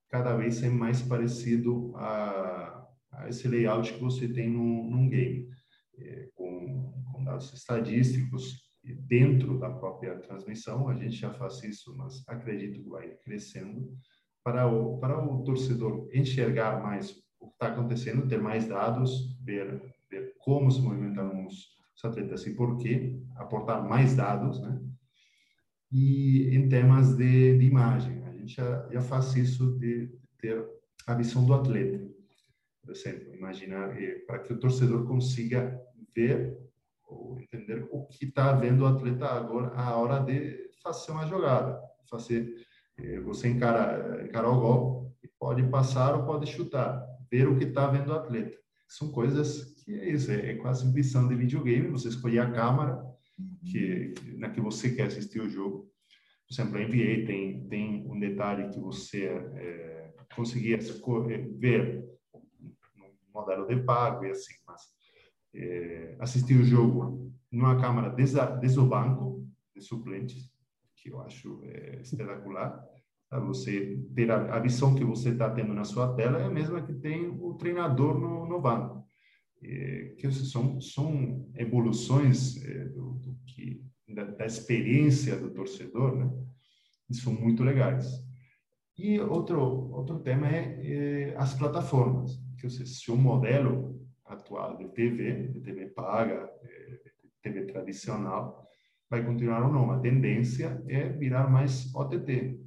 cada 0.07 0.35
vez 0.35 0.61
é 0.61 0.69
mais 0.69 1.01
parecido 1.01 1.93
a, 1.95 2.87
a 3.11 3.27
esse 3.27 3.47
layout 3.47 3.93
que 3.93 3.99
você 3.99 4.27
tem 4.27 4.49
no, 4.49 4.89
num 4.89 5.09
game, 5.09 5.49
é, 5.97 6.29
com, 6.35 6.93
com, 7.11 7.23
dados 7.23 7.51
estatísticos 7.53 8.68
dentro 8.83 9.59
da 9.59 9.69
própria 9.69 10.17
transmissão. 10.19 10.87
A 10.87 10.95
gente 10.95 11.15
já 11.15 11.33
faz 11.33 11.63
isso, 11.63 11.95
mas 11.97 12.23
acredito 12.27 12.81
que 12.81 12.89
vai 12.89 13.09
crescendo 13.23 13.93
para 14.43 14.67
o 14.67 14.97
para 14.99 15.23
o 15.23 15.43
torcedor 15.43 16.09
enxergar 16.13 16.81
mais 16.81 17.11
o 17.39 17.47
que 17.47 17.53
está 17.53 17.67
acontecendo, 17.67 18.27
ter 18.27 18.41
mais 18.41 18.67
dados, 18.67 19.37
ver 19.43 19.81
ver 20.09 20.33
como 20.39 20.71
se 20.71 20.81
movimentaram 20.81 21.45
os, 21.45 21.67
os 21.95 22.05
atletas 22.05 22.45
e 22.47 22.55
por 22.55 22.77
quê, 22.77 23.21
aportar 23.35 23.87
mais 23.87 24.15
dados, 24.15 24.59
né? 24.61 24.81
E 25.91 26.55
em 26.55 26.69
temas 26.69 27.15
de, 27.15 27.57
de 27.57 27.65
imagem, 27.65 28.19
gente 28.49 28.55
já, 28.55 28.89
já 28.91 29.01
faz 29.01 29.35
isso 29.35 29.77
de 29.77 30.09
ter 30.39 30.65
a 31.05 31.13
visão 31.13 31.45
do 31.45 31.53
atleta. 31.53 32.03
Por 32.81 32.91
exemplo, 32.91 33.35
imaginar 33.35 34.01
eh, 34.01 34.19
para 34.25 34.39
que 34.39 34.53
o 34.53 34.59
torcedor 34.59 35.05
consiga 35.05 35.79
ver 36.15 36.57
ou 37.09 37.39
entender 37.39 37.87
o 37.91 38.05
que 38.05 38.25
está 38.25 38.53
vendo 38.53 38.83
o 38.83 38.87
atleta 38.87 39.25
agora 39.25 39.69
a 39.75 39.95
hora 39.97 40.19
de 40.19 40.69
fazer 40.83 41.11
uma 41.11 41.25
jogada, 41.25 41.79
fazer 42.09 42.65
eh, 42.97 43.19
você 43.21 43.49
encara 43.49 44.23
encara 44.25 44.49
o 44.49 44.59
gol 44.59 44.99
pode 45.39 45.63
passar 45.69 46.15
ou 46.15 46.25
pode 46.25 46.47
chutar, 46.47 47.05
ver 47.31 47.47
o 47.47 47.57
que 47.57 47.65
está 47.65 47.87
vendo 47.87 48.09
o 48.09 48.15
atleta. 48.15 48.57
São 48.87 49.11
coisas 49.11 49.73
que 49.83 49.93
é 49.93 50.09
isso, 50.09 50.31
é, 50.31 50.51
é 50.51 50.55
quase 50.55 50.91
visão 50.91 51.27
de 51.27 51.35
videogame. 51.35 51.87
Você 51.89 52.09
escolhe 52.09 52.39
a 52.39 52.51
câmera 52.51 53.01
que 53.65 54.13
na 54.37 54.49
que 54.49 54.59
você 54.59 54.93
quer 54.93 55.07
assistir 55.07 55.39
o 55.39 55.49
jogo 55.49 55.89
por 56.49 56.53
exemplo, 56.55 56.77
a 56.77 56.81
NBA 56.81 57.27
tem, 57.27 57.67
tem 57.67 58.11
um 58.11 58.19
detalhe 58.19 58.69
que 58.69 58.79
você 58.79 59.25
é, 59.25 60.11
conseguia 60.35 60.77
é, 60.77 61.37
ver 61.59 62.03
no 62.97 63.13
modelo 63.31 63.67
de 63.67 63.83
pago 63.83 64.25
e 64.25 64.31
assim, 64.31 64.55
mas 64.65 64.81
é, 65.53 66.15
assistir 66.19 66.55
o 66.59 66.63
jogo 66.63 67.31
numa 67.51 67.79
câmera 67.79 68.09
desde, 68.09 68.79
o 68.79 68.85
banco 68.85 69.47
de 69.75 69.81
suplentes, 69.81 70.51
que 70.95 71.09
eu 71.09 71.21
acho 71.21 71.61
é, 71.65 72.01
espetacular. 72.01 72.83
Você 73.47 73.99
ter 74.15 74.31
a, 74.31 74.55
a 74.55 74.59
visão 74.59 74.95
que 74.95 75.03
você 75.03 75.29
está 75.29 75.49
tendo 75.49 75.73
na 75.73 75.83
sua 75.83 76.15
tela 76.15 76.39
é 76.39 76.45
a 76.45 76.49
mesma 76.49 76.81
que 76.81 76.93
tem 76.93 77.27
o 77.27 77.53
treinador 77.53 78.19
no, 78.19 78.47
no 78.47 78.59
banco. 78.59 79.05
É, 79.61 80.15
que 80.17 80.31
são, 80.31 80.79
são 80.79 81.51
evoluções 81.55 82.63
é, 82.63 82.85
do, 82.85 83.13
do 83.15 83.37
que 83.45 83.83
da, 84.07 84.23
da, 84.23 84.45
experiência 84.45 85.37
do 85.37 85.51
torcedor, 85.51 86.15
né? 86.15 86.31
Isso 87.09 87.23
são 87.23 87.33
muito 87.33 87.61
legais. 87.61 88.07
E 88.97 89.19
outro 89.19 89.59
outro 89.59 90.19
tema 90.19 90.47
é, 90.47 90.79
é 90.81 91.35
as 91.37 91.53
plataformas, 91.53 92.41
que 92.57 92.69
seja, 92.69 92.85
se 92.85 93.11
o 93.11 93.17
modelo 93.17 93.98
atual 94.49 94.77
de 94.77 94.87
TV, 94.89 95.47
de 95.49 95.61
TV 95.61 95.85
paga, 95.87 96.49
de 97.23 97.29
TV 97.41 97.65
tradicional, 97.65 98.67
vai 99.09 99.23
continuar 99.23 99.65
ou 99.65 99.71
não. 99.71 99.91
A 99.91 99.99
tendência 99.99 100.83
é 100.87 101.07
virar 101.09 101.49
mais 101.49 101.93
OTT, 101.93 102.59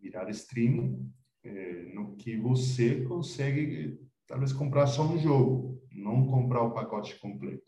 virar 0.00 0.28
streaming, 0.30 1.10
é, 1.44 1.94
no 1.94 2.16
que 2.16 2.36
você 2.36 3.04
consegue 3.04 4.00
talvez 4.26 4.52
comprar 4.52 4.88
só 4.88 5.06
um 5.06 5.18
jogo, 5.18 5.80
não 5.92 6.26
comprar 6.26 6.62
o 6.62 6.72
pacote 6.72 7.18
completo, 7.20 7.62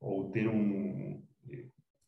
ou 0.00 0.30
ter 0.30 0.48
um 0.48 1.22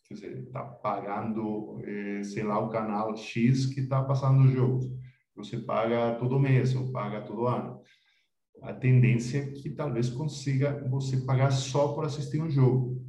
quer 0.05 0.14
dizer, 0.14 0.39
está 0.45 0.62
pagando, 0.62 1.80
eh, 1.84 2.22
sei 2.22 2.45
lá, 2.45 2.61
o 2.61 2.68
canal 2.68 3.16
X 3.16 3.66
que 3.66 3.80
está 3.80 4.05
passando 4.05 4.45
os 4.45 4.53
jogos. 4.53 4.87
Você 5.34 5.59
paga 5.59 6.14
todo 6.14 6.39
mês 6.39 6.76
ou 6.76 6.93
paga 6.93 7.22
todo 7.22 7.49
ano. 7.49 7.82
A 8.67 8.75
tendência 8.75 9.39
é 9.39 9.51
que 9.53 9.71
talvez 9.71 10.09
consiga 10.11 10.87
você 10.89 11.19
pagar 11.19 11.51
só 11.53 11.95
por 11.95 12.05
assistir 12.05 12.43
um 12.43 12.51
jogo. 12.51 13.01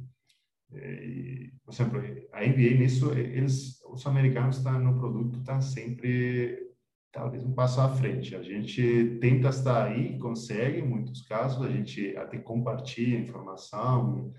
E, 0.72 1.52
por 1.64 1.72
exemplo, 1.72 2.00
a 2.32 2.40
NBA 2.40 2.78
nisso, 2.78 3.12
eles, 3.12 3.82
os 3.84 4.06
americanos 4.06 4.62
tá 4.62 4.78
no 4.78 4.98
produto, 4.98 5.40
está 5.40 5.60
sempre 5.60 6.68
talvez 7.12 7.44
um 7.44 7.52
passo 7.52 7.80
à 7.80 7.88
frente. 7.88 8.36
A 8.36 8.42
gente 8.42 9.18
tenta 9.20 9.48
estar 9.48 9.86
aí, 9.86 10.18
consegue, 10.18 10.78
em 10.78 10.86
muitos 10.86 11.22
casos, 11.22 11.64
a 11.64 11.70
gente 11.70 12.16
até 12.16 12.38
compartilha 12.38 13.18
informação, 13.18 14.32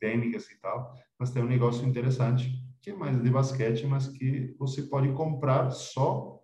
técnicas 0.00 0.50
e 0.50 0.60
tal, 0.60 0.92
mas 1.18 1.30
tem 1.30 1.42
um 1.42 1.48
negócio 1.48 1.86
interessante 1.86 2.50
que 2.82 2.90
é 2.90 2.94
mais 2.94 3.22
de 3.22 3.30
basquete, 3.30 3.86
mas 3.86 4.08
que 4.08 4.54
você 4.58 4.82
pode 4.82 5.12
comprar 5.12 5.70
só 5.70 6.40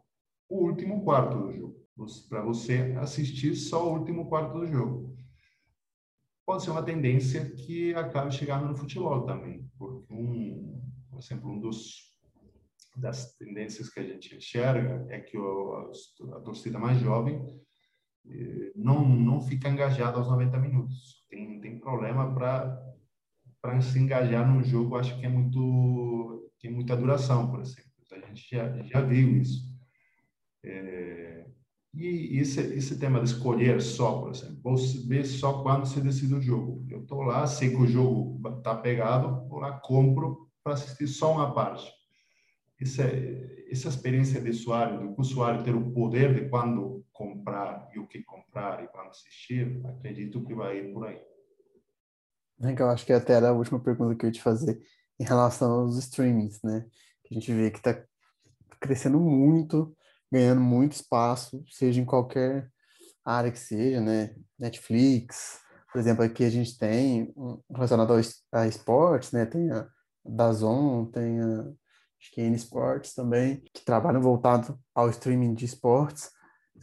o 0.48 0.66
último 0.66 1.02
quarto 1.04 1.38
do 1.38 1.52
jogo, 1.52 1.81
para 2.28 2.42
você 2.42 2.94
assistir 3.00 3.54
só 3.54 3.88
o 3.88 3.98
último 3.98 4.28
quarto 4.28 4.58
do 4.58 4.66
jogo. 4.66 5.16
Pode 6.44 6.64
ser 6.64 6.70
uma 6.70 6.82
tendência 6.82 7.50
que 7.50 7.94
acabe 7.94 8.34
chegando 8.34 8.66
no 8.66 8.76
futebol 8.76 9.24
também, 9.24 9.70
porque 9.78 10.12
um, 10.12 10.80
por 11.10 11.20
exemplo, 11.20 11.50
um 11.50 11.60
dos 11.60 12.12
das 12.96 13.34
tendências 13.36 13.88
que 13.88 14.00
a 14.00 14.02
gente 14.02 14.36
enxerga 14.36 15.06
é 15.08 15.18
que 15.18 15.38
o, 15.38 15.72
a, 15.74 16.36
a 16.36 16.40
torcida 16.40 16.78
mais 16.78 16.98
jovem 17.00 17.42
eh, 18.26 18.72
não 18.76 19.08
não 19.08 19.40
fica 19.40 19.68
engajada 19.68 20.18
aos 20.18 20.28
90 20.28 20.58
minutos. 20.58 21.24
Tem 21.28 21.60
tem 21.60 21.78
problema 21.78 22.34
para 22.34 22.92
para 23.62 23.80
se 23.80 23.98
engajar 23.98 24.46
num 24.46 24.62
jogo, 24.62 24.96
acho 24.96 25.18
que 25.18 25.24
é 25.24 25.28
muito 25.28 26.50
tem 26.60 26.70
muita 26.70 26.96
duração, 26.96 27.50
por 27.50 27.60
exemplo. 27.60 27.90
A 28.12 28.18
gente 28.26 28.50
já, 28.50 28.82
já 28.82 29.00
viu 29.00 29.36
isso. 29.38 29.72
É, 30.64 31.46
e 31.94 32.38
esse, 32.38 32.60
esse 32.74 32.98
tema 32.98 33.20
de 33.20 33.26
escolher 33.26 33.80
só, 33.82 34.20
por 34.20 34.30
exemplo, 34.30 34.58
vou 34.62 34.76
ver 35.06 35.26
só 35.26 35.62
quando 35.62 35.86
se 35.86 36.00
decide 36.00 36.34
o 36.34 36.40
jogo. 36.40 36.86
Eu 36.88 37.02
estou 37.02 37.22
lá, 37.22 37.46
sei 37.46 37.70
que 37.70 37.76
o 37.76 37.86
jogo 37.86 38.40
está 38.56 38.74
pegado, 38.74 39.46
vou 39.46 39.58
lá, 39.58 39.78
compro 39.78 40.50
para 40.64 40.72
assistir 40.72 41.06
só 41.06 41.32
uma 41.32 41.52
parte. 41.52 41.92
Essa, 42.80 43.02
essa 43.70 43.88
experiência 43.88 44.40
de 44.40 44.50
usuário, 44.50 45.14
do 45.14 45.20
usuário 45.20 45.62
ter 45.62 45.74
o 45.74 45.92
poder 45.92 46.34
de 46.34 46.48
quando 46.48 47.04
comprar 47.12 47.88
e 47.94 47.98
o 47.98 48.06
que 48.06 48.22
comprar 48.22 48.82
e 48.82 48.88
quando 48.88 49.10
assistir, 49.10 49.80
acredito 49.84 50.42
que 50.44 50.54
vai 50.54 50.78
ir 50.78 50.92
por 50.92 51.06
aí. 51.06 51.20
Que 52.74 52.82
eu 52.82 52.88
acho 52.88 53.04
que 53.04 53.12
até 53.12 53.34
era 53.34 53.50
a 53.50 53.52
última 53.52 53.78
pergunta 53.78 54.14
que 54.16 54.24
eu 54.24 54.28
ia 54.28 54.32
te 54.32 54.40
fazer 54.40 54.80
em 55.20 55.24
relação 55.24 55.70
aos 55.72 55.98
streamings, 55.98 56.62
né? 56.62 56.86
Que 57.24 57.34
a 57.34 57.38
gente 57.38 57.52
vê 57.52 57.70
que 57.70 57.78
está 57.78 58.02
crescendo 58.80 59.20
muito, 59.20 59.94
ganhando 60.32 60.60
muito 60.62 60.92
espaço, 60.92 61.62
seja 61.68 62.00
em 62.00 62.04
qualquer 62.04 62.70
área 63.24 63.52
que 63.52 63.58
seja, 63.58 64.00
né? 64.00 64.34
Netflix, 64.58 65.60
por 65.92 65.98
exemplo, 65.98 66.24
aqui 66.24 66.44
a 66.44 66.50
gente 66.50 66.78
tem 66.78 67.32
um 67.36 67.60
relacionado 67.70 68.14
a 68.50 68.66
esportes, 68.66 69.30
né? 69.30 69.44
Tem 69.44 69.70
a 69.70 69.86
Dazon, 70.24 71.04
tem 71.04 71.40
a 71.40 71.70
acho 72.18 72.30
que 72.32 72.40
Sports 72.40 73.14
também, 73.14 73.62
que 73.74 73.84
trabalham 73.84 74.22
voltado 74.22 74.78
ao 74.94 75.10
streaming 75.10 75.54
de 75.54 75.64
esportes. 75.64 76.30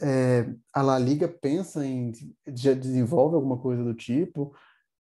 É, 0.02 0.46
a 0.74 0.82
La 0.82 1.00
Liga 1.00 1.28
pensa 1.28 1.86
em 1.86 2.12
já 2.48 2.74
desenvolve 2.74 3.36
alguma 3.36 3.58
coisa 3.58 3.84
do 3.84 3.94
tipo 3.94 4.54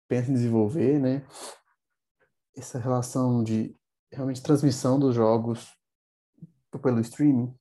pensa 0.08 0.30
em 0.30 0.34
desenvolver, 0.34 0.98
né? 0.98 1.26
Essa 2.56 2.78
relação 2.78 3.42
de 3.42 3.76
realmente 4.10 4.42
transmissão 4.42 4.98
dos 4.98 5.14
jogos 5.14 5.68
pelo 6.82 7.00
streaming. 7.00 7.54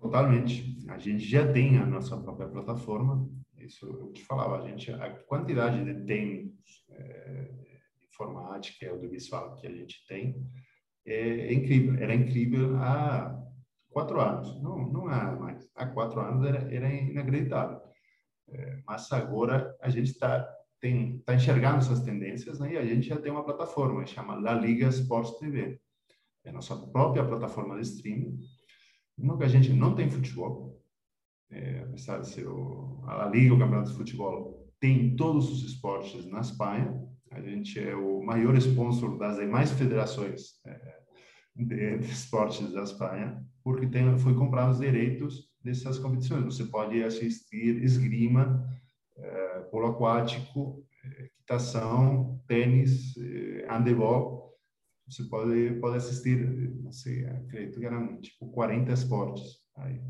Totalmente. 0.00 0.76
A 0.88 0.98
gente 0.98 1.24
já 1.24 1.52
tem 1.52 1.78
a 1.78 1.86
nossa 1.86 2.16
própria 2.16 2.48
plataforma. 2.48 3.28
Isso 3.58 3.86
eu 3.86 4.12
te 4.12 4.24
falava, 4.24 4.58
a 4.58 4.68
gente 4.68 4.90
a 4.92 5.10
quantidade 5.24 5.84
de 5.84 6.06
técnicos 6.06 6.86
é, 6.90 7.50
informática 8.04 8.88
audiovisual 8.88 9.56
que 9.56 9.66
a 9.66 9.72
gente 9.72 10.06
tem 10.06 10.40
é, 11.04 11.48
é 11.48 11.52
incrível. 11.52 12.00
Era 12.00 12.14
incrível 12.14 12.76
há 12.76 13.36
quatro 13.90 14.20
anos. 14.20 14.62
Não, 14.62 14.88
não 14.90 15.08
há 15.08 15.32
mais. 15.32 15.68
Há 15.74 15.86
quatro 15.86 16.20
anos 16.20 16.46
era, 16.46 16.72
era 16.72 16.88
inacreditável. 16.92 17.80
É, 18.50 18.80
mas 18.86 19.10
agora 19.12 19.76
a 19.80 19.90
gente 19.90 20.10
está 20.12 20.48
tá 21.24 21.34
enxergando 21.34 21.78
essas 21.78 22.02
tendências 22.02 22.60
né? 22.60 22.74
e 22.74 22.78
a 22.78 22.84
gente 22.84 23.08
já 23.08 23.16
tem 23.16 23.32
uma 23.32 23.44
plataforma, 23.44 24.04
que 24.04 24.10
chama 24.10 24.36
La 24.36 24.54
Liga 24.54 24.88
Sports 24.88 25.38
TV. 25.38 25.80
É 26.44 26.50
a 26.50 26.52
nossa 26.52 26.76
própria 26.76 27.24
plataforma 27.24 27.74
de 27.74 27.82
streaming. 27.82 28.38
Uma 29.18 29.36
que 29.36 29.44
a 29.44 29.48
gente 29.48 29.72
não 29.72 29.94
tem 29.94 30.10
futebol, 30.10 30.80
é, 31.50 31.80
apesar 31.80 32.20
de 32.20 32.28
ser 32.28 32.46
o, 32.46 33.02
a 33.06 33.28
Liga, 33.28 33.54
o 33.54 33.58
campeonato 33.58 33.90
de 33.90 33.96
futebol, 33.96 34.68
tem 34.78 35.16
todos 35.16 35.50
os 35.50 35.64
esportes 35.64 36.24
na 36.26 36.40
Espanha. 36.40 36.94
A 37.30 37.40
gente 37.40 37.78
é 37.78 37.94
o 37.94 38.22
maior 38.22 38.56
sponsor 38.56 39.18
das 39.18 39.36
demais 39.36 39.72
federações 39.72 40.60
é, 40.64 40.98
de, 41.56 41.98
de 41.98 42.10
esportes 42.10 42.72
da 42.72 42.82
Espanha, 42.82 43.44
porque 43.64 43.86
tem, 43.86 44.16
foi 44.18 44.34
comprado 44.34 44.70
os 44.70 44.78
direitos 44.78 45.48
dessas 45.62 45.98
competições. 45.98 46.44
Você 46.44 46.64
pode 46.64 47.02
assistir 47.02 47.82
esgrima, 47.82 48.64
é, 49.16 49.60
polo 49.70 49.88
aquático, 49.88 50.84
é, 51.04 51.24
equitação, 51.24 52.40
tênis, 52.46 53.16
é, 53.16 53.66
handebol. 53.68 54.37
Você 55.08 55.24
pode, 55.24 55.78
pode 55.80 55.96
assistir, 55.96 56.38
não 56.82 56.92
sei, 56.92 57.24
acredito 57.24 57.80
que 57.80 57.86
eram 57.86 58.20
tipo 58.20 58.50
40 58.50 58.92
esportes. 58.92 59.58
Aí. 59.76 60.00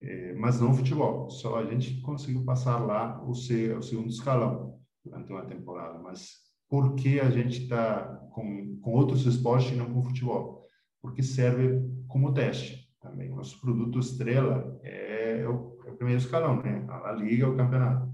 É, 0.00 0.34
mas 0.34 0.60
não 0.60 0.74
futebol. 0.74 1.30
Só 1.30 1.56
a 1.56 1.64
gente 1.64 2.00
conseguiu 2.02 2.44
passar 2.44 2.78
lá 2.78 3.20
o, 3.22 3.30
o 3.30 3.34
segundo 3.34 4.08
escalão 4.08 4.78
durante 5.04 5.30
uma 5.30 5.46
temporada. 5.46 5.98
Mas 5.98 6.44
por 6.68 6.94
que 6.94 7.18
a 7.18 7.30
gente 7.30 7.62
está 7.64 8.04
com, 8.32 8.78
com 8.80 8.92
outros 8.92 9.26
esportes 9.26 9.72
e 9.72 9.76
não 9.76 9.92
com 9.92 10.02
futebol? 10.02 10.68
Porque 11.00 11.22
serve 11.22 11.80
como 12.06 12.34
teste 12.34 12.88
também. 13.00 13.30
Nosso 13.30 13.60
produto 13.60 13.98
estrela 13.98 14.78
é 14.82 15.46
o, 15.48 15.78
é 15.86 15.90
o 15.90 15.96
primeiro 15.96 16.20
escalão, 16.20 16.62
né? 16.62 16.86
A 16.88 17.12
Liga, 17.12 17.48
o 17.48 17.56
campeonato. 17.56 18.12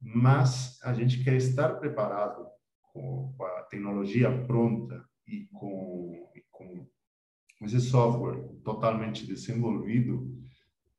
Mas 0.00 0.78
a 0.82 0.92
gente 0.92 1.22
quer 1.22 1.34
estar 1.34 1.74
preparado 1.78 2.44
com, 2.92 3.32
com 3.36 3.44
a 3.44 3.51
tecnologia 3.72 4.30
pronta 4.46 5.02
e 5.26 5.48
com, 5.50 6.30
e 6.36 6.42
com 6.50 6.86
esse 7.64 7.80
software 7.80 8.38
totalmente 8.62 9.26
desenvolvido 9.26 10.30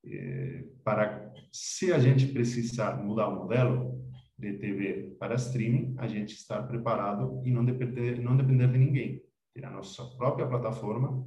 é, 0.03 0.65
para, 0.83 1.31
se 1.51 1.93
a 1.93 1.99
gente 1.99 2.27
precisar 2.27 2.97
mudar 2.97 3.27
o 3.27 3.35
modelo 3.35 4.03
de 4.37 4.53
TV 4.53 5.15
para 5.19 5.35
streaming, 5.35 5.93
a 5.99 6.07
gente 6.07 6.33
estar 6.33 6.63
preparado 6.63 7.41
e 7.45 7.51
não 7.51 7.63
depender, 7.63 8.19
não 8.19 8.35
depender 8.35 8.67
de 8.67 8.79
ninguém. 8.79 9.21
Ter 9.53 9.65
a 9.65 9.69
nossa 9.69 10.03
própria 10.17 10.47
plataforma 10.47 11.25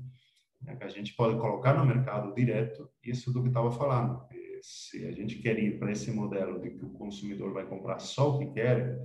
né, 0.60 0.74
que 0.74 0.84
a 0.84 0.88
gente 0.88 1.14
pode 1.14 1.38
colocar 1.38 1.74
no 1.74 1.86
mercado 1.86 2.34
direto, 2.34 2.90
isso 3.04 3.32
do 3.32 3.42
que 3.42 3.48
estava 3.48 3.70
falando. 3.70 4.20
Se 4.60 5.06
a 5.06 5.12
gente 5.12 5.38
quer 5.38 5.56
ir 5.58 5.78
para 5.78 5.92
esse 5.92 6.10
modelo 6.10 6.60
de 6.60 6.70
que 6.70 6.84
o 6.84 6.90
consumidor 6.90 7.52
vai 7.52 7.64
comprar 7.66 8.00
só 8.00 8.34
o 8.34 8.38
que 8.40 8.46
quer, 8.52 8.98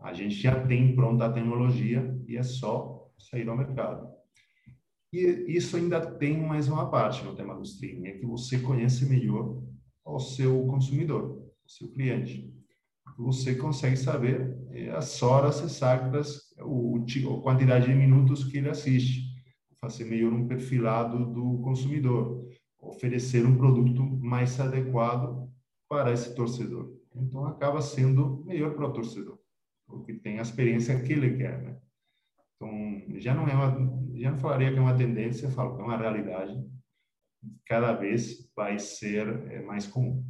a 0.00 0.12
gente 0.12 0.34
já 0.34 0.64
tem 0.66 0.94
pronta 0.94 1.26
a 1.26 1.32
tecnologia 1.32 2.18
e 2.26 2.36
é 2.36 2.42
só 2.42 3.10
sair 3.18 3.48
ao 3.48 3.56
mercado. 3.56 4.08
E 5.12 5.44
isso 5.48 5.76
ainda 5.76 6.00
tem 6.00 6.36
mais 6.36 6.68
uma 6.68 6.90
parte 6.90 7.24
no 7.24 7.34
tema 7.34 7.54
do 7.54 7.62
streaming, 7.62 8.08
é 8.08 8.12
que 8.18 8.26
você 8.26 8.58
conhece 8.58 9.06
melhor 9.06 9.62
o 10.04 10.18
seu 10.18 10.66
consumidor, 10.66 11.40
o 11.64 11.70
seu 11.70 11.88
cliente. 11.88 12.52
Você 13.16 13.54
consegue 13.54 13.96
saber 13.96 14.58
é, 14.70 14.90
as 14.90 15.22
horas 15.22 15.62
exatas, 15.62 16.52
a 16.58 17.42
quantidade 17.42 17.86
de 17.86 17.94
minutos 17.94 18.44
que 18.44 18.58
ele 18.58 18.68
assiste 18.68 19.34
fazer 19.84 20.04
melhor 20.04 20.32
um 20.32 20.48
perfilado 20.48 21.26
do 21.26 21.58
consumidor, 21.62 22.48
oferecer 22.80 23.44
um 23.44 23.56
produto 23.56 24.02
mais 24.02 24.58
adequado 24.58 25.48
para 25.88 26.12
esse 26.12 26.34
torcedor. 26.34 26.90
Então, 27.14 27.44
acaba 27.46 27.80
sendo 27.80 28.42
melhor 28.44 28.74
para 28.74 28.88
o 28.88 28.92
torcedor, 28.92 29.33
porque 29.86 30.14
tem 30.14 30.38
a 30.38 30.42
experiência 30.42 31.00
que 31.02 31.12
ele 31.12 31.36
quer, 31.36 31.62
né? 31.62 31.76
Então, 32.56 33.20
já 33.20 33.34
não 33.34 33.46
é 33.48 33.54
uma, 33.54 34.18
já 34.18 34.30
não 34.30 34.38
falaria 34.38 34.72
que 34.72 34.78
é 34.78 34.80
uma 34.80 34.96
tendência, 34.96 35.50
falo 35.50 35.76
que 35.76 35.82
é 35.82 35.84
uma 35.84 35.96
realidade. 35.96 36.54
Cada 37.66 37.92
vez 37.92 38.50
vai 38.56 38.78
ser 38.78 39.28
é, 39.50 39.62
mais 39.62 39.86
comum. 39.86 40.24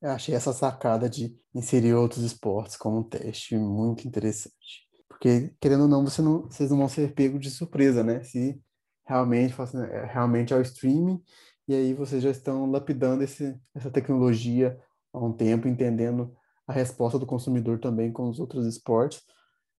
Eu 0.00 0.10
achei 0.10 0.34
essa 0.34 0.52
sacada 0.52 1.08
de 1.08 1.36
inserir 1.54 1.94
outros 1.94 2.22
esportes 2.24 2.76
como 2.76 3.04
teste 3.04 3.56
muito 3.56 4.06
interessante. 4.06 4.88
Porque, 5.08 5.54
querendo 5.60 5.82
ou 5.82 5.88
não, 5.88 6.04
você 6.04 6.20
não, 6.20 6.42
vocês 6.42 6.70
não 6.70 6.78
vão 6.78 6.88
ser 6.88 7.14
pegos 7.14 7.40
de 7.40 7.50
surpresa, 7.50 8.02
né? 8.02 8.22
Se 8.22 8.60
realmente, 9.06 9.54
é, 9.90 10.04
realmente 10.06 10.52
é 10.52 10.56
o 10.56 10.62
streaming, 10.62 11.22
e 11.68 11.74
aí 11.74 11.94
vocês 11.94 12.22
já 12.22 12.30
estão 12.30 12.70
lapidando 12.70 13.22
esse, 13.22 13.56
essa 13.74 13.90
tecnologia 13.90 14.78
há 15.12 15.24
um 15.24 15.32
tempo, 15.32 15.68
entendendo 15.68 16.34
a 16.66 16.72
resposta 16.72 17.18
do 17.18 17.26
consumidor 17.26 17.78
também 17.78 18.12
com 18.12 18.28
os 18.28 18.38
outros 18.38 18.66
esportes. 18.66 19.22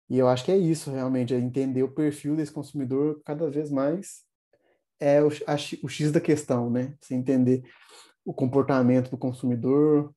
E 0.09 0.18
eu 0.18 0.28
acho 0.28 0.45
que 0.45 0.53
é 0.53 0.57
isso, 0.57 0.91
realmente, 0.91 1.35
é 1.35 1.39
entender 1.39 1.83
o 1.83 1.93
perfil 1.93 2.37
desse 2.37 2.53
consumidor 2.53 3.20
cada 3.24 3.51
vez 3.51 3.70
mais 3.70 4.24
é 5.03 5.20
o, 5.20 5.28
a, 5.49 5.57
o 5.83 5.89
X 5.89 6.12
da 6.12 6.20
questão, 6.20 6.70
né? 6.70 6.95
Você 7.01 7.14
entender 7.14 7.64
o 8.24 8.33
comportamento 8.33 9.11
do 9.11 9.18
consumidor, 9.18 10.11
o 10.11 10.14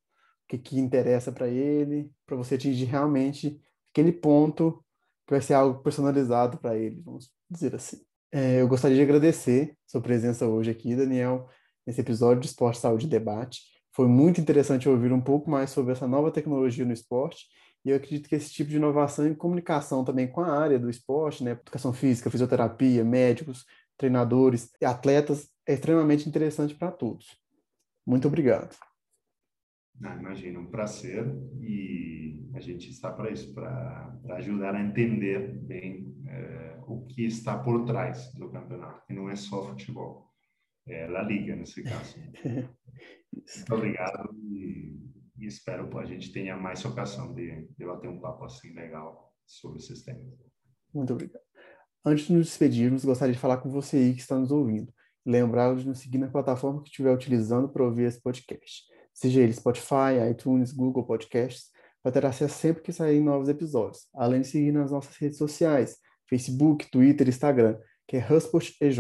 que, 0.48 0.60
que 0.60 0.80
interessa 0.80 1.32
para 1.32 1.48
ele, 1.48 2.12
para 2.24 2.38
você 2.38 2.54
atingir 2.54 2.86
realmente 2.86 3.60
aquele 3.90 4.12
ponto 4.12 4.84
que 5.26 5.34
vai 5.34 5.42
ser 5.42 5.56
algo 5.56 5.82
personalizado 5.82 6.60
para 6.60 6.78
ele, 6.78 7.02
vamos 7.04 7.32
dizer 7.50 7.74
assim. 7.74 7.98
É, 8.32 8.62
eu 8.62 8.68
gostaria 8.68 8.96
de 8.96 9.02
agradecer 9.02 9.76
sua 9.88 10.02
presença 10.02 10.46
hoje 10.46 10.70
aqui, 10.70 10.96
Daniel, 10.96 11.50
nesse 11.86 12.02
episódio 12.02 12.42
de 12.42 12.48
Esporte 12.48 12.80
Saúde 12.80 13.08
Debate. 13.08 13.62
Foi 13.96 14.10
muito 14.10 14.42
interessante 14.42 14.90
ouvir 14.90 15.14
um 15.14 15.22
pouco 15.22 15.50
mais 15.50 15.70
sobre 15.70 15.94
essa 15.94 16.06
nova 16.06 16.30
tecnologia 16.30 16.84
no 16.84 16.92
esporte 16.92 17.46
e 17.86 17.92
eu 17.92 17.96
acredito 17.96 18.28
que 18.28 18.36
esse 18.36 18.52
tipo 18.52 18.70
de 18.70 18.76
inovação 18.76 19.26
e 19.26 19.34
comunicação 19.34 20.04
também 20.04 20.28
com 20.28 20.42
a 20.42 20.60
área 20.60 20.78
do 20.78 20.90
esporte, 20.90 21.46
né, 21.46 21.52
educação 21.52 21.94
física, 21.94 22.30
fisioterapia, 22.30 23.06
médicos, 23.06 23.66
treinadores 23.96 24.70
e 24.82 24.86
atletas, 24.86 25.50
é 25.66 25.74
extremamente 25.76 26.28
interessante 26.28 26.76
para 26.76 26.92
todos. 26.92 27.40
Muito 28.06 28.28
obrigado. 28.28 28.76
Ah, 30.04 30.18
imagina, 30.20 30.60
um 30.60 30.66
prazer 30.66 31.26
e 31.62 32.50
a 32.54 32.60
gente 32.60 32.90
está 32.90 33.14
para 33.14 33.32
isso, 33.32 33.54
para 33.54 34.14
ajudar 34.32 34.76
a 34.76 34.82
entender 34.82 35.58
bem 35.64 36.14
é, 36.28 36.78
o 36.86 37.06
que 37.06 37.24
está 37.24 37.58
por 37.58 37.86
trás 37.86 38.30
do 38.34 38.50
campeonato, 38.50 39.06
que 39.08 39.14
não 39.14 39.30
é 39.30 39.38
só 39.38 39.64
futebol, 39.64 40.25
é 40.88 41.08
La 41.08 41.24
Liga 41.24 41.56
nesse 41.56 41.84
caso. 41.84 42.18
Muito 43.34 43.74
obrigado 43.74 44.34
e, 44.44 44.98
e, 45.38 45.46
espero 45.46 45.90
que 45.90 45.98
a 45.98 46.06
gente 46.06 46.32
tenha 46.32 46.56
mais 46.56 46.84
ocasião 46.86 47.34
de, 47.34 47.68
de 47.78 47.86
bater 47.86 48.10
um 48.10 48.20
papo 48.20 48.46
assim 48.46 48.74
legal 48.74 49.34
sobre 49.46 49.80
esses 49.80 50.04
temas. 50.04 50.26
Muito 50.94 51.14
obrigado. 51.14 51.44
Antes 52.06 52.28
de 52.28 52.34
nos 52.34 52.48
despedirmos, 52.48 53.04
gostaria 53.04 53.34
de 53.34 53.40
falar 53.40 53.58
com 53.58 53.70
você 53.70 53.98
aí 53.98 54.14
que 54.14 54.22
está 54.22 54.38
nos 54.38 54.52
ouvindo. 54.52 54.94
Lembrar 55.26 55.76
de 55.76 55.88
nos 55.88 56.00
seguir 56.00 56.20
na 56.20 56.30
plataforma 56.30 56.82
que 56.82 56.90
estiver 56.90 57.12
utilizando 57.12 57.68
para 57.68 57.84
ouvir 57.84 58.04
esse 58.04 58.22
podcast 58.22 58.86
seja 59.16 59.42
ele 59.42 59.54
Spotify, 59.54 60.30
iTunes, 60.30 60.74
Google 60.74 61.06
Podcasts, 61.06 61.72
para 62.04 62.12
ter 62.12 62.26
acesso 62.26 62.60
sempre 62.60 62.84
que 62.84 62.92
saírem 62.92 63.24
novos 63.24 63.48
episódios, 63.48 64.08
além 64.14 64.42
de 64.42 64.48
seguir 64.48 64.74
nas 64.74 64.92
nossas 64.92 65.16
redes 65.16 65.38
sociais, 65.38 65.98
Facebook, 66.30 66.92
Twitter, 66.92 67.28
Instagram, 67.28 67.80
que 68.06 68.18
é 68.18 68.20
HushPostEJ. 68.20 69.00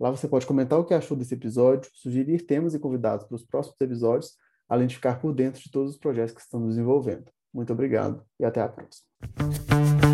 Lá 0.00 0.10
você 0.10 0.26
pode 0.26 0.46
comentar 0.46 0.78
o 0.78 0.84
que 0.84 0.94
achou 0.94 1.14
desse 1.14 1.34
episódio, 1.34 1.90
sugerir 1.92 2.46
temas 2.46 2.74
e 2.74 2.78
convidados 2.78 3.26
para 3.26 3.36
os 3.36 3.44
próximos 3.44 3.78
episódios, 3.82 4.32
além 4.66 4.86
de 4.86 4.94
ficar 4.94 5.20
por 5.20 5.34
dentro 5.34 5.62
de 5.62 5.70
todos 5.70 5.92
os 5.92 5.98
projetos 5.98 6.34
que 6.34 6.40
estamos 6.40 6.70
desenvolvendo. 6.70 7.30
Muito 7.52 7.72
obrigado 7.74 8.24
e 8.38 8.44
até 8.46 8.62
a 8.62 8.68
próxima. 8.68 10.09